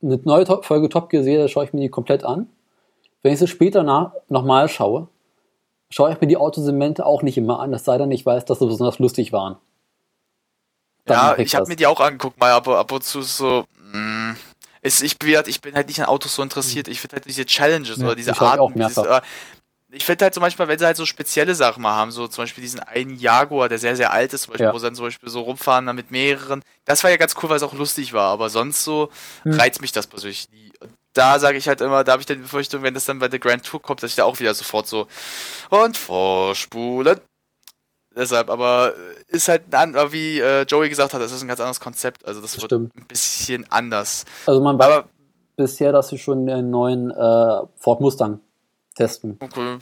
[0.00, 2.46] eine neue Top Folge Top Gear sehe, schaue ich mir die komplett an.
[3.22, 3.82] Wenn ich sie später
[4.28, 5.08] nochmal schaue,
[5.90, 8.58] schaue ich mir die Autosegmente auch nicht immer an, es sei denn, ich weiß, dass
[8.58, 9.56] sie besonders lustig waren.
[11.04, 13.64] Dann Ja, mache ich habe mir die auch angeguckt, mal ab, ab und zu so,
[13.92, 14.36] mh,
[14.82, 16.88] ist, ich, bin halt- ich bin halt nicht an Autos so interessiert.
[16.88, 18.74] Ich finde halt diese Challenges Ja, oder diese ich Arten.
[18.78, 19.20] Dieses, äh,
[19.90, 22.42] ich finde halt zum Beispiel, wenn sie halt so spezielle Sachen mal haben, so zum
[22.42, 24.74] Beispiel diesen einen Jaguar, der sehr, sehr alt ist, zum Beispiel, Ja.
[24.74, 26.62] wo sie dann zum Beispiel so rumfahren dann mit mehreren.
[26.84, 29.08] Das war ja ganz cool, weil es auch lustig war, aber sonst so
[29.44, 29.52] Hm.
[29.54, 30.70] reizt mich das persönlich nie.
[30.80, 33.18] Und da sage ich halt immer, da habe ich dann die Befürchtung, wenn das dann
[33.18, 35.06] bei der Grand Tour kommt, dass ich da auch wieder sofort so
[35.70, 37.20] und vorspulen.
[38.16, 41.48] Deshalb, aber äh, ist halt, ein an- wie äh, Joey gesagt hat, das ist ein
[41.48, 42.26] ganz anderes Konzept.
[42.26, 42.96] Also das, Das wird stimmt.
[42.96, 44.24] ein bisschen anders.
[44.46, 45.08] Also man weiß Aber
[45.56, 48.40] bisher, dass sie schon den neuen äh, Ford Mustang
[48.96, 49.38] testen.
[49.40, 49.78] okay,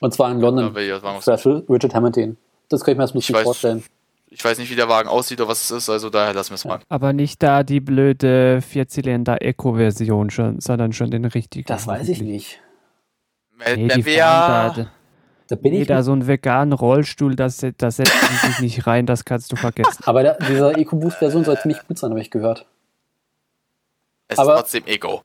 [0.00, 0.72] Und zwar in London.
[0.74, 2.38] Für Richard Hamilton.
[2.70, 3.42] Das kann ich mir erst ein bisschen weiß.
[3.44, 3.84] vorstellen.
[4.32, 6.54] Ich weiß nicht, wie der Wagen aussieht oder was es ist, also daher lassen wir
[6.54, 6.78] es mal.
[6.88, 11.66] Aber nicht da die blöde Vierzylinder Eco-Version schon, sondern schon den richtigen.
[11.66, 12.60] Das weiß ich nicht.
[13.58, 14.86] Nee, der die wär- da,
[15.48, 15.88] Da bin nee, ich.
[15.88, 19.56] da so einen veganen Rollstuhl, das, das setzen die sich nicht rein, das kannst du
[19.56, 20.04] vergessen.
[20.06, 22.66] Aber der, diese EcoBoost-Version soll ziemlich gut sein, habe ich gehört.
[24.28, 25.22] es aber- ist trotzdem Ego.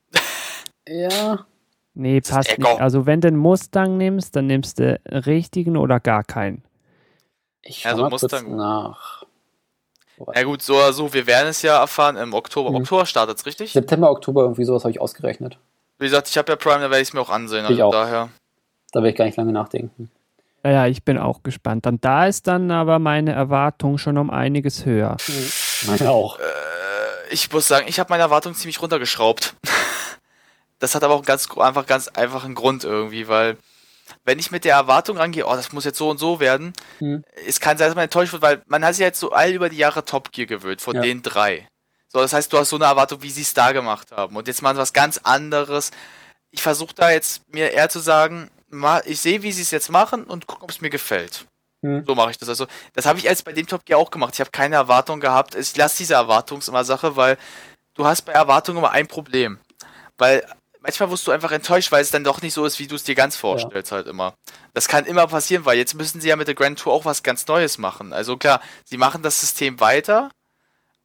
[0.88, 1.46] Ja.
[1.94, 2.62] Nee, passt Eco.
[2.72, 2.80] nicht.
[2.80, 6.62] Also wenn du einen Mustang nimmst, dann nimmst du richtigen oder gar keinen.
[7.68, 9.24] Ich Ja, so Mustang- nach.
[10.34, 12.70] Ja gut, so so, wir werden es ja erfahren im Oktober.
[12.70, 12.76] Mhm.
[12.76, 13.72] Oktober startet es, richtig?
[13.72, 15.58] September, Oktober, irgendwie sowas habe ich ausgerechnet.
[15.98, 17.64] Wie gesagt, ich habe ja Prime, da werde ich es mir auch ansehen.
[17.64, 17.92] Ich Also auch.
[17.92, 18.28] daher.
[18.92, 20.10] Da werde ich gar nicht lange nachdenken.
[20.62, 21.86] Naja, ich bin auch gespannt.
[21.86, 25.16] Dann da ist dann aber meine Erwartung schon um einiges höher.
[25.86, 26.38] Meine auch.
[26.38, 26.42] Äh,
[27.30, 29.54] ich muss sagen, ich habe meine Erwartungen ziemlich runtergeschraubt.
[30.78, 33.58] das hat aber auch einen ganz einfach ganz einfachen Grund irgendwie, weil
[34.26, 37.24] wenn ich mit der Erwartung rangehe, oh, das muss jetzt so und so werden, Hm.
[37.46, 39.68] es kann sein, dass man enttäuscht wird, weil man hat sich jetzt so all über
[39.70, 41.02] die Jahre Top Gear gewöhnt, von Ja.
[41.02, 41.68] den drei.
[42.08, 44.36] So, das heißt, du hast so eine Erwartung, wie sie es da gemacht haben.
[44.36, 45.90] Und jetzt machen sie was ganz anderes.
[46.50, 48.50] Ich versuche da jetzt mir eher zu sagen,
[49.04, 51.46] ich sehe, wie sie es jetzt machen und gucke, ob es mir gefällt.
[51.82, 52.04] Hm.
[52.06, 52.48] So mache ich das.
[52.48, 54.34] Also, das habe ich jetzt bei dem Top Gear auch gemacht.
[54.34, 55.54] Ich habe keine Erwartung gehabt.
[55.54, 57.36] Ich lasse diese Erwartungsasache, weil
[57.94, 59.58] du hast bei Erwartungen immer ein Problem.
[60.18, 60.44] Weil
[60.86, 63.02] manchmal wirst du einfach enttäuscht, weil es dann doch nicht so ist, wie du es
[63.04, 64.34] dir ganz vorstellst, halt immer.
[64.72, 67.22] Das kann immer passieren, weil jetzt müssen sie ja mit der Grand Tour auch was
[67.22, 68.12] ganz Neues machen.
[68.12, 70.30] Also klar, sie machen das System weiter,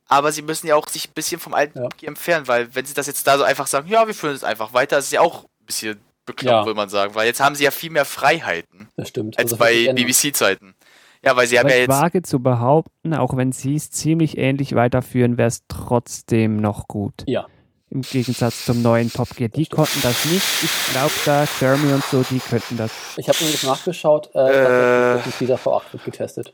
[0.07, 1.89] aber sie müssen ja auch sich ein bisschen vom alten Ja.
[2.03, 4.73] Entfernen, weil wenn sie das jetzt da so einfach sagen, ja, wir führen es einfach
[4.73, 6.65] weiter, ist es ja auch ein bisschen bekloppt, Ja.
[6.65, 9.37] würde man sagen, weil jetzt haben sie ja viel mehr Freiheiten Das stimmt.
[9.39, 9.91] als Also bei.
[9.93, 10.75] BBC-Zeiten.
[11.23, 11.89] Ja, weil sie haben ja ich jetzt.
[11.89, 17.13] wage zu behaupten, auch wenn sie es ziemlich ähnlich weiterführen, wäre es trotzdem noch gut.
[17.27, 17.45] Ja.
[17.91, 19.49] Im Gegensatz zum neuen Top Gear.
[19.49, 20.45] Die konnten das nicht.
[20.63, 22.91] Ich glaube, da Jeremy und so, die könnten das.
[23.17, 25.21] Ich habe nämlich nachgeschaut, äh, Äh.
[25.21, 26.53] ein Visa V8 wird getestet.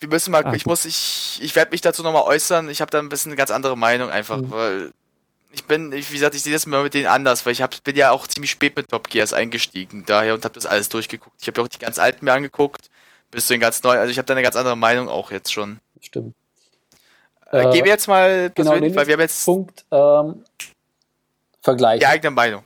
[0.00, 0.70] wir müssen mal, Ah, ich gut.
[0.70, 2.70] muss, ich, ich werde mich dazu nochmal äußern.
[2.70, 4.50] Ich habe da ein bisschen eine ganz andere Meinung einfach, Mhm.
[4.52, 4.92] weil
[5.50, 7.82] ich bin, ich, wie gesagt, ich sehe das immer mit denen anders, weil ich hab,
[7.82, 11.34] bin ja auch ziemlich spät mit Top Gears eingestiegen daher und habe das alles durchgeguckt.
[11.40, 12.90] Ich habe ja auch die ganz alten mir angeguckt,
[13.32, 13.98] bis zu den ganz neuen.
[13.98, 15.80] Also ich habe da eine ganz andere Meinung auch jetzt schon.
[16.00, 16.36] Stimmt.
[17.50, 20.44] Äh, Äh, gehen wir jetzt mal Genau, persönlich, weil wir haben jetzt Punkt ähm,
[21.62, 22.00] Vergleich.
[22.00, 22.62] die eigene Meinung.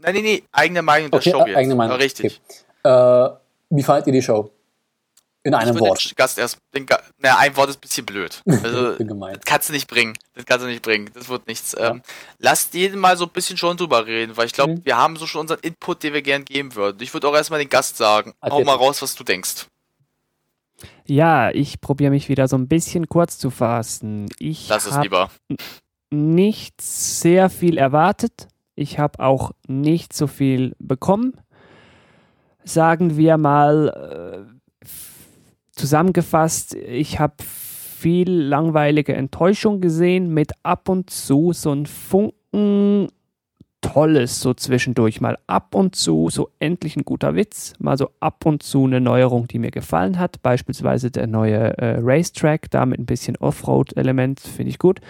[0.00, 1.56] Nein, nee, nee, eigene Meinung der Okay, Show jetzt.
[1.56, 2.40] eigene Meinung, Ja, richtig.
[2.82, 3.28] Äh,
[3.70, 4.50] wie fandet ihr die Show?
[5.46, 6.02] In einem Wort.
[6.10, 8.40] den Gast erst, den Ga naja, ein Wort ist ein bisschen blöd.
[8.62, 8.94] Also.
[8.96, 10.14] Das kannst du nicht bringen.
[10.34, 11.10] Das kannst du nicht bringen.
[11.12, 11.76] Das wird nichts.
[11.78, 12.00] Ähm,
[12.38, 14.84] lasst jeden mal so ein bisschen schon drüber reden, weil ich glaube, Mhm.
[14.86, 16.96] wir haben so schon unseren Input, den wir gern geben würden.
[17.02, 18.32] Ich würde auch erstmal den Gast sagen.
[18.42, 18.64] Hau Erzähl.
[18.64, 19.66] mal raus, was du denkst.
[21.06, 24.26] Ja, ich probiere mich wieder so ein bisschen kurz zu fassen.
[24.38, 25.30] Ich habe lieber.
[26.10, 28.48] nicht sehr viel erwartet.
[28.74, 31.34] Ich habe auch nicht so viel bekommen.
[32.64, 34.86] Sagen wir mal äh,
[35.72, 43.08] zusammengefasst, ich habe viel langweilige Enttäuschung gesehen mit ab und zu so ein Funken
[43.84, 48.46] Tolles so zwischendurch mal ab und zu so endlich ein guter Witz, mal so ab
[48.46, 52.98] und zu eine Neuerung, die mir gefallen hat, beispielsweise der neue äh, Racetrack, da mit
[52.98, 55.00] ein bisschen Offroad-Element, finde ich gut.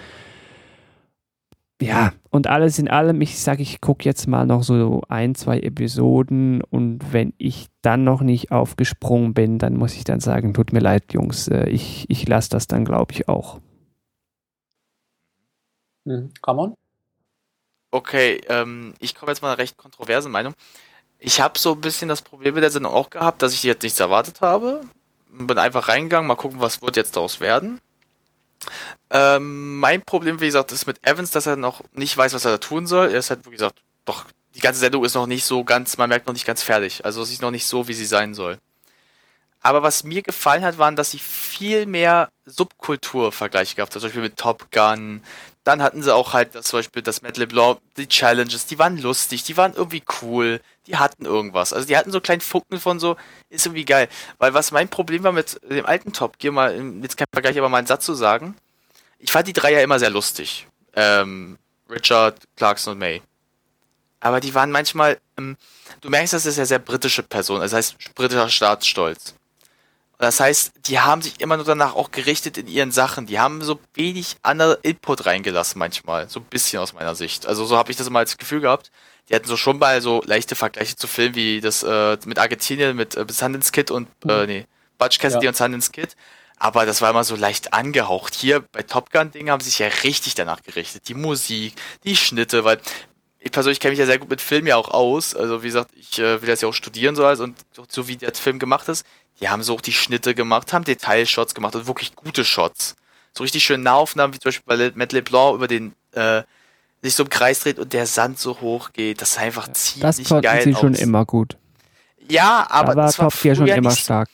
[1.80, 5.60] Ja, und alles in allem, ich sage, ich gucke jetzt mal noch so ein, zwei
[5.60, 10.72] Episoden und wenn ich dann noch nicht aufgesprungen bin, dann muss ich dann sagen, tut
[10.72, 13.60] mir leid, Jungs, äh, ich, ich lasse das dann, glaube ich, auch.
[16.04, 16.30] Mhm.
[16.44, 16.74] Ramon?
[17.94, 20.54] Okay, ähm, ich komme jetzt mal einer recht kontroversen Meinung.
[21.20, 23.84] Ich habe so ein bisschen das Problem mit der Sendung auch gehabt, dass ich jetzt
[23.84, 24.80] nichts erwartet habe.
[25.28, 27.80] Bin einfach reingegangen, mal gucken, was wird jetzt daraus werden.
[29.10, 32.50] Ähm, mein Problem, wie gesagt, ist mit Evans, dass er noch nicht weiß, was er
[32.50, 33.12] da tun soll.
[33.12, 34.24] Er ist halt, wie gesagt, doch,
[34.56, 37.04] die ganze Sendung ist noch nicht so ganz, man merkt noch nicht ganz fertig.
[37.04, 38.58] Also sie ist noch nicht so, wie sie sein soll.
[39.60, 44.00] Aber was mir gefallen hat, waren, dass sie viel mehr Subkulturvergleiche gehabt haben.
[44.00, 45.22] Zum Beispiel mit Top Gun.
[45.64, 48.98] Dann hatten sie auch halt das zum Beispiel das Matt LeBlanc, die Challenges, die waren
[48.98, 51.72] lustig, die waren irgendwie cool, die hatten irgendwas.
[51.72, 53.16] Also die hatten so kleinen Funken von so,
[53.48, 54.08] ist irgendwie geil.
[54.36, 57.56] Weil was mein Problem war mit dem alten Top Gear, mal, im- jetzt kein Vergleich,
[57.58, 58.54] aber mal einen Satz zu sagen.
[59.18, 60.66] Ich fand die drei ja immer sehr lustig.
[60.94, 61.56] Ähm,
[61.88, 63.22] Richard, Clarkson und May.
[64.20, 65.56] Aber die waren manchmal, ähm,
[66.02, 69.34] du merkst, das ist ja sehr britische Person, das heißt britischer Staatsstolz.
[70.24, 73.26] Das heißt, die haben sich immer nur danach auch gerichtet in ihren Sachen.
[73.26, 76.30] Die haben so wenig andere Input reingelassen manchmal.
[76.30, 77.44] So ein bisschen aus meiner Sicht.
[77.46, 78.90] Also so habe ich das immer als Gefühl gehabt.
[79.28, 82.96] Die hatten so schon mal so leichte Vergleiche zu Filmen wie das äh, mit Argentinien,
[82.96, 84.66] mit äh, Sundance Kid und, äh, nee,
[84.96, 85.50] Butch Cassidy Ja.
[85.50, 86.16] und Sundance Kid.
[86.56, 88.34] Aber das war immer so leicht angehaucht.
[88.34, 91.06] Hier bei Top Gun Ding haben sie sich ja richtig danach gerichtet.
[91.08, 92.80] Die Musik, die Schnitte, weil
[93.44, 95.36] ich persönlich kenne mich ja sehr gut mit Film ja auch aus.
[95.36, 98.08] Also wie gesagt, ich äh, will das ja auch studieren so alles und so, so
[98.08, 99.04] wie der Film gemacht ist,
[99.40, 102.96] die haben so auch die Schnitte gemacht, haben Detailshots gemacht und wirklich gute Shots.
[103.36, 106.42] So richtig schön Nahaufnahmen, wie zum Beispiel bei Matt LeBlanc über den äh,
[107.02, 109.20] sich so im Kreis dreht und der Sand so hoch geht.
[109.20, 111.00] Das sah einfach Das ziemlich konnten geil sie schon aus.
[111.00, 111.58] immer gut.
[112.28, 114.30] Ja, aber da war das war Top Gear schon früher immer nicht stark.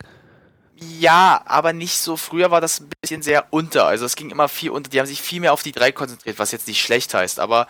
[0.76, 2.16] ja, aber nicht so.
[2.16, 3.86] Früher war das ein bisschen sehr unter.
[3.86, 4.88] Also es ging immer viel unter.
[4.88, 7.66] Die haben sich viel mehr auf die drei konzentriert, was jetzt nicht schlecht heißt, aber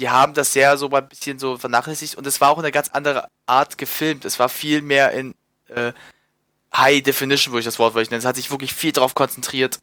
[0.00, 2.88] die haben das sehr so ein bisschen so vernachlässigt und es war auch eine ganz
[2.88, 4.24] andere Art gefilmt.
[4.24, 5.34] Es war viel mehr in
[5.68, 5.92] äh,
[6.74, 8.20] High Definition, würde ich das Wort wirklich nennen.
[8.20, 9.78] Es hat sich wirklich viel drauf konzentriert,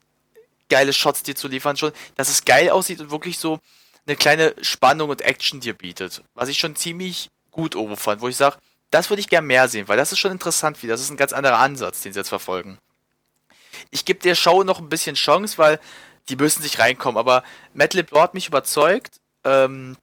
[0.69, 3.60] geile Shots dir zu liefern schon, dass es geil aussieht und wirklich so
[4.07, 6.23] eine kleine Spannung und Action dir bietet.
[6.34, 8.57] Was ich schon ziemlich gut oben fand, wo ich sage,
[8.89, 11.18] das würde ich gern mehr sehen, weil das ist schon interessant wie Das ist ein
[11.18, 12.80] ganz anderer Ansatz, den sie jetzt verfolgen.
[13.91, 15.80] Ich gebe der Show noch ein bisschen Chance, weil
[16.30, 17.44] die müssen sich reinkommen, aber
[17.76, 19.19] LeBlanc hat mich überzeugt.
[19.44, 19.95] Ähm,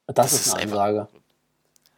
[0.07, 1.07] Das, Das ist ist eine einfach- Ansage.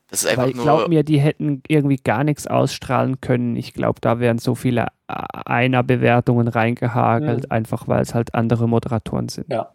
[0.10, 3.56] Das ist einfach Aber ich glaube mir, die hätten irgendwie gar nichts ausstrahlen können.
[3.56, 5.14] Ich glaube, da wären so viele äh,
[5.46, 7.52] Einer-Bewertungen reingehagelt, Mhm.
[7.52, 9.52] einfach weil es halt andere Moderatoren sind.
[9.52, 9.70] Ja.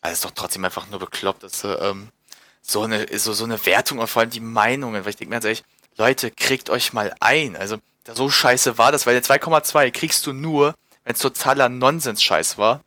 [0.00, 2.08] Also ist doch trotzdem einfach nur bekloppt, dass äh, ähm,
[2.62, 5.36] so eine so, so eine Wertung und vor allem die Meinungen, weil ich denke mir
[5.36, 5.64] ganz ehrlich,
[5.96, 7.56] Leute, kriegt euch mal ein.
[7.56, 10.74] Also da so scheiße war das, weil der 2,2 kriegst du nur,
[11.04, 12.80] wenn es totaler Nonsens-Scheiß war,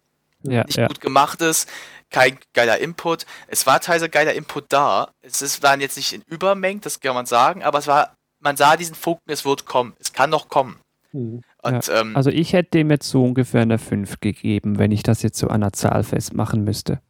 [0.43, 0.87] Ja, nicht ja.
[0.87, 1.69] gut gemacht ist,
[2.09, 3.25] kein geiler Input.
[3.47, 5.09] Es war teilweise geiler Input da.
[5.21, 8.57] Es ist, waren jetzt nicht in Übermengen, das kann man sagen, aber es war, man
[8.57, 9.93] sah diesen Funken, es wird kommen.
[9.99, 10.79] Es kann noch kommen.
[11.11, 11.41] Mhm.
[11.61, 15.21] Und ähm, Also ich hätte dem jetzt so ungefähr eine 5 gegeben, wenn ich das
[15.23, 17.01] jetzt so an einer Zahl festmachen müsste.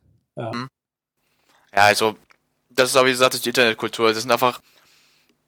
[1.75, 2.15] Ja, also,
[2.76, 4.10] das ist aber wie gesagt, ist die Internetkultur.
[4.10, 4.61] Das sind einfach,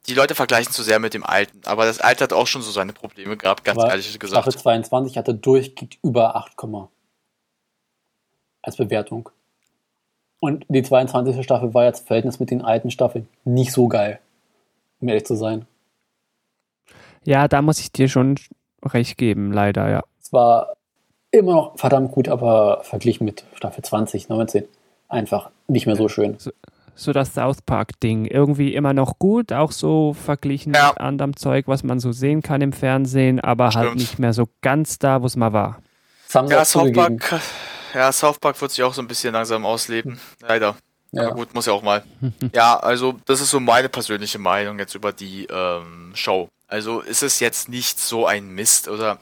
[0.06, 1.60] die Leute vergleichen zu sehr mit dem Alten.
[1.64, 4.42] Aber das Alte hat auch schon so seine Probleme gehabt, ganz Aber ehrlich gesagt.
[4.42, 6.56] Staffel 22 hatte durchgehend über 8,
[8.62, 9.30] als Bewertung.
[10.40, 11.44] Und die 22.
[11.44, 14.20] Staffel war jetzt im Verhältnis mit den alten Staffeln nicht so geil,
[15.00, 15.66] um ehrlich zu sein.
[17.24, 18.36] Ja, da muss ich dir schon
[18.84, 20.02] recht geben, leider, ja.
[20.22, 20.76] Es war
[21.30, 24.64] immer noch verdammt gut, aber verglichen mit Staffel 2019
[25.08, 26.38] einfach nicht mehr so schön.
[26.38, 26.52] So
[27.12, 28.24] das South Park-Ding.
[28.26, 30.88] Irgendwie immer noch gut, auch so verglichen Ja.
[30.88, 33.96] mit anderem Zeug, was man so sehen kann im Fernsehen, aber halt Stimmt.
[33.96, 35.80] nicht mehr so ganz da, wo es mal war.
[36.48, 36.92] Ja, South.
[36.92, 37.40] Park,
[37.94, 40.18] ja, South Park wird sich auch so ein bisschen langsam ausleben.
[40.40, 40.76] Leider.
[41.12, 41.26] Ja.
[41.26, 42.04] Aber gut, muss ja auch mal.
[42.52, 46.48] ja, also das ist so meine persönliche Meinung jetzt über die ähm, Show.
[46.66, 49.18] Also ist es jetzt nicht so ein Mist oder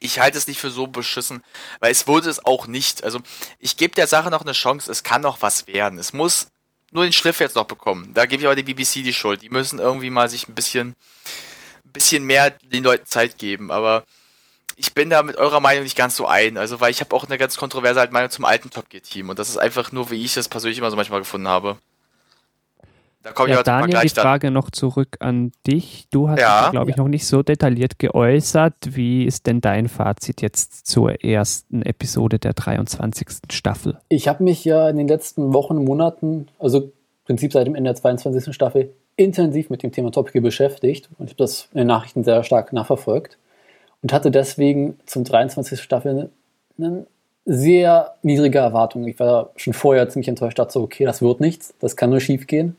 [0.00, 1.42] ich halte es nicht für so beschissen,
[1.78, 3.04] weil es wurde es auch nicht.
[3.04, 3.20] Also
[3.60, 5.98] ich gebe der Sache noch eine Chance, es kann noch was werden.
[6.00, 6.48] Es muss
[6.94, 8.12] nur den Schliff jetzt noch bekommen.
[8.14, 9.42] Da gebe ich aber die BBC die Schuld.
[9.42, 10.94] Die müssen irgendwie mal sich ein bisschen,
[11.84, 13.70] ein bisschen mehr den Leuten Zeit geben.
[13.70, 14.04] Aber
[14.76, 16.56] ich bin da mit eurer Meinung nicht ganz so ein.
[16.56, 19.28] Also, weil ich habe auch eine ganz kontroverse halt Meinung zum alten Top Gear Team.
[19.28, 21.78] Und das ist einfach nur, wie ich das persönlich immer so manchmal gefunden habe.
[23.24, 24.22] Da komme ich Ja, aber mal Daniel, die gleich dann.
[24.22, 26.06] Frage noch zurück an dich.
[26.10, 26.64] Du hast Ja.
[26.64, 28.74] dich, glaube ich, noch nicht so detailliert geäußert.
[28.90, 33.28] Wie ist denn dein Fazit jetzt zur ersten Episode der 23.
[33.50, 33.98] Staffel?
[34.10, 36.92] Ich habe mich ja in den letzten Wochen, Monaten, also im
[37.24, 38.54] Prinzip seit dem Ende der 22.
[38.54, 42.24] Staffel, intensiv mit dem Thema Top Gear beschäftigt und ich habe das in den Nachrichten
[42.24, 43.38] sehr stark nachverfolgt
[44.02, 45.80] und hatte deswegen zum 23.
[45.80, 46.30] Staffel
[46.76, 47.06] eine
[47.46, 49.06] sehr niedrige Erwartung.
[49.06, 52.20] Ich war schon vorher ziemlich enttäuscht, dachte so, okay, das wird nichts, das kann nur
[52.20, 52.76] schief gehen.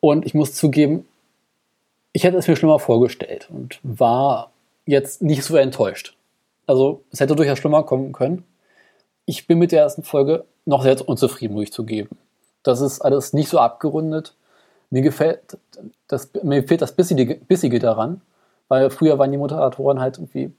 [0.00, 1.06] Und ich muss zugeben,
[2.12, 4.52] ich hätte es mir schlimmer vorgestellt und war
[4.86, 6.16] jetzt nicht so enttäuscht.
[6.66, 8.44] Also es hätte durchaus schlimmer kommen können.
[9.24, 12.16] Ich bin mit der ersten Folge noch sehr unzufrieden, muss ich zugeben.
[12.62, 14.34] Das ist alles nicht so abgerundet.
[14.90, 15.58] Mir gefällt
[16.06, 18.22] das, mir fehlt das Bissige, Bissige daran,
[18.68, 20.52] weil früher waren die Moderatoren halt irgendwie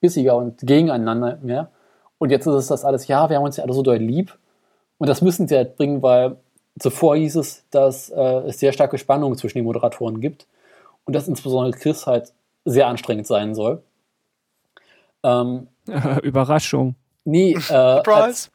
[0.00, 1.70] bissiger und gegeneinander mehr.
[2.18, 4.36] Und jetzt ist es das alles, ja, wir haben uns ja alle so doll lieb.
[4.98, 6.36] Und das müssen sie halt bringen, weil
[6.80, 10.46] zuvor hieß es, dass äh, es sehr starke Spannungen zwischen den Moderatoren gibt.
[11.04, 12.32] Und dass insbesondere Chris halt
[12.64, 13.82] sehr anstrengend sein soll.
[15.22, 15.68] Ähm,
[16.22, 16.94] Überraschung.
[17.24, 18.50] nee, äh, als, Surprise!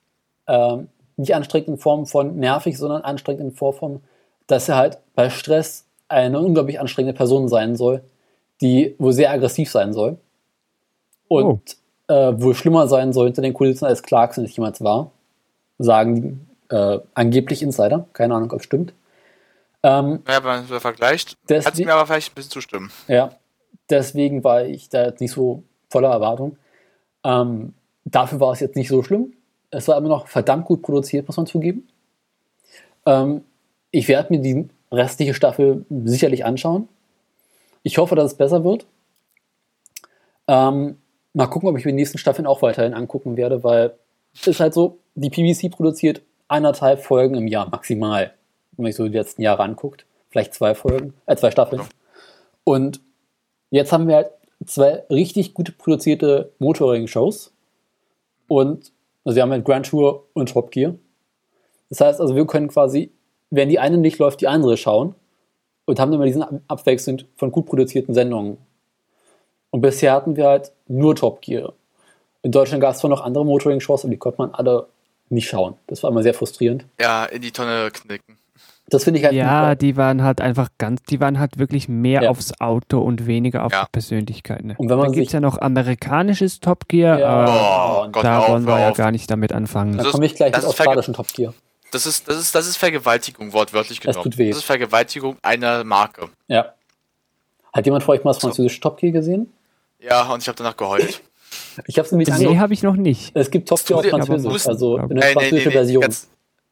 [0.48, 4.04] ähm, nicht anstrengend in Form von nervig, sondern anstrengend in Form von,
[4.48, 8.04] dass er halt bei Stress eine unglaublich anstrengende Person sein soll,
[8.62, 10.18] die wohl sehr aggressiv sein soll.
[11.28, 11.78] Und
[12.08, 15.12] äh, wohl schlimmer sein soll hinter den Kulissen als Clarkson es jemals war.
[15.80, 18.08] Sagen die äh, angeblich Insider.
[18.14, 18.94] Keine Ahnung, ob es stimmt.
[19.84, 22.92] Ähm, Ja, wenn man so vergleicht, kannst du mir aber vielleicht ein bisschen zustimmen.
[23.08, 23.32] Ja,
[23.90, 26.58] deswegen war ich da jetzt nicht so voller Erwartung.
[27.24, 27.74] Ähm,
[28.06, 29.34] dafür war es jetzt nicht so schlimm.
[29.72, 31.88] Es war immer noch verdammt gut produziert, muss man zugeben.
[33.06, 33.44] Ähm,
[33.92, 36.88] ich werde mir die restliche Staffel sicherlich anschauen.
[37.82, 38.86] Ich hoffe, dass es besser wird.
[40.48, 40.98] Ähm,
[41.34, 43.94] mal gucken, ob ich mir die nächsten Staffeln auch weiterhin angucken werde, weil
[44.34, 46.22] es ist halt so, die PBC produziert
[46.54, 48.34] eineinhalb Folgen im Jahr maximal,
[48.78, 50.06] wenn man sich so die letzten Jahre anguckt.
[50.30, 51.82] Vielleicht zwei Folgen, äh, zwei Staffeln.
[52.64, 53.02] Und
[53.72, 54.32] jetzt haben wir halt
[54.66, 57.52] zwei richtig gut produzierte Motoring-Shows.
[58.48, 58.92] Und
[59.26, 60.96] also wir haben halt Grand Tour und Top Gear.
[61.90, 63.12] Das heißt also, wir können quasi,
[63.50, 65.16] wenn die eine nicht läuft, die andere schauen
[65.86, 68.58] und haben mal diesen Ab- abwechselnd von gut produzierten Sendungen.
[69.70, 71.74] Und bisher hatten wir halt nur Top Gear.
[72.42, 74.88] In Deutschland gab es zwar noch andere Motoring-Shows, aber die konnte man alle
[75.34, 75.76] nicht schauen.
[75.88, 76.86] Das war immer sehr frustrierend.
[77.00, 78.38] Ja, in die Tonne knicken.
[78.88, 81.88] Das finde ich halt Ja, nicht die waren halt einfach ganz, die waren halt wirklich
[81.88, 82.30] mehr Ja.
[82.30, 83.84] aufs Auto und weniger auf Ja.
[83.86, 84.64] die Persönlichkeit.
[84.64, 84.76] Ne?
[84.78, 87.28] Und wenn man Dann gibt es ja noch amerikanisches Top Gear, Ja.
[87.30, 89.98] aber Oh, Gott, da auf, wollen wir ja gar nicht damit anfangen.
[89.98, 91.54] Da Das- komme ich gleich das mit australischen Top Gear.
[91.92, 94.32] Das ist, das ist, das ist Vergewaltigung, wortwörtlich Das genommen.
[94.32, 94.50] tut weh.
[94.50, 96.28] Das ist Vergewaltigung einer Marke.
[96.48, 96.74] Ja.
[97.72, 98.48] Hat jemand von euch mal das So.
[98.50, 99.52] französische Top Gear gesehen?
[100.00, 101.22] Ja, und ich habe danach geheult.
[101.88, 103.32] Ich habe es nämlich Nee, habe ich noch nicht.
[103.36, 106.02] Es gibt Top Gear auf Französisch, aber- also aber- eine französische Version.
[106.02, 106.28] Ganz,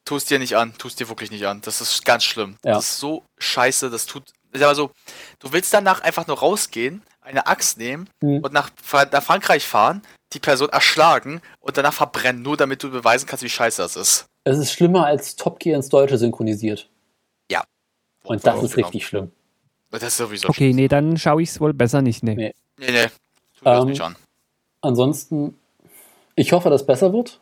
[0.05, 1.61] tust dir nicht an, tust dir wirklich nicht an.
[1.63, 2.55] Das ist ganz schlimm.
[2.65, 2.73] Ja.
[2.73, 4.23] Das ist so scheiße, das tut.
[4.51, 4.91] Ist aber so,
[5.39, 8.39] du willst danach einfach nur rausgehen, eine Axt nehmen Mhm.
[8.39, 8.69] und nach,
[9.11, 10.01] nach Frankreich fahren,
[10.33, 14.25] die Person erschlagen und danach verbrennen, nur damit du beweisen kannst, wie scheiße das ist.
[14.43, 16.87] Es ist schlimmer als Top Gear ins Deutsche synchronisiert.
[18.23, 18.85] Und das ist Genau.
[18.87, 19.31] richtig schlimm.
[19.89, 22.21] Das ist sowieso Okay, nee, dann schaue ich es wohl besser nicht.
[22.23, 22.35] Nee.
[22.35, 22.53] Nee.
[22.77, 23.05] Nee, nee.
[23.57, 24.15] Tu das Ähm, nicht an.
[24.81, 25.57] Ansonsten,
[26.35, 27.39] ich hoffe, dass es besser wird.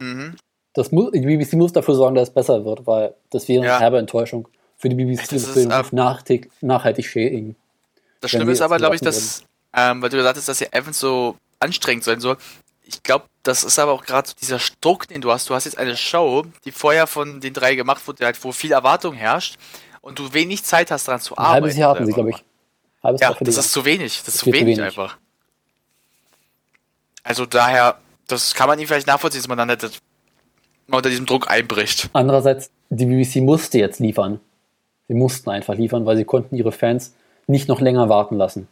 [0.00, 0.36] Mhm.
[0.74, 3.68] Das muss, die BBC muss dafür sorgen, dass es besser wird, weil das wäre eine
[3.72, 3.80] Ja.
[3.80, 4.46] herbe Enttäuschung
[4.76, 7.56] für die BBC Das ist, ähm, nachhaltig, nachhaltig schädigen.
[8.20, 10.98] Das Schlimme ist aber, glaube ich, dass, ähm, weil du gesagt hast, dass ja Evans
[11.00, 12.36] so anstrengend sein soll.
[12.84, 15.48] Ich glaube, das ist aber auch gerade so dieser Druck, den du hast.
[15.50, 18.72] Du hast jetzt eine Show, die vorher von den drei gemacht wurde, halt, wo viel
[18.72, 19.56] Erwartung herrscht
[20.00, 21.52] und du wenig Zeit hast, daran zu Ein arbeiten.
[21.54, 22.44] halbes Jahr hatten sie, glaube ich.
[23.02, 24.22] Halbes Ja, das ist zu wenig.
[24.24, 24.80] Das ist zu wenig, wenig.
[24.82, 25.18] einfach.
[27.28, 30.00] Also daher, das kann man ihm vielleicht nachvollziehen, dass man dann nicht
[30.90, 32.08] unter diesem Druck einbricht.
[32.14, 34.40] Andererseits, die BBC musste jetzt liefern.
[35.08, 37.14] Sie mussten einfach liefern, weil sie konnten ihre Fans
[37.46, 38.66] nicht noch länger warten lassen.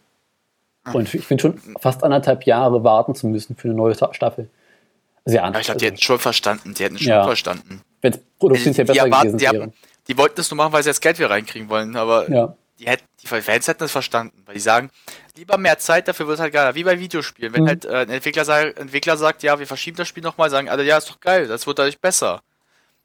[0.92, 4.48] Und ich finde schon fast anderthalb Jahre warten zu müssen für eine neue Ta- Staffel.
[5.26, 6.72] Sehr Ja, ich glaube, die hätten schon verstanden.
[6.74, 7.24] Die hätten schon Ja.
[7.24, 7.82] verstanden.
[8.00, 9.72] Wenn es produktionsmäßig die, besser erwarten, gewesen die, haben,
[10.08, 12.54] die wollten das nur machen, weil sie jetzt Geld wieder reinkriegen wollen, aber Ja.
[12.78, 14.90] die, hätten, die Fans hätten das verstanden, weil die sagen,
[15.36, 16.74] lieber mehr Zeit, dafür wird halt geiler.
[16.74, 17.52] Wie bei Videospielen.
[17.54, 17.68] Wenn Mhm.
[17.68, 20.82] halt äh, ein Entwickler, sagt, Entwickler sagt, ja, wir verschieben das Spiel nochmal, sagen alle,
[20.84, 22.40] ja, ist doch geil, das wird dadurch besser.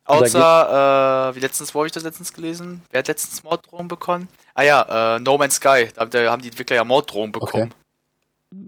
[0.06, 2.82] Außer, äh, wie letztens, wo habe ich das letztens gelesen?
[2.92, 4.28] Wer hat letztens Morddrohungen bekommen?
[4.56, 5.90] Ah ja, äh, No Man's Sky.
[5.96, 6.02] Da
[6.32, 7.74] haben die- Entwickler ja Morddrohungen bekommen.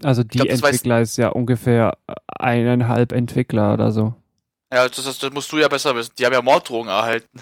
[0.02, 1.98] Also die glaub, Entwickler ist ja ungefähr
[2.38, 4.14] eineinhalb Entwickler oder so.
[4.72, 6.12] Ja, das, das, das musst du ja besser wissen.
[6.18, 7.40] Die haben ja Morddrohungen erhalten.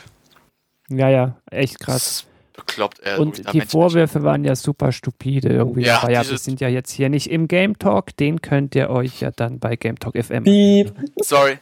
[0.89, 2.27] Ja, ja, echt Das krass.
[2.53, 3.19] Bekloppt, ey.
[3.19, 5.83] Und Da die Vorwürfe waren ja super stupide irgendwie.
[5.85, 8.17] Ja, ja, wir sind ja jetzt hier nicht im Game Talk.
[8.17, 10.45] Den könnt ihr euch ja dann bei Game Talk FM.
[10.45, 10.93] Piep.
[11.17, 11.59] Sorry.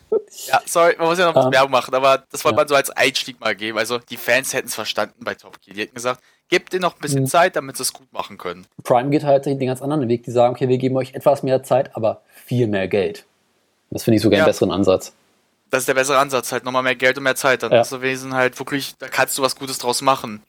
[0.49, 2.61] Ja, sorry, man muss ja noch Ähm, Werbung machen, aber das wollte ja.
[2.63, 3.79] man so als Einstieg mal geben.
[3.79, 5.75] Also die Fans hätten es verstanden bei Top Gear.
[5.75, 7.27] Die hätten gesagt, gebt denen noch ein bisschen Mhm.
[7.29, 8.67] Zeit, damit sie es gut machen können.
[8.85, 10.25] Prime geht halt den ganz anderen Weg.
[10.25, 13.25] Die sagen, okay, wir geben euch etwas mehr Zeit, aber viel mehr Geld.
[13.91, 14.45] Das finde ich sogar Ja.
[14.45, 15.13] einen besseren Ansatz.
[15.71, 17.63] Das ist der bessere Ansatz, halt nochmal mehr Geld und mehr Zeit.
[17.63, 17.81] Dann Ja.
[17.83, 20.43] ist Wesen halt wirklich, da kannst du was Gutes draus machen.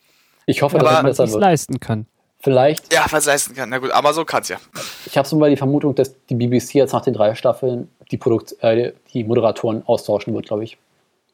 [0.51, 1.41] Ich hoffe, Aber dass man es besser es wird.
[1.41, 2.05] leisten kann.
[2.39, 3.69] Vielleicht, Ja, was leisten kann.
[3.69, 4.57] Na gut, Amazon kann's ja.
[5.05, 8.17] ich habe so mal die Vermutung, dass die BBC jetzt nach den drei Staffeln die,
[8.17, 10.77] Produkt äh, die Moderatoren austauschen wird, glaube ich.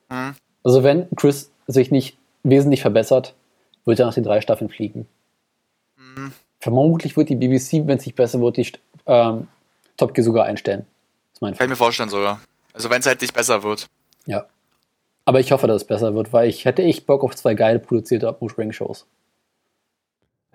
[0.09, 0.35] Mhm.
[0.63, 3.33] Also wenn Chris sich nicht wesentlich verbessert,
[3.85, 5.07] wird er nach den drei Staffeln fliegen.
[5.97, 6.33] Mhm.
[6.59, 8.71] Vermutlich wird die BBC, wenn es nicht besser wird, die
[9.05, 9.47] ähm,
[9.95, 10.81] Top Gear sogar einstellen.
[11.29, 12.41] Das ist mein Kann ich mir vorstellen sogar.
[12.73, 13.87] Also wenn es halt nicht besser wird.
[14.25, 14.45] Ja.
[15.27, 17.79] Aber ich hoffe, dass es besser wird, weil ich hätte echt Bock auf zwei geile
[17.79, 19.05] produzierte Bushring-Shows.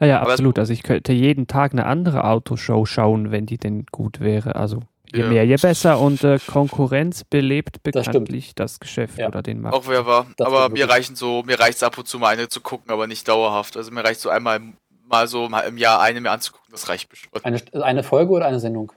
[0.01, 0.59] Ja, ja, es- absolut.
[0.59, 4.57] Also ich könnte jeden Tag eine andere Autoshow schauen, wenn die denn gut wäre.
[4.57, 4.81] Also
[5.13, 5.29] je Ja.
[5.29, 6.01] mehr, je besser.
[6.01, 9.29] Und äh, Konkurrenz belebt Das bekanntlich das, Geschäft Ja.
[9.29, 9.77] oder den Markt.
[9.77, 10.27] Auch wer war.
[10.39, 13.07] Das aber mir reichen so, mir reicht's ab und zu mal eine zu gucken, aber
[13.07, 13.77] nicht dauerhaft.
[13.77, 14.59] Also mir reicht so einmal
[15.07, 17.45] mal so mal im Jahr eine mir anzugucken, das reicht bestimmt.
[17.45, 18.91] Eine, eine Folge oder eine Sendung?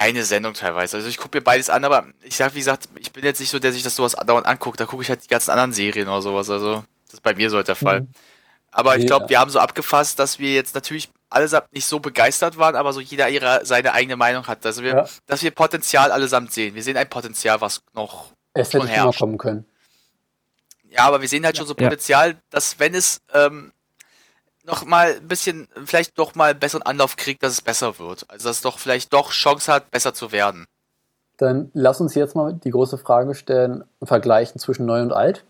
[0.00, 0.96] Eine Sendung teilweise.
[0.96, 3.50] Also ich gucke mir beides an, aber ich sag, wie gesagt, ich bin jetzt nicht
[3.50, 4.78] so, der sich das sowas dauernd anguckt.
[4.78, 6.48] Da gucke ich halt die ganzen anderen Serien oder sowas.
[6.50, 8.02] Also das ist bei mir so halt der Fall.
[8.02, 8.08] Mhm.
[8.70, 9.30] Aber ich glaube, ja.
[9.30, 13.00] wir haben so abgefasst, dass wir jetzt natürlich allesamt nicht so begeistert waren, aber so
[13.00, 14.64] jeder ihre, seine eigene Meinung hat.
[14.64, 15.08] Also wir, Ja.
[15.26, 16.76] dass wir Potenzial allesamt sehen.
[16.76, 18.30] Wir sehen ein Potenzial, was noch.
[18.54, 19.18] Es Schon hätte herrscht.
[19.18, 19.64] kommen können.
[20.90, 21.88] Ja, aber wir sehen halt schon so Ja.
[21.88, 23.72] Potenzial, dass wenn es ähm,
[24.68, 28.24] noch mal ein bisschen, vielleicht doch mal einen besseren Anlauf kriegt, dass es besser wird.
[28.28, 30.66] Also dass es doch vielleicht doch Chance hat, besser zu werden.
[31.38, 35.44] Dann lass uns jetzt mal die große Frage stellen vergleichen zwischen neu und alt.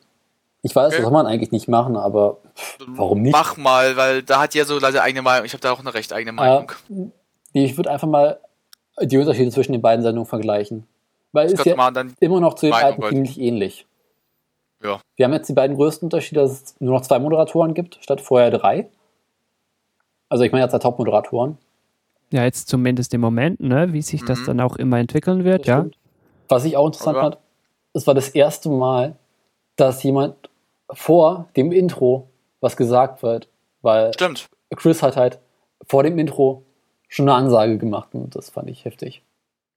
[0.62, 0.96] Ich weiß, Okay.
[0.96, 2.38] das soll man eigentlich nicht machen, aber
[2.86, 3.32] Warum nicht?
[3.32, 5.46] Mach mal, weil da hat ja so seine eigene Meinung.
[5.46, 6.72] Ich habe da auch eine recht eigene Meinung.
[7.52, 8.40] ich würde einfach mal
[9.00, 10.86] die Unterschiede zwischen den beiden Sendungen vergleichen.
[11.32, 11.74] Weil es ist ja
[12.20, 13.86] immer noch zu den alten ziemlich ähnlich.
[14.82, 15.00] Ja.
[15.16, 18.20] Wir haben jetzt die beiden größten Unterschiede, dass es nur noch zwei Moderatoren gibt, statt
[18.20, 18.88] vorher drei.
[20.28, 21.58] Also ich meine jetzt zwei Top-Moderatoren.
[22.30, 23.92] Ja, jetzt zumindest im Moment, ne?
[23.92, 24.44] wie sich das Mhm.
[24.46, 25.86] dann auch immer entwickeln wird, Das ja.
[26.48, 27.38] Was ich auch interessant fand,
[27.94, 29.16] es war das erste Mal,
[29.76, 30.34] dass jemand
[30.90, 32.28] vor dem Intro
[32.60, 33.48] was gesagt wird,
[33.82, 34.48] weil Stimmt.
[34.76, 35.38] Chris hat halt
[35.86, 36.64] vor dem Intro
[37.08, 39.22] schon eine Ansage gemacht und das fand ich heftig.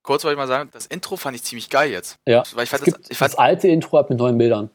[0.03, 2.17] Kurz wollte ich mal sagen, das Intro fand ich ziemlich geil jetzt.
[2.27, 2.43] Ja.
[2.55, 4.69] Weil ich fand Es das, ich das fand, alte Intro ab mit neuen Bildern.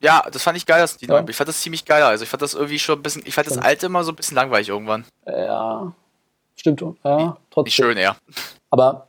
[0.00, 1.14] Ja, das fand ich geil, dass die Ja.
[1.14, 2.02] neuen- Ich fand das ziemlich geil.
[2.02, 4.16] Also ich fand das irgendwie schon ein bisschen, ich fand das alte immer so ein
[4.16, 5.04] bisschen langweilig irgendwann.
[5.26, 5.92] Ja,
[6.54, 6.80] stimmt.
[7.04, 7.64] Ja, trotzdem.
[7.64, 8.16] Nicht schön eher.
[8.70, 9.08] Aber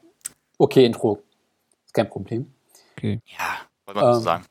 [0.57, 1.21] okay, Intro.
[1.85, 2.51] Ist kein Problem.
[2.95, 3.19] Okay.
[3.25, 4.45] Ja, wollte man so Ähm, sagen.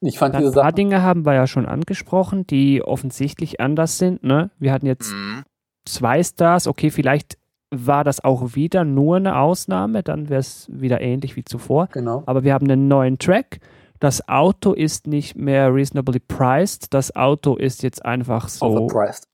[0.00, 0.72] Ich fand diese ein paar Sache.
[0.74, 4.22] Dinge haben wir ja schon angesprochen, die offensichtlich anders sind.
[4.22, 4.50] Ne?
[4.58, 5.42] Wir hatten jetzt Mhm.
[5.84, 6.66] zwei Stars.
[6.66, 7.38] Okay, vielleicht
[7.70, 11.88] war das auch wieder nur eine Ausnahme, dann wäre es wieder ähnlich wie zuvor.
[11.92, 12.22] Genau.
[12.26, 13.58] Aber wir haben einen neuen Track.
[14.00, 19.26] Das Auto ist nicht mehr reasonably priced, das Auto ist jetzt einfach so, Overpriced.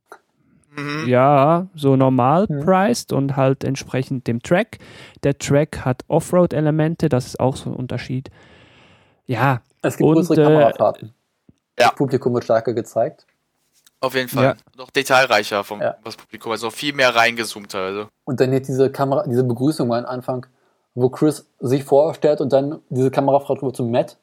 [0.77, 1.07] Mhm.
[1.07, 2.65] ja, so normal Mhm.
[2.65, 4.79] priced und halt entsprechend dem Track.
[5.23, 8.31] Der Track hat Offroad-Elemente, das ist auch so ein Unterschied.
[9.27, 11.13] Ja, Es gibt Und, größere äh, Kamerafahrten.
[11.79, 11.89] ja.
[11.89, 13.27] Das Publikum wird stärker gezeigt.
[14.01, 14.45] Auf jeden Fall.
[14.45, 14.55] Ja.
[14.77, 15.95] Noch detailreicher vom Ja.
[16.05, 18.07] das Publikum, also viel mehr reingezoomt also.
[18.25, 20.47] Und dann jetzt diese Kamera, diese Begrüßung am Anfang,
[20.95, 24.19] wo Chris sich vorstellt und dann diese Kamerafrau drüber zu Matt,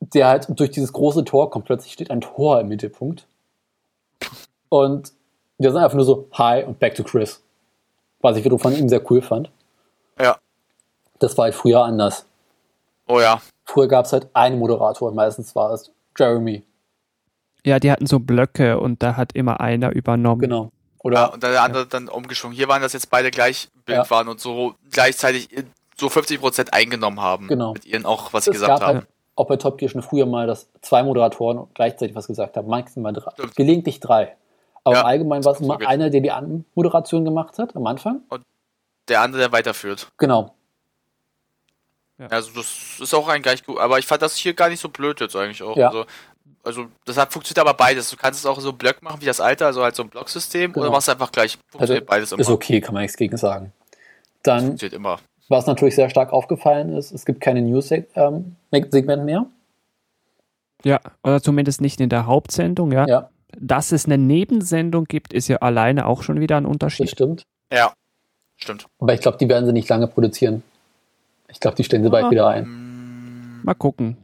[0.00, 1.64] der halt durch dieses große Tor kommt.
[1.66, 3.26] Plötzlich steht ein Tor im Mittelpunkt.
[4.68, 5.12] Und
[5.58, 7.42] der sind einfach nur so, hi und back to Chris.
[8.20, 9.50] Was ich wiederum von ihm sehr cool fand.
[10.20, 10.38] Ja.
[11.18, 12.26] Das war halt früher anders.
[13.06, 13.40] Oh ja.
[13.64, 16.62] Früher gab es halt einen Moderator und meistens war es Jeremy.
[17.64, 20.40] ja, die hatten so Blöcke und da hat immer einer übernommen.
[20.40, 20.64] Genau.
[20.64, 20.70] ja.
[21.00, 22.56] Oder Und dann der andere dann umgeschwungen.
[22.56, 24.10] Hier waren das jetzt beide gleich Bild Ja.
[24.10, 25.48] waren und so gleichzeitig
[25.96, 27.48] so 50% eingenommen haben.
[27.48, 27.72] Genau.
[27.72, 28.98] Mit ihren auch, was sie es gesagt gab haben.
[28.98, 29.08] halt
[29.38, 33.12] auch bei Top Gear schon früher mal, dass zwei Moderatoren gleichzeitig was gesagt haben, maximal
[33.12, 33.30] drei.
[33.32, 33.56] Stimmt.
[33.56, 34.36] Gelegentlich drei.
[34.84, 35.88] Aber Ja, im Allgemeinen war es das immer wirklich.
[35.88, 38.22] einer, der die Anmoderation gemacht hat am Anfang.
[39.08, 40.08] Der andere, der weiterführt.
[40.18, 40.54] Genau.
[42.30, 43.78] Also das ist auch ein gleich gut.
[43.78, 45.76] Aber ich fand das hier gar nicht so blöd jetzt eigentlich auch.
[45.76, 45.88] Ja.
[45.88, 46.04] Also,
[46.64, 48.10] also das hat funktioniert aber beides.
[48.10, 50.72] Du kannst es auch so Block machen wie das alte, also halt so ein Blocksystem,
[50.72, 50.86] Genau.
[50.86, 51.52] oder machst einfach gleich.
[51.54, 52.40] Also Funktioniert beides immer.
[52.40, 53.72] ist okay, kann man nichts gegen sagen.
[54.42, 55.18] Dann, Funktioniert immer.
[55.48, 59.46] Was natürlich sehr stark aufgefallen ist, es gibt keine News-Segment mehr.
[60.84, 63.06] Ja, oder zumindest nicht in der Hauptsendung, ja.
[63.06, 67.10] Ja, Dass es eine Nebensendung gibt, ist ja alleine auch schon wieder ein das Unterschied.
[67.10, 67.42] stimmt.
[67.72, 67.92] Ja.
[68.56, 68.86] Stimmt.
[68.98, 70.62] Aber ich glaube, die werden sie nicht lange produzieren.
[71.48, 72.30] Ich glaube, die stellen sie bald Ah.
[72.30, 72.64] wieder ein.
[72.64, 74.16] Mm, Mal gucken.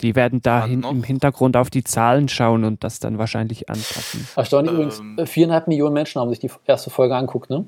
[0.00, 4.26] Die werden da hin, im Hintergrund auf die Zahlen schauen und das dann wahrscheinlich anpassen.
[4.36, 4.80] Erstaunlich Ähm.
[5.16, 7.66] übrigens, viereinhalb Millionen Menschen haben sich die erste Folge anguckt, ne?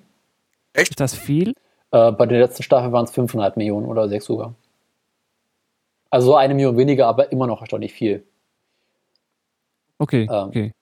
[0.74, 1.54] Ist das viel?
[1.90, 4.54] Äh, bei der letzten Staffel waren es 5,5 Millionen oder sechs sogar.
[6.10, 8.24] Also so eine Million weniger, aber immer noch erstaunlich viel.
[9.98, 10.48] Okay, Ähm.
[10.48, 10.72] okay.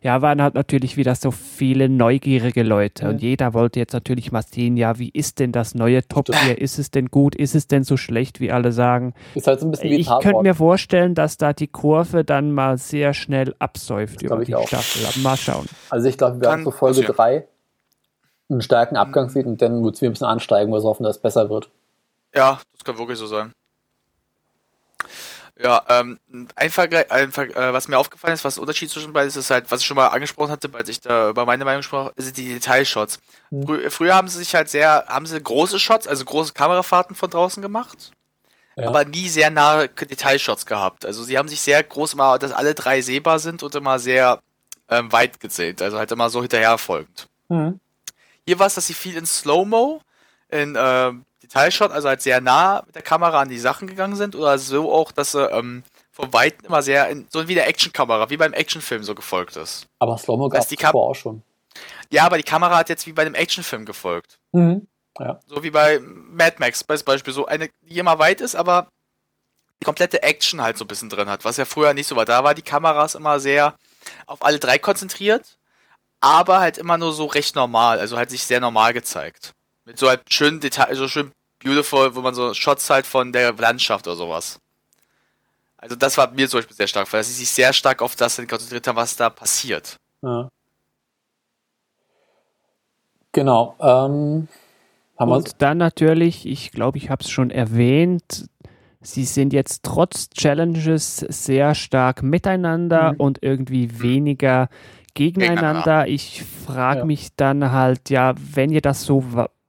[0.00, 3.08] Ja, waren halt natürlich wieder so viele neugierige Leute Ja.
[3.10, 6.56] und jeder wollte jetzt natürlich mal sehen, ja, wie ist denn das neue Top Gear?
[6.56, 7.34] Ist es denn gut?
[7.34, 9.12] Ist es denn so schlecht, wie alle sagen?
[9.34, 12.52] Ist halt so ein bisschen wie Ich könnte mir vorstellen, dass da die Kurve dann
[12.52, 14.68] mal sehr schnell absäuft über glaub ich die auch.
[14.68, 15.20] Staffel.
[15.22, 15.66] Mal schauen.
[15.90, 17.16] Also ich glaube, wir Kann zur Folge passieren.
[17.16, 17.48] 3
[18.50, 21.02] einen starken Abgang sehen und dann wird es wieder ein bisschen ansteigen, weil wir hoffen,
[21.04, 21.68] dass es besser wird.
[22.34, 23.52] Ja, das kann wirklich so sein.
[25.60, 26.20] Ja, ähm,
[26.54, 29.34] ein Vergleich, ein Ver äh, was mir aufgefallen ist, was der Unterschied zwischen beiden ist,
[29.34, 32.12] ist halt, was ich schon mal angesprochen hatte, als ich da über meine Meinung sprach,
[32.16, 33.18] sind die Detailshots.
[33.50, 33.66] Hm.
[33.66, 37.28] Frü früher haben sie sich halt sehr, haben sie große Shots, also große Kamerafahrten von
[37.28, 38.12] draußen gemacht,
[38.76, 38.86] Ja.
[38.86, 41.04] aber nie sehr nahe Detailshots gehabt.
[41.04, 44.38] Also sie haben sich sehr groß immer, dass alle drei sehbar sind und immer sehr
[44.88, 47.26] ähm, weit gezählt, also halt immer so hinterher folgend.
[47.48, 47.80] Mhm.
[48.48, 50.00] Hier war es, dass sie viel in Slow-Mo,
[50.48, 54.34] in ähm, Detailshot, also halt sehr nah mit der Kamera an die Sachen gegangen sind,
[54.34, 58.30] oder so auch, dass sie ähm, von Weitem immer sehr in, so wie der Actionkamera,
[58.30, 59.86] wie beim Actionfilm so gefolgt ist.
[59.98, 61.42] Aber Slow-Mo gab es auch schon.
[62.08, 64.38] Ja, aber die Kamera hat jetzt wie bei einem Actionfilm gefolgt.
[64.52, 64.88] Mhm.
[65.18, 65.40] Ja.
[65.46, 68.88] So wie bei Mad Max als Beispiel, so eine, die immer weit ist, aber
[69.82, 72.24] die komplette Action halt so ein bisschen drin hat, was ja früher nicht so war.
[72.24, 73.74] Da war die Kameras immer sehr
[74.24, 75.57] auf alle drei konzentriert,
[76.20, 79.52] aber halt immer nur so recht normal, also halt sich sehr normal gezeigt.
[79.84, 81.32] Mit so halt schönen Detail, also schön
[81.62, 84.58] beautiful, wo man so Shots halt von der Landschaft oder sowas.
[85.76, 88.36] Also das war mir zum Beispiel sehr stark, weil sie sich sehr stark auf das
[88.36, 89.96] konzentriert haben, was da passiert.
[90.22, 90.48] ja.
[93.32, 93.76] Genau.
[93.78, 94.48] Ähm,
[95.18, 98.48] haben wir Und dann natürlich, ich glaube, ich habe es schon erwähnt,
[99.00, 103.20] sie sind jetzt trotz Challenges sehr stark miteinander Mhm.
[103.20, 104.68] und irgendwie weniger
[105.14, 106.06] gegeneinander.
[106.06, 107.04] Ich frage Ja.
[107.04, 109.24] mich dann halt, ja, wenn ihr das so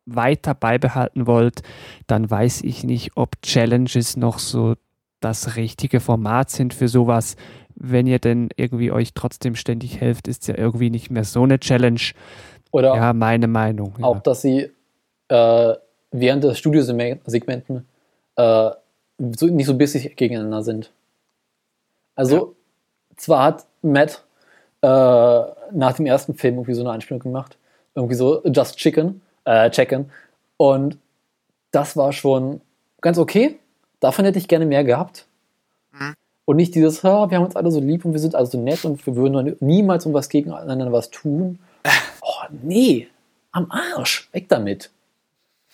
[0.06, 1.62] weiter beibehalten wollt,
[2.08, 4.76] dann weiß ich nicht, ob Challenges noch so
[5.20, 7.36] das richtige Format sind für sowas.
[7.76, 11.60] Wenn ihr denn irgendwie euch trotzdem ständig helft, ist ja irgendwie nicht mehr so eine
[11.60, 12.00] Challenge.
[12.72, 13.94] oder Ja, meine Meinung.
[14.00, 14.06] Ja.
[14.06, 14.70] auch, dass sie
[15.30, 15.74] äh,
[16.12, 17.86] während des Studiosegmenten
[18.36, 18.70] äh,
[19.38, 20.92] so, nicht so bissig gegeneinander sind.
[22.16, 22.56] Also,
[23.16, 24.24] zwar hat Matt
[24.82, 27.58] äh, nach dem ersten Film irgendwie so eine Anspielung gemacht,
[27.96, 30.10] irgendwie so Just Chicken, äh, Chicken,
[30.58, 30.98] und
[31.72, 32.62] das war schon
[33.02, 33.60] ganz okay.
[34.00, 35.26] Davon hätte ich gerne mehr gehabt.
[35.92, 36.14] Mhm.
[36.46, 38.58] Und nicht dieses, "Ha, wir haben uns alle so lieb und wir sind alle so
[38.58, 41.60] nett und wir würden niemals um was gegeneinander was tun.
[42.22, 43.08] Oh, nee,
[43.52, 44.92] am Arsch, weg damit.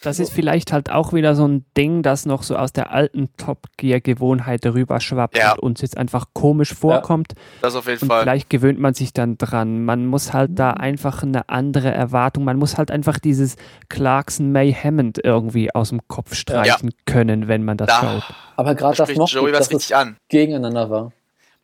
[0.01, 3.29] Das ist vielleicht halt auch wieder so ein Ding, das noch so aus der alten
[3.37, 5.53] Top Gear Gewohnheit rüber schwappt Ja.
[5.53, 7.33] und uns jetzt einfach komisch vorkommt.
[7.61, 8.21] Das auf jeden Und Fall.
[8.21, 9.83] vielleicht gewöhnt man sich dann dran.
[9.83, 13.55] Man muss halt da einfach eine andere Erwartung, man muss halt einfach dieses
[13.89, 18.23] Clarkson May Hammond irgendwie aus dem Kopf streichen können, wenn man das Da, schaut.
[18.57, 20.17] Aber da gerade das spricht noch, Joey dass was richtig an.
[20.29, 21.11] gegeneinander war.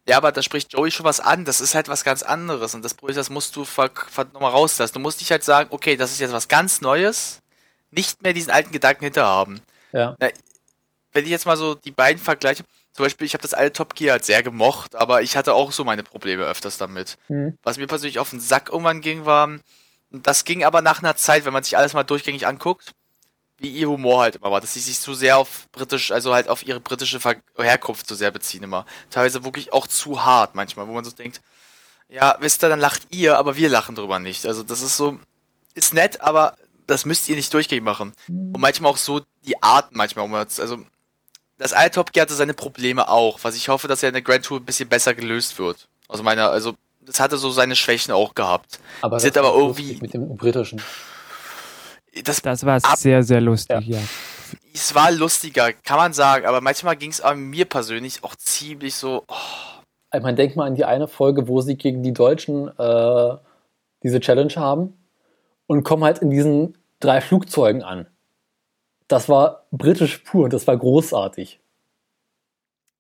[0.08, 1.46] Ja, aber da spricht Joey schon was an.
[1.46, 2.74] Das ist halt was ganz anderes.
[2.74, 3.66] Und das Problem ist, das musst du
[4.34, 4.94] nochmal rauslassen.
[4.96, 7.41] Du musst dich halt sagen, okay, das ist jetzt was ganz Neues.
[7.92, 9.62] Nicht mehr diesen alten Gedanken hinter haben.
[9.92, 10.16] Ja.
[11.14, 12.64] Wenn ich jetzt mal so die beiden vergleiche,
[12.94, 15.72] zum Beispiel, ich habe das alte Top Gear halt sehr gemocht, aber ich hatte auch
[15.72, 17.18] so meine Probleme öfters damit.
[17.30, 17.58] Mhm.
[17.64, 19.50] Was mir persönlich auf den Sack irgendwann ging, war,
[20.12, 22.94] das ging aber nach einer Zeit, wenn man sich alles mal durchgängig anguckt,
[23.58, 26.50] wie ihr Humor halt immer war, dass sie sich zu sehr auf britisch, also halt
[26.50, 28.86] auf ihre britische Ver Herkunft zu sehr beziehen immer.
[29.10, 31.42] Teilweise wirklich auch zu hart manchmal, wo man so denkt,
[32.10, 34.46] ja, wisst ihr, dann lacht ihr, aber wir lachen drüber nicht.
[34.46, 35.18] Also das ist so,
[35.76, 38.14] ist nett, aber das müsst ihr nicht durchgängig machen.
[38.28, 40.78] Und manchmal auch so die Arten manchmal, um also
[41.58, 44.22] das alte Top Gear hatte seine Probleme auch, was ich hoffe, dass er in der
[44.24, 45.88] Grand Tour ein bisschen besser gelöst wird.
[46.08, 48.80] Also meiner, also das hatte so seine Schwächen auch gehabt.
[49.02, 50.82] Aber Sind aber irgendwie- mit dem britischen.
[52.24, 54.00] Das Das, war Ab- sehr, sehr lustig, ja.
[54.74, 59.24] es war lustiger, kann man sagen, aber manchmal ging es mir persönlich auch ziemlich so,
[59.28, 59.36] oh,
[60.14, 63.38] Ich meine, denk mal an die eine Folge, wo sie gegen die Deutschen äh,
[64.04, 64.98] diese Challenge haben
[65.72, 68.06] und kommen halt in diesen drei Flugzeugen an.
[69.08, 71.60] Das war britisch pur und das war großartig.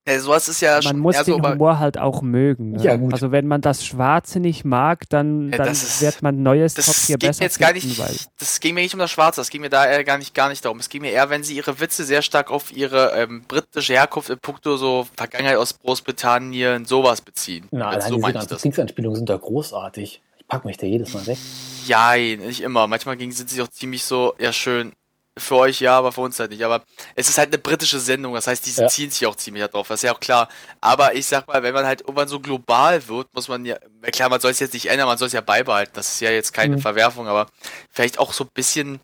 [0.07, 2.71] ja, sowas ist ja Man schon muss so, den Humor halt auch mögen.
[2.71, 2.83] Ne?
[2.83, 3.13] Ja, gut.
[3.13, 6.85] Also wenn man das Schwarze nicht mag, dann, Ja, dann ist- wird man neues Top
[6.85, 8.99] das Gear ging mir besser jetzt gar finden, nicht, weil das ging mir nicht um
[8.99, 10.79] das Schwarze, das ging mir da eher gar nicht, gar nicht darum.
[10.79, 14.29] Es ging mir eher, wenn sie ihre Witze sehr stark auf ihre ähm, britische Herkunft
[14.31, 17.67] in puncto so Vergangenheit aus Großbritannien, sowas beziehen.
[17.71, 18.61] Na, Also allein so diese meine ich ganzen.
[18.61, 20.21] Kriegsanspielungen sind da großartig.
[20.51, 21.37] Ich pack mich da jedes Mal weg.
[21.85, 22.85] Jein, nicht immer.
[22.85, 24.91] Manchmal sind sie auch ziemlich so, ja schön,
[25.37, 26.61] für euch ja, aber für uns halt nicht.
[26.65, 26.83] Aber
[27.15, 28.89] es ist halt eine britische Sendung, das heißt, die Ja.
[28.89, 30.49] ziehen sich auch ziemlich drauf, das ist ja auch klar.
[30.81, 34.11] Aber ich sag mal, wenn man halt irgendwann so global wird, muss man ja, ja
[34.11, 36.31] klar, man soll es jetzt nicht ändern, man soll es ja beibehalten, das ist ja
[36.31, 36.81] jetzt keine Mhm.
[36.81, 37.47] Verwerfung, aber
[37.89, 38.99] vielleicht auch so ein bisschen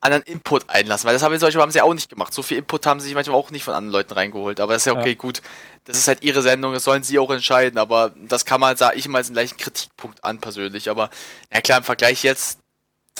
[0.00, 2.32] anderen Input einlassen, weil das haben, Beispiel, haben sie auch nicht gemacht.
[2.32, 4.82] So viel Input haben sie sich manchmal auch nicht von anderen Leuten reingeholt, aber das
[4.82, 5.14] ist ja okay, Ja.
[5.16, 5.42] gut.
[5.84, 8.96] Das ist halt ihre Sendung, das sollen sie auch entscheiden, aber das kann man, sage
[8.96, 11.10] ich mal, als einen leichten Kritikpunkt an persönlich, aber
[11.50, 12.60] na klar, im Vergleich jetzt,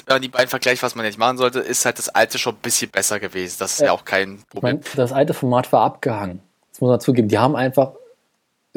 [0.06, 2.54] wenn man die beiden vergleicht, was man nicht machen sollte, ist halt das alte schon
[2.54, 3.56] ein bisschen besser gewesen.
[3.58, 3.92] Das ist ja, Ja.
[3.92, 4.76] auch kein Ich Problem.
[4.76, 6.40] meine, das alte Format war abgehangen.
[6.70, 7.26] Das muss man zugeben.
[7.28, 7.92] Die haben einfach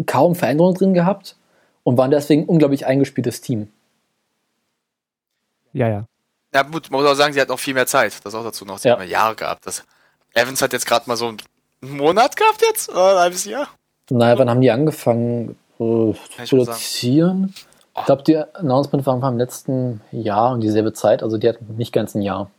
[0.08, 1.36] kaum Veränderungen drin gehabt
[1.84, 3.68] und waren deswegen ein unglaublich eingespieltes Team.
[5.74, 6.06] ja, ja.
[6.54, 8.14] Ja gut, man muss auch sagen, sie hat noch viel mehr Zeit.
[8.26, 8.78] Das auch dazu noch.
[8.78, 8.94] Sie Ja.
[8.94, 9.66] hat mehr Jahre gehabt.
[9.66, 9.84] Das
[10.34, 11.38] Evans hat jetzt gerade mal so einen
[11.82, 12.90] Monat gehabt jetzt?
[12.90, 13.68] Oder ein halbes Jahr?
[14.10, 17.54] Naja, wann haben die angefangen äh, zu mal produzieren?
[17.98, 21.24] Ich glaube, die Announcement war im letzten Jahr und dieselbe Zeit.
[21.24, 22.50] Also die hat nicht ganz ein Jahr.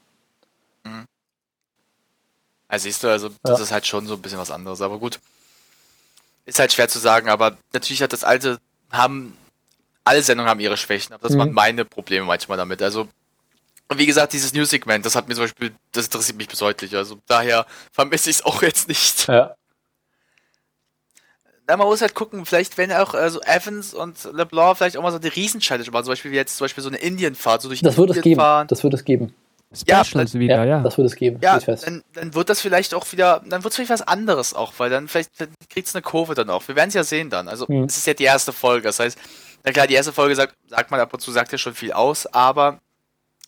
[2.69, 3.65] Also siehst du, also das Ja.
[3.65, 4.81] ist halt schon so ein bisschen was anderes.
[4.81, 5.21] Aber gut.
[6.45, 8.59] Ist halt schwer zu sagen, aber natürlich hat das alte,
[8.91, 9.37] haben,
[10.05, 11.39] alle Sendungen haben ihre Schwächen, aber das Mhm.
[11.39, 12.83] waren meine Probleme manchmal damit.
[12.83, 13.07] Also,
[13.89, 16.89] und wie gesagt, dieses News-Segment, das hat mir zum Beispiel, das interessiert mich bis heute.
[16.97, 19.29] Also daher vermisse ich es auch jetzt nicht.
[19.29, 19.55] Ja.
[21.69, 25.13] Na, man muss halt gucken, vielleicht wenn auch also Evans und LeBlanc vielleicht auch mal
[25.13, 27.81] so eine Riesen-Challenge machen, zum Beispiel wie jetzt zum Beispiel so eine Indienfahrt, so durch
[27.83, 28.41] Das wird es Indien geben.
[28.41, 28.67] fahren.
[28.69, 29.35] Das wird es geben.
[29.87, 30.81] Ja, Specials wieder, ja.
[30.83, 31.39] Das wird es geben.
[31.43, 34.75] Ja, dann, dann wird das vielleicht auch wieder, dann wird es vielleicht was anderes auch,
[34.79, 35.31] weil dann vielleicht
[35.71, 36.67] kriegt es eine Kurve dann auch.
[36.69, 37.49] Wir werden es ja sehen dann.
[37.49, 37.85] Also Hm.
[37.85, 38.89] es ist ja die erste Folge.
[38.89, 39.17] Das heißt,
[39.65, 41.93] na klar, die erste Folge sagt, sagt man ab und zu, sagt ja schon viel
[41.93, 42.81] aus, aber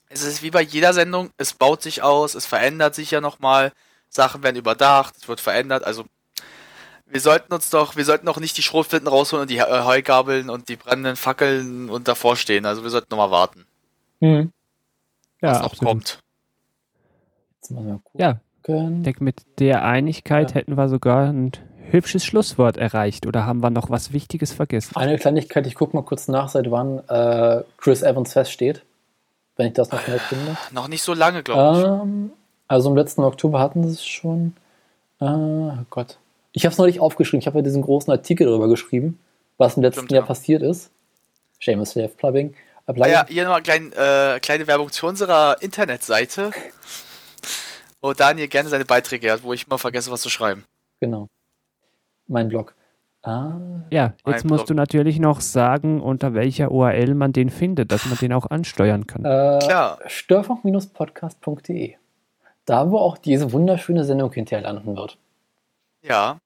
[0.09, 3.73] es ist wie bei jeder Sendung, es baut sich aus, es verändert sich ja nochmal,
[4.09, 6.05] Sachen werden überdacht, es wird verändert, also
[7.07, 10.51] wir sollten uns doch, wir sollten doch nicht die Schrotflinten rausholen und die äh, Heugabeln
[10.51, 12.65] und die brennenden Fackeln und davor stehen.
[12.67, 13.65] Also wir sollten nochmal warten,
[14.21, 14.53] Hm.
[15.43, 15.89] ja, was noch absolut.
[15.93, 16.19] kommt.
[17.61, 18.99] Jetzt müssen wir Ja, gucken.
[18.99, 20.55] ich denke, mit der Einigkeit Ja.
[20.57, 21.53] hätten wir sogar ein
[21.91, 23.27] hübsches Schlusswort erreicht.
[23.27, 24.97] Oder haben wir noch was Wichtiges vergessen?
[24.97, 28.83] Eine Kleinigkeit, ich gucke mal kurz nach, seit wann äh, Chris Evans feststeht.
[29.57, 30.57] Wenn ich das noch schnell finde.
[30.73, 31.85] Noch nicht so lange, glaube ich.
[31.85, 32.33] Ähm,
[32.67, 34.55] also im letzten Oktober hatten sie es schon.
[35.21, 36.19] Äh, oh Gott.
[36.53, 37.41] Ich habe es neulich aufgeschrieben.
[37.41, 39.19] Ich habe ja diesen großen Artikel darüber geschrieben,
[39.59, 40.27] was im letzten Stimmt, Jahr ja.
[40.27, 40.91] passiert ist.
[41.61, 42.51] Seamus Self-Plugging.
[42.51, 42.55] Äh,
[42.87, 43.13] Ah Plugging.
[43.13, 46.51] ja, hier nochmal klein, äh, kleine Werbung zu unserer Internetseite,
[48.03, 50.65] wo Daniel gerne seine Beiträge hat, wo ich immer vergesse, was zu schreiben.
[51.01, 51.29] Genau.
[52.27, 52.75] Mein Blog.
[53.27, 53.59] Ah,
[53.91, 54.67] Ja, Mein jetzt musst Blog.
[54.67, 59.07] du natürlich noch sagen, unter welcher URL man den findet, dass man den auch ansteuern
[59.07, 59.25] kann.
[59.25, 59.99] äh, Klar.
[60.07, 61.95] Störfunk-podcast.de.
[62.67, 65.17] Da, wo auch diese wunderschöne Sendung hinterher landen wird.
[66.03, 66.39] Ja.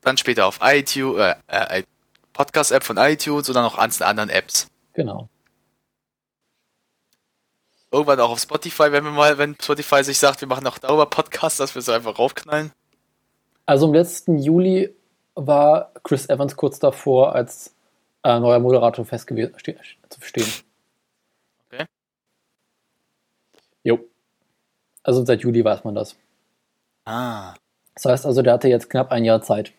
[0.00, 1.34] Dann später auf iTunes, äh,
[1.78, 1.82] äh,
[2.32, 4.66] Podcast-App von iTunes oder noch einzelne anderen Apps.
[4.94, 5.28] Genau.
[7.92, 11.06] irgendwann auch auf Spotify, wenn wir mal, wenn Spotify sich sagt, wir machen auch darüber
[11.06, 12.72] Podcasts, dass wir es einfach raufknallen.
[13.66, 14.92] Also im letzten Juli
[15.34, 17.74] war Chris Evans kurz davor, als
[18.22, 19.76] äh, neuer Moderator festgewesen ste-
[20.08, 20.52] zu stehen.
[21.70, 21.86] Okay.
[23.82, 23.98] Jo.
[25.02, 26.16] Also seit Juli weiß man das.
[27.04, 27.54] Ah.
[27.94, 29.72] Das heißt also, der hatte jetzt knapp ein Jahr Zeit.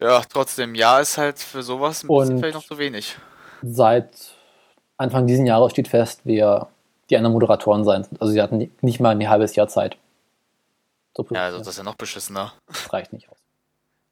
[0.00, 3.16] Ja, trotzdem, ja, ist halt für sowas ein bisschen Und- vielleicht noch zu wenig.
[3.62, 4.10] Seit
[4.96, 6.68] Anfang diesen Jahres steht fest, wer
[7.10, 8.06] die anderen Moderatoren sein.
[8.20, 9.96] Also sie hatten ni- nicht mal ein halbes Jahr Zeit.
[11.16, 12.52] So Ja, also das ist ja noch beschissener.
[12.66, 13.38] das reicht nicht aus.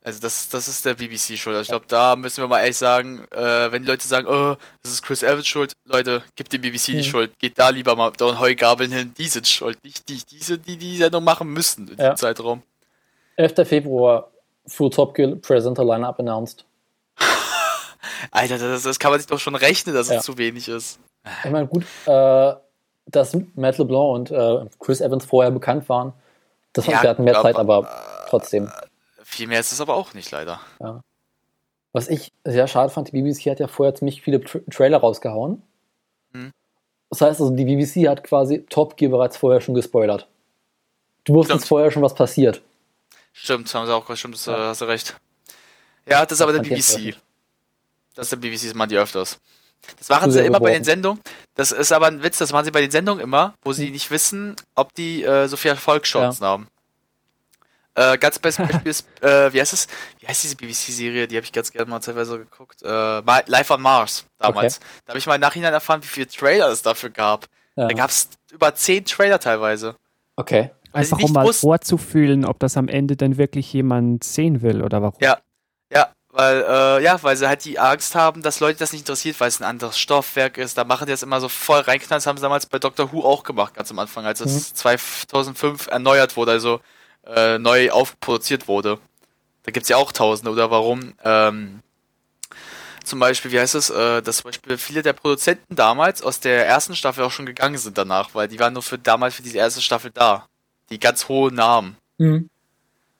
[0.06, 1.60] Also das, das ist der BBC schuld.
[1.60, 4.54] Ich glaube, da müssen wir mal ehrlich sagen, äh, wenn die Leute sagen, oh,
[4.84, 7.02] das ist Chris Evans schuld, Leute, gibt dem BBC die Mhm.
[7.02, 7.38] Schuld.
[7.40, 9.82] Geht da lieber mal da und Heugabeln hin, die sind schuld.
[9.82, 12.10] Nicht die, diese, die die Sendung machen müssen in Ja.
[12.10, 12.62] diesem Zeitraum.
[13.34, 13.64] 11.
[13.66, 14.30] Februar,
[14.68, 16.64] Full Top Gear Presenter Lineup announced.
[18.30, 20.18] Alter, das, das kann man sich doch schon rechnen, dass Ja.
[20.18, 21.00] es zu wenig ist.
[21.44, 22.54] Ich meine, gut, äh,
[23.06, 26.12] dass Matt LeBlanc und äh, Chris Evans vorher bekannt waren,
[26.74, 27.88] das Ja, wir hatten mehr Zeit, aber
[28.28, 28.70] trotzdem.
[29.28, 30.60] Viel mehr ist es aber auch nicht, leider.
[31.92, 35.62] Was ich sehr schade fand, die BBC hat ja vorher ziemlich viele Tra Trailer rausgehauen.
[36.32, 36.52] Mhm.
[37.10, 40.28] Das heißt also, die BBC hat quasi Top Gear bereits vorher schon gespoilert.
[41.24, 41.68] Du wusstest Stimmt.
[41.68, 42.62] vorher schon, was passiert.
[43.32, 44.58] Stimmt, haben sie auch, stimmt, das, äh, Ja.
[44.68, 45.16] hast du recht.
[46.08, 47.16] Ja, das ist aber der BBC.
[48.14, 49.38] Das ist der BBC, das machen die öfters.
[49.98, 51.20] Das machen sie immer bei den Sendungen.
[51.56, 53.74] Das ist aber ein Witz, das machen sie bei den Sendungen immer, wo Hm.
[53.76, 56.68] sie nicht wissen, ob die äh, so viel Erfolgschancen haben.
[57.96, 59.88] Äh, ganz bestes Beispiel ist, äh, wie heißt es?
[60.20, 61.26] Wie heißt diese BBC-Serie?
[61.26, 62.82] Die habe ich ganz gerne mal teilweise geguckt.
[62.82, 62.88] Äh,
[63.46, 64.80] Life on Mars, damals.
[65.06, 67.46] Da habe ich mal im Nachhinein erfahren, wie viele Trailer es dafür gab.
[67.74, 67.88] Ja.
[67.88, 69.96] Da gab es über zehn Trailer teilweise.
[70.36, 70.70] Okay.
[70.92, 75.18] Einfach um mal vorzufühlen, ob das am Ende dann wirklich jemand sehen will oder warum.
[75.20, 75.38] Ja.
[75.90, 79.40] Ja, weil, äh, ja, weil sie halt die Angst haben, dass Leute das nicht interessiert,
[79.40, 80.76] weil es ein anderes Stoffwerk ist.
[80.76, 82.18] Da machen die das immer so voll reinknallen.
[82.18, 85.86] Das haben sie damals bei Doctor Who auch gemacht, ganz am Anfang, als es 2005
[85.86, 86.80] erneuert wurde, also
[87.26, 88.98] äh, neu aufproduziert wurde.
[89.64, 91.14] Da gibt's ja auch Tausende, oder warum?
[91.24, 91.80] Ähm,
[93.04, 96.66] zum Beispiel, wie heißt es, äh, dass zum Beispiel viele der Produzenten damals aus der
[96.66, 99.58] ersten Staffel auch schon gegangen sind danach, weil die waren nur für damals für diese
[99.58, 100.46] erste Staffel da.
[100.90, 101.96] Die ganz hohen Namen.
[102.18, 102.48] Mhm.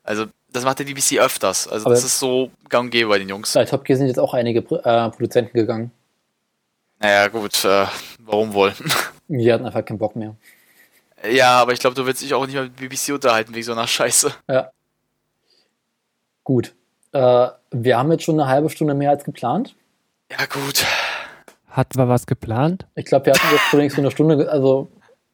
[0.02, 1.66] Also, das macht der BBC öfters.
[1.68, 3.52] Also, Aber- das ist so gang und gäbe bei den Jungs.
[3.54, 5.90] Bei Top Gear sind jetzt auch einige äh, Produzenten gegangen.
[6.98, 7.86] Naja, gut, äh,
[8.20, 8.72] warum wohl?
[9.28, 10.34] Die hatten einfach keinen Bock mehr.
[11.28, 13.72] Ja, aber ich glaube, du willst dich auch nicht mehr mit BBC unterhalten wegen so
[13.72, 14.32] einer Scheiße.
[16.44, 16.74] Gut.
[17.12, 19.74] Äh, wir haben jetzt schon eine halbe Stunde mehr als geplant.
[20.30, 20.84] Ja, gut.
[21.70, 22.86] Hat wir was geplant?
[22.94, 24.88] Ich glaube, wir hatten jetzt schon so eine Stunde, also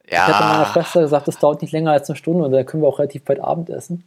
[0.04, 2.66] ich hatte meiner Ja, Schwester gesagt, es dauert nicht länger als eine Stunde und dann
[2.66, 4.04] können wir auch relativ bald Abendessen.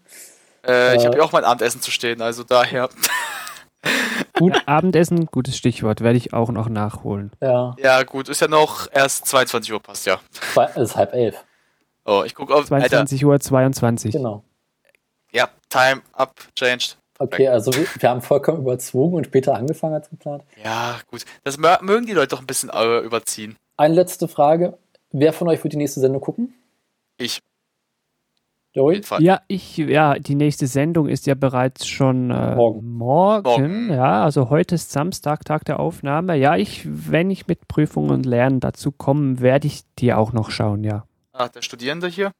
[0.67, 2.89] äh, ich äh, habe ja auch mein Abendessen zu stehen, also daher.
[4.33, 7.31] Gut, Abendessen, gutes Stichwort, werde ich auch noch nachholen.
[7.41, 10.19] Ja, Ja, gut, ist ja noch erst 22 Uhr, passt ja.
[10.75, 11.43] es ist halb elf.
[12.05, 12.71] Oh, ich gucke auf.
[12.71, 14.11] Alter, 22 Uhr 22.
[14.13, 14.43] Genau.
[15.31, 16.97] ja, Time up, changed.
[17.17, 20.43] Okay, also wir, wir haben vollkommen überzogen und später angefangen als geplant.
[20.63, 21.23] Ja, gut.
[21.43, 23.55] Das mö- mögen die Leute doch ein bisschen äh, überziehen.
[23.77, 24.77] Eine letzte Frage.
[25.11, 26.53] Wer von euch wird die nächste Sendung gucken?
[27.17, 27.39] Ich,
[28.73, 29.01] Joey?
[29.19, 32.91] Ja, ich, ja, die nächste Sendung ist ja bereits schon äh, Morgen.
[32.91, 33.43] morgen.
[33.47, 33.89] Morgen.
[33.93, 36.35] Ja, also heute ist Samstag, Tag der Aufnahme.
[36.35, 40.51] Ja, ich, wenn ich mit Prüfungen und Lernen dazu komme, werde ich die auch noch
[40.51, 41.05] schauen, ja.
[41.37, 42.31] Ah, der Studierende hier.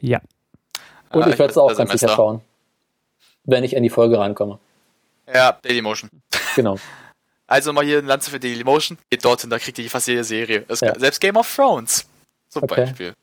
[0.00, 0.20] Ja.
[1.10, 2.08] Und Ah, ich werde es auch ganz sicher Semester.
[2.16, 2.40] schauen.
[3.44, 4.58] Wenn ich in die Folge reinkomme.
[5.32, 6.10] Ja, Dailymotion.
[6.56, 6.76] Genau.
[7.48, 8.96] Also mal hier eine Lanze für Dailymotion.
[9.10, 10.64] Geht dorthin, da kriegt ihr fast jede Serie.
[10.70, 10.98] Ja.
[10.98, 12.06] Selbst Game of Thrones.
[12.48, 12.86] Zum Okay.
[12.86, 13.14] Beispiel.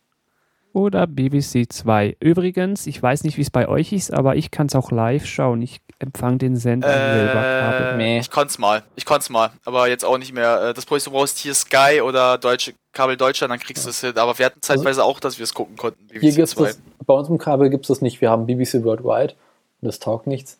[0.73, 2.17] Oder BBC 2.
[2.19, 5.25] Übrigens, ich weiß nicht, wie es bei euch ist, aber ich kann es auch live
[5.25, 5.61] schauen.
[5.63, 7.87] Ich empfange den Sender hier über Kabel.
[7.93, 8.19] Äh, Nee.
[8.19, 8.83] Ich konnte mal.
[8.95, 9.49] Ich konnte mal.
[9.65, 10.69] Aber jetzt auch nicht mehr.
[10.69, 13.89] Äh, Das Problem ist, du brauchst hier Sky oder Deutsche Kabel Deutschland, dann kriegst du
[13.89, 14.17] es hin.
[14.17, 15.99] Aber wir hatten zeitweise auch, dass wir es gucken konnten.
[16.03, 16.63] Also Hier BBC gibt's 2.
[16.65, 18.21] das, bei uns im Kabel gibt es das nicht.
[18.21, 19.33] Wir haben BBC Worldwide.
[19.81, 20.57] Und das taugt nichts.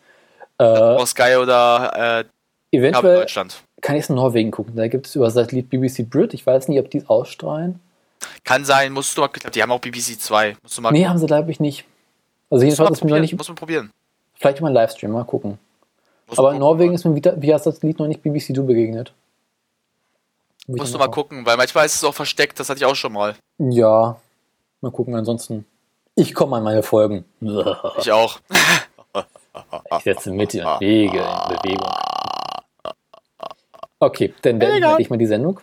[0.58, 2.26] Äh, Sky oder äh, Kabel
[2.72, 3.62] eventuell Deutschland.
[3.80, 4.74] kann ich es in Norwegen gucken.
[4.76, 6.34] Da gibt es über Satellit BBC Brit.
[6.34, 7.80] Ich weiß nicht, ob die es ausstrahlen.
[8.44, 9.30] Kann sein, musst du mal.
[9.34, 10.56] Ich glaub, Die haben auch BBC 2.
[10.62, 11.84] Musst du mal Nee, haben sie, glaube ich, nicht.
[12.50, 13.20] Also jedenfalls ist mir noch probieren.
[13.22, 13.36] nicht.
[13.36, 13.90] Muss man probieren.
[14.34, 15.58] Vielleicht mal einen Livestream, mal gucken.
[16.26, 16.72] Musst du Aber in gucken.
[16.78, 19.12] Norwegen ist mir wieder, via Satellit noch nicht BBC Du begegnet.
[20.66, 22.58] Muss Musst du mal gucken, weil manchmal ist es auch versteckt.
[22.60, 23.34] Das hatte ich auch schon mal.
[23.58, 24.20] Ja,
[24.80, 25.14] mal gucken.
[25.14, 25.64] Ansonsten,
[26.14, 27.24] ich komme an meine Folgen.
[27.98, 28.38] Ich auch.
[29.98, 31.90] Ich setze Mitte und Wege in Bewegung.
[33.98, 35.58] Okay, dann beende ich mal die Sendung.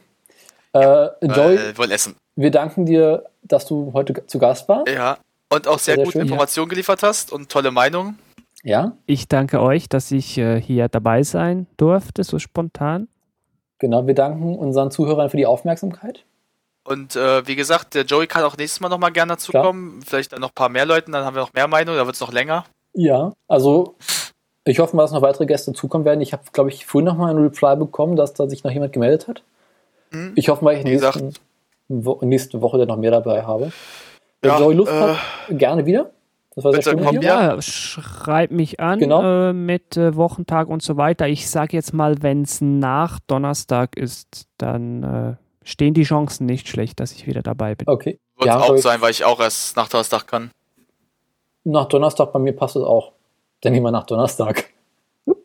[0.73, 2.15] Äh, Joey, Äh, wollen essen.
[2.38, 4.88] Wir danken dir, dass du heute zu Gast warst.
[4.89, 5.18] Ja.
[5.51, 6.22] Und auch sehr, Sehr gute schön.
[6.23, 8.18] Informationen geliefert hast und tolle Meinungen.
[8.64, 13.07] Ja, Ich danke euch, dass ich äh, hier dabei sein durfte, so spontan.
[13.80, 14.07] genau.
[14.07, 16.26] Wir danken unseren Zuhörern für die Aufmerksamkeit.
[16.84, 20.01] Und äh, wie gesagt, der Joey kann auch nächstes Mal nochmal gerne dazukommen.
[20.05, 22.15] Vielleicht dann noch ein paar mehr Leuten, dann haben wir noch mehr Meinung, da wird
[22.15, 22.65] es noch länger.
[22.93, 23.95] Ja, also
[24.65, 26.19] ich hoffe mal, dass noch weitere Gäste dazukommen werden.
[26.22, 28.91] Ich habe, glaube ich, vorhin noch mal einen Reply bekommen, dass da sich noch jemand
[28.91, 29.43] gemeldet hat.
[30.11, 30.34] Hm?
[30.35, 31.34] Ich hoffe mal, ich Wie nächsten,
[31.89, 33.72] Wo nächste Woche dann noch mehr dabei habe.
[34.41, 35.18] Wenn Ja, Joey Lust äh, hat,
[35.49, 36.11] gerne wieder.
[36.55, 37.27] Das war sehr schön mit komm, dir.
[37.27, 37.53] ja.
[37.55, 39.49] Ja, schreib mich an Genau.
[39.49, 41.27] äh, mit äh, Wochentag und so weiter.
[41.27, 46.68] Ich sage jetzt mal, wenn es nach Donnerstag ist, dann äh, stehen die Chancen nicht
[46.68, 47.88] schlecht, dass ich wieder dabei bin.
[47.88, 48.19] Okay.
[48.38, 50.51] Wird Ja, auch sein, weil ich auch erst nach Donnerstag kann.
[51.64, 53.11] Nach Donnerstag bei mir passt es auch.
[53.61, 54.65] Dann nehmen wir nach Donnerstag.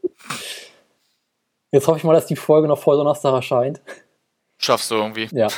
[1.71, 3.81] Jetzt hoffe ich mal, dass die Folge noch vor Donnerstag erscheint.
[4.59, 5.29] Schaffst du irgendwie.
[5.33, 5.49] Ja,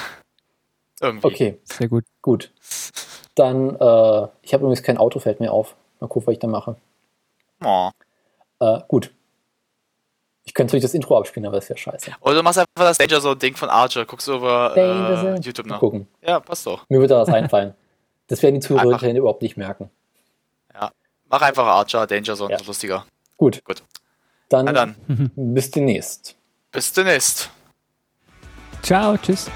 [1.05, 1.27] Irgendwie.
[1.27, 2.05] okay, Sehr gut.
[2.23, 2.53] gut.
[3.35, 5.75] Dann, äh, ich habe übrigens kein Auto, fällt mir auf.
[6.01, 6.77] Mal gucken, was ich da mache.
[7.65, 7.91] Oh.
[8.61, 9.13] Äh, gut.
[10.45, 12.13] Ich könnte natürlich das Intro abspielen, aber das wäre scheiße.
[12.21, 15.41] Oder du machst einfach das Danger so Ding von Archer, guckst du über äh, Zone.
[15.41, 15.81] YouTube nach.
[15.81, 16.07] gucken.
[16.23, 16.85] Ja, passt doch.
[16.89, 17.75] Mir wird da was einfallen.
[18.27, 19.91] Das werden die Zuhörer überhaupt nicht merken.
[21.29, 22.57] Mach einfach Archer, Danger Zone, Ja.
[22.61, 23.05] ist lustiger.
[23.37, 23.63] Gut.
[23.65, 23.83] Gut.
[24.49, 24.95] Dann, Na dann,
[25.37, 26.37] bis demnächst.
[26.71, 27.51] bis demnächst.
[28.83, 29.17] Ciao.
[29.19, 29.51] Tschüss.